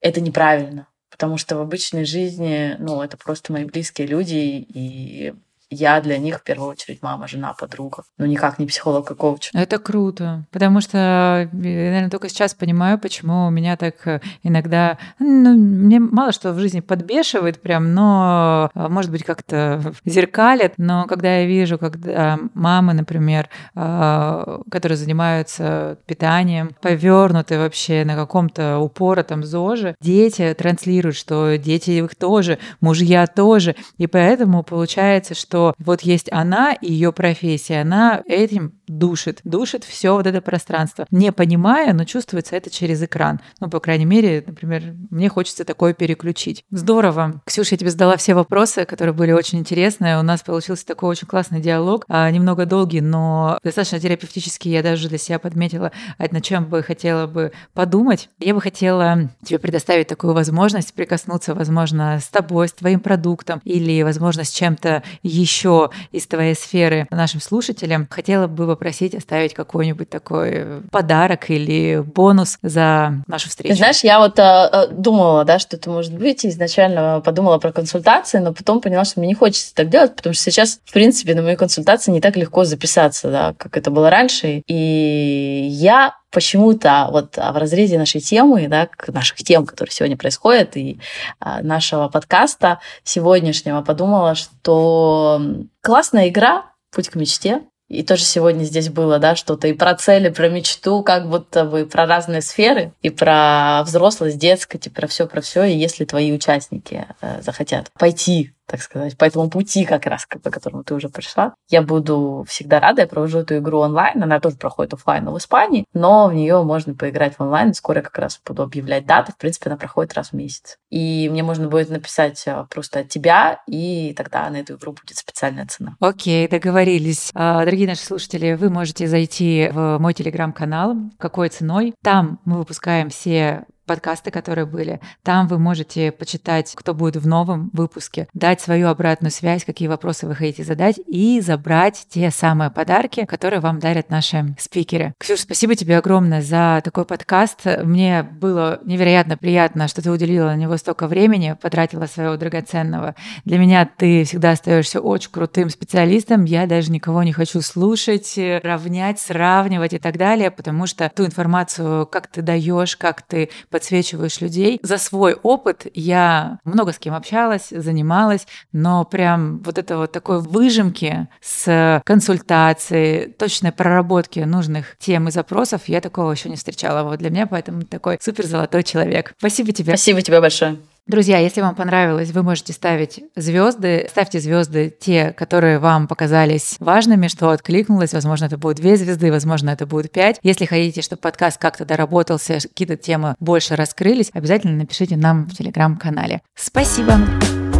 Это 0.01 0.19
неправильно, 0.19 0.87
потому 1.09 1.37
что 1.37 1.55
в 1.55 1.61
обычной 1.61 2.03
жизни, 2.03 2.75
ну, 2.77 3.01
это 3.01 3.15
просто 3.15 3.53
мои 3.53 3.63
близкие 3.63 4.07
люди, 4.07 4.65
и 4.67 5.33
я 5.69 5.99
для 6.01 6.17
них 6.17 6.39
в 6.39 6.43
первую 6.43 6.69
очередь 6.69 7.01
мама, 7.01 7.27
жена, 7.27 7.53
подруга, 7.53 8.03
но 8.17 8.25
никак 8.25 8.57
не 8.59 8.65
психолог 8.65 9.11
и 9.11 9.15
коуч. 9.15 9.49
Это 9.53 9.79
круто, 9.79 10.45
потому 10.51 10.79
что 10.81 10.97
я, 10.97 11.49
наверное, 11.51 12.09
только 12.09 12.29
сейчас 12.29 12.53
понимаю, 12.53 12.97
почему 12.99 13.47
у 13.47 13.49
меня 13.49 13.75
так 13.75 14.07
э, 14.07 14.21
иногда, 14.43 14.97
ну, 15.19 15.53
мне 15.53 15.99
мало 15.99 16.31
что 16.31 16.53
в 16.53 16.59
жизни 16.59 16.79
подбешивает 16.79 17.61
прям, 17.61 17.93
но, 17.93 18.69
э, 18.73 18.87
может 18.87 19.11
быть, 19.11 19.23
как-то 19.23 19.93
зеркалит, 20.05 20.73
но 20.77 21.05
когда 21.05 21.39
я 21.39 21.45
вижу, 21.45 21.77
когда 21.77 22.39
мамы, 22.53 22.93
например, 22.93 23.49
э, 23.75 24.59
которые 24.71 24.97
занимаются 24.97 25.97
питанием, 26.05 26.75
повернуты 26.81 27.57
вообще 27.57 28.05
на 28.05 28.15
каком-то 28.15 28.79
упоротом 28.79 29.43
ЗОЖе, 29.43 29.95
дети 29.99 30.55
транслируют, 30.57 31.17
что 31.17 31.57
дети 31.57 31.91
их 31.91 32.15
тоже, 32.15 32.57
мужья 32.79 33.27
тоже, 33.27 33.75
и 33.97 34.07
поэтому 34.07 34.63
получается, 34.63 35.35
что 35.35 35.56
что 35.57 35.73
вот 35.79 36.01
есть 36.01 36.31
она 36.31 36.73
и 36.73 36.91
ее 36.91 37.11
профессия, 37.11 37.81
она 37.81 38.21
этим 38.27 38.76
душит, 38.87 39.41
душит 39.43 39.83
все 39.83 40.13
вот 40.13 40.25
это 40.27 40.41
пространство. 40.41 41.05
Не 41.11 41.31
понимая, 41.31 41.93
но 41.93 42.05
чувствуется 42.05 42.55
это 42.55 42.69
через 42.69 43.01
экран. 43.03 43.39
Ну, 43.59 43.69
по 43.69 43.79
крайней 43.79 44.05
мере, 44.05 44.43
например, 44.45 44.95
мне 45.09 45.29
хочется 45.29 45.65
такое 45.65 45.93
переключить. 45.93 46.63
Здорово. 46.71 47.41
Ксюша, 47.45 47.75
я 47.75 47.77
тебе 47.77 47.91
задала 47.91 48.17
все 48.17 48.33
вопросы, 48.33 48.85
которые 48.85 49.13
были 49.13 49.31
очень 49.31 49.59
интересные. 49.59 50.19
У 50.19 50.23
нас 50.23 50.41
получился 50.41 50.85
такой 50.85 51.09
очень 51.09 51.27
классный 51.27 51.59
диалог, 51.59 52.05
а, 52.07 52.29
немного 52.31 52.65
долгий, 52.65 53.01
но 53.01 53.59
достаточно 53.63 53.99
терапевтический. 53.99 54.71
Я 54.71 54.83
даже 54.83 55.09
для 55.09 55.17
себя 55.17 55.39
подметила, 55.39 55.91
над 56.19 56.43
чем 56.43 56.65
бы 56.65 56.83
хотела 56.83 57.27
бы 57.27 57.51
подумать. 57.73 58.29
Я 58.39 58.53
бы 58.53 58.61
хотела 58.61 59.29
тебе 59.43 59.59
предоставить 59.59 60.07
такую 60.07 60.33
возможность 60.33 60.93
прикоснуться, 60.93 61.53
возможно, 61.53 62.19
с 62.19 62.27
тобой, 62.27 62.67
с 62.67 62.73
твоим 62.73 62.99
продуктом 62.99 63.61
или, 63.63 64.01
возможно, 64.03 64.43
с 64.43 64.51
чем-то 64.51 65.03
еще 65.23 65.89
из 66.11 66.27
твоей 66.27 66.55
сферы 66.55 67.07
нашим 67.11 67.41
слушателям, 67.41 68.07
хотела 68.09 68.47
бы 68.47 68.76
попросить 68.77 69.15
оставить 69.15 69.55
какой-нибудь 69.55 70.07
такой 70.07 70.83
подарок 70.91 71.49
или 71.49 72.03
бонус 72.05 72.59
за 72.61 73.23
нашу 73.25 73.49
встречу. 73.49 73.75
знаешь, 73.75 74.03
я 74.03 74.19
вот 74.19 74.37
э, 74.37 74.89
думала, 74.91 75.43
да, 75.45 75.57
что 75.57 75.77
это 75.77 75.89
может 75.89 76.13
быть, 76.13 76.45
изначально 76.45 77.19
подумала 77.25 77.57
про 77.57 77.71
консультации, 77.71 78.37
но 78.37 78.53
потом 78.53 78.79
поняла, 78.79 79.03
что 79.03 79.19
мне 79.19 79.29
не 79.29 79.33
хочется 79.33 79.73
так 79.73 79.89
делать, 79.89 80.15
потому 80.15 80.35
что 80.35 80.43
сейчас, 80.43 80.79
в 80.85 80.93
принципе, 80.93 81.33
на 81.33 81.41
мои 81.41 81.55
консультации 81.55 82.11
не 82.11 82.21
так 82.21 82.37
легко 82.37 82.65
записаться, 82.65 83.31
да, 83.31 83.55
как 83.57 83.77
это 83.77 83.89
было 83.89 84.11
раньше. 84.11 84.61
И 84.67 85.67
я 85.71 86.13
почему-то 86.31 87.07
вот 87.09 87.35
в 87.35 87.57
разрезе 87.57 87.97
нашей 87.97 88.21
темы, 88.21 88.67
да, 88.67 88.89
наших 89.07 89.37
тем, 89.37 89.65
которые 89.65 89.91
сегодня 89.91 90.17
происходят, 90.17 90.77
и 90.77 90.99
а, 91.39 91.63
нашего 91.63 92.09
подкаста 92.09 92.79
сегодняшнего 93.03 93.81
подумала, 93.81 94.35
что 94.35 95.41
классная 95.81 96.29
игра 96.29 96.73
«Путь 96.91 97.09
к 97.09 97.15
мечте», 97.15 97.61
и 97.89 98.03
тоже 98.03 98.23
сегодня 98.23 98.63
здесь 98.63 98.89
было, 98.89 99.17
да, 99.17 99.35
что-то 99.35 99.67
и 99.67 99.73
про 99.73 99.95
цели, 99.95 100.29
про 100.29 100.49
мечту, 100.49 101.03
как 101.03 101.29
будто 101.29 101.63
бы 101.63 101.85
про 101.85 102.05
разные 102.05 102.41
сферы, 102.41 102.91
и 103.01 103.09
про 103.09 103.83
взрослость, 103.83 104.37
детскость, 104.37 104.87
и 104.87 104.89
про 104.89 105.07
все, 105.07 105.25
про 105.27 105.41
все. 105.41 105.63
И 105.63 105.77
если 105.77 106.03
твои 106.03 106.33
участники 106.33 107.05
э, 107.21 107.41
захотят 107.41 107.89
пойти 107.97 108.51
так 108.67 108.81
сказать, 108.81 109.17
по 109.17 109.25
этому 109.25 109.49
пути 109.49 109.85
как 109.85 110.05
раз, 110.05 110.27
по 110.43 110.51
которому 110.51 110.83
ты 110.83 110.93
уже 110.93 111.09
пришла. 111.09 111.55
Я 111.69 111.81
буду 111.81 112.45
всегда 112.47 112.79
рада, 112.79 113.01
я 113.01 113.07
провожу 113.07 113.39
эту 113.39 113.57
игру 113.57 113.79
онлайн, 113.79 114.21
она 114.21 114.39
тоже 114.39 114.57
проходит 114.57 114.93
офлайн 114.93 115.27
в 115.29 115.37
Испании, 115.37 115.85
но 115.93 116.27
в 116.27 116.33
нее 116.33 116.61
можно 116.63 116.93
поиграть 116.93 117.35
в 117.37 117.41
онлайн, 117.41 117.73
скоро 117.73 118.01
как 118.01 118.17
раз 118.17 118.39
буду 118.45 118.63
объявлять 118.63 119.05
даты, 119.05 119.31
в 119.31 119.37
принципе, 119.37 119.69
она 119.69 119.77
проходит 119.77 120.13
раз 120.13 120.29
в 120.29 120.33
месяц. 120.33 120.77
И 120.89 121.29
мне 121.29 121.43
можно 121.43 121.67
будет 121.69 121.89
написать 121.89 122.43
а, 122.47 122.65
просто 122.65 122.99
от 122.99 123.09
тебя, 123.09 123.61
и 123.67 124.13
тогда 124.15 124.49
на 124.49 124.57
эту 124.57 124.75
игру 124.75 124.91
будет 124.91 125.17
специальная 125.17 125.65
цена. 125.65 125.95
Окей, 125.99 126.47
договорились. 126.47 127.31
А, 127.33 127.63
дорогие 127.63 127.87
наши 127.87 128.03
слушатели, 128.03 128.53
вы 128.53 128.69
можете 128.69 129.07
зайти 129.07 129.69
в 129.71 129.97
мой 129.99 130.13
телеграм-канал 130.13 130.95
«Какой 131.17 131.49
ценой?». 131.49 131.93
Там 132.03 132.39
мы 132.45 132.57
выпускаем 132.57 133.09
все 133.09 133.65
подкасты, 133.87 134.29
которые 134.29 134.65
были. 134.65 134.99
Там 135.23 135.47
вы 135.47 135.57
можете 135.57 136.11
почитать, 136.11 136.73
кто 136.75 136.93
будет 136.93 137.15
в 137.15 137.27
новом 137.27 137.71
выпуске, 137.73 138.27
дать 138.33 138.61
свою 138.61 138.89
обратную 138.89 139.31
связь, 139.31 139.65
какие 139.65 139.87
вопросы 139.87 140.27
вы 140.27 140.35
хотите 140.35 140.63
задать 140.63 140.99
и 141.07 141.41
забрать 141.41 142.05
те 142.09 142.29
самые 142.29 142.69
подарки, 142.69 143.25
которые 143.25 143.61
вам 143.61 143.79
дарят 143.79 144.09
наши 144.09 144.55
спикеры. 144.59 145.13
Ксюша, 145.17 145.41
спасибо 145.41 145.75
тебе 145.75 145.97
огромное 145.97 146.41
за 146.41 146.81
такой 146.83 147.05
подкаст. 147.05 147.61
Мне 147.83 148.23
было 148.23 148.79
невероятно 148.83 149.37
приятно, 149.37 149.87
что 149.87 150.01
ты 150.01 150.11
уделила 150.11 150.47
на 150.47 150.55
него 150.57 150.77
столько 150.77 151.07
времени, 151.07 151.55
потратила 151.59 152.05
своего 152.05 152.35
драгоценного. 152.37 153.15
Для 153.45 153.57
меня 153.57 153.89
ты 153.97 154.25
всегда 154.25 154.51
остаешься 154.51 154.99
очень 154.99 155.31
крутым 155.31 155.69
специалистом. 155.69 156.43
Я 156.43 156.67
даже 156.67 156.91
никого 156.91 157.23
не 157.23 157.31
хочу 157.31 157.61
слушать, 157.61 158.37
равнять, 158.37 159.19
сравнивать 159.19 159.93
и 159.93 159.99
так 159.99 160.17
далее, 160.17 160.51
потому 160.51 160.87
что 160.87 161.09
ту 161.15 161.25
информацию, 161.25 162.05
как 162.05 162.27
ты 162.27 162.41
даешь, 162.41 162.97
как 162.97 163.21
ты 163.21 163.49
подсвечиваешь 163.77 164.41
людей. 164.41 164.79
За 164.81 164.97
свой 164.97 165.35
опыт 165.35 165.85
я 165.93 166.57
много 166.63 166.91
с 166.93 166.97
кем 166.97 167.13
общалась, 167.13 167.67
занималась, 167.69 168.47
но 168.71 169.05
прям 169.05 169.59
вот 169.59 169.77
это 169.77 169.97
вот 169.97 170.11
такой 170.11 170.41
выжимки 170.41 171.27
с 171.41 172.01
консультацией, 172.03 173.31
точной 173.33 173.71
проработки 173.71 174.39
нужных 174.39 174.97
тем 174.97 175.27
и 175.27 175.31
запросов 175.31 175.83
я 175.85 176.01
такого 176.01 176.31
еще 176.31 176.49
не 176.49 176.55
встречала. 176.55 177.03
Вот 177.07 177.19
для 177.19 177.29
меня 177.29 177.45
поэтому 177.45 177.83
такой 177.83 178.17
супер 178.19 178.47
золотой 178.47 178.81
человек. 178.81 179.35
Спасибо 179.37 179.71
тебе. 179.71 179.95
Спасибо 179.95 180.23
тебе 180.23 180.41
большое. 180.41 180.77
Друзья, 181.07 181.37
если 181.37 181.61
вам 181.61 181.73
понравилось, 181.73 182.31
вы 182.31 182.43
можете 182.43 182.73
ставить 182.73 183.23
звезды. 183.33 184.07
Ставьте 184.09 184.41
звезды 184.41 184.93
те, 184.99 185.31
которые 185.31 185.79
вам 185.79 186.05
показались 186.05 186.75
важными, 186.81 187.29
что 187.29 187.49
откликнулось. 187.51 188.11
Возможно, 188.11 188.43
это 188.45 188.57
будет 188.57 188.75
две 188.75 188.97
звезды, 188.97 189.31
возможно, 189.31 189.69
это 189.69 189.85
будет 189.85 190.11
пять. 190.11 190.37
Если 190.43 190.65
хотите, 190.65 191.01
чтобы 191.01 191.21
подкаст 191.21 191.59
как-то 191.59 191.85
доработался, 191.85 192.55
какие-то 192.55 192.97
темы 192.97 193.35
больше 193.39 193.77
раскрылись, 193.77 194.31
обязательно 194.33 194.75
напишите 194.75 195.15
нам 195.15 195.45
в 195.45 195.55
телеграм-канале. 195.55 196.41
Спасибо. 196.55 197.13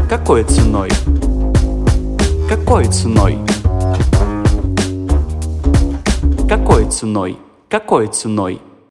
Какой 0.09 0.45
ценой? 0.45 0.89
Какой 2.47 2.85
ценой? 2.85 3.39
Какой 6.47 6.89
ценой? 6.89 7.37
Какой 7.67 8.07
ценой? 8.07 8.61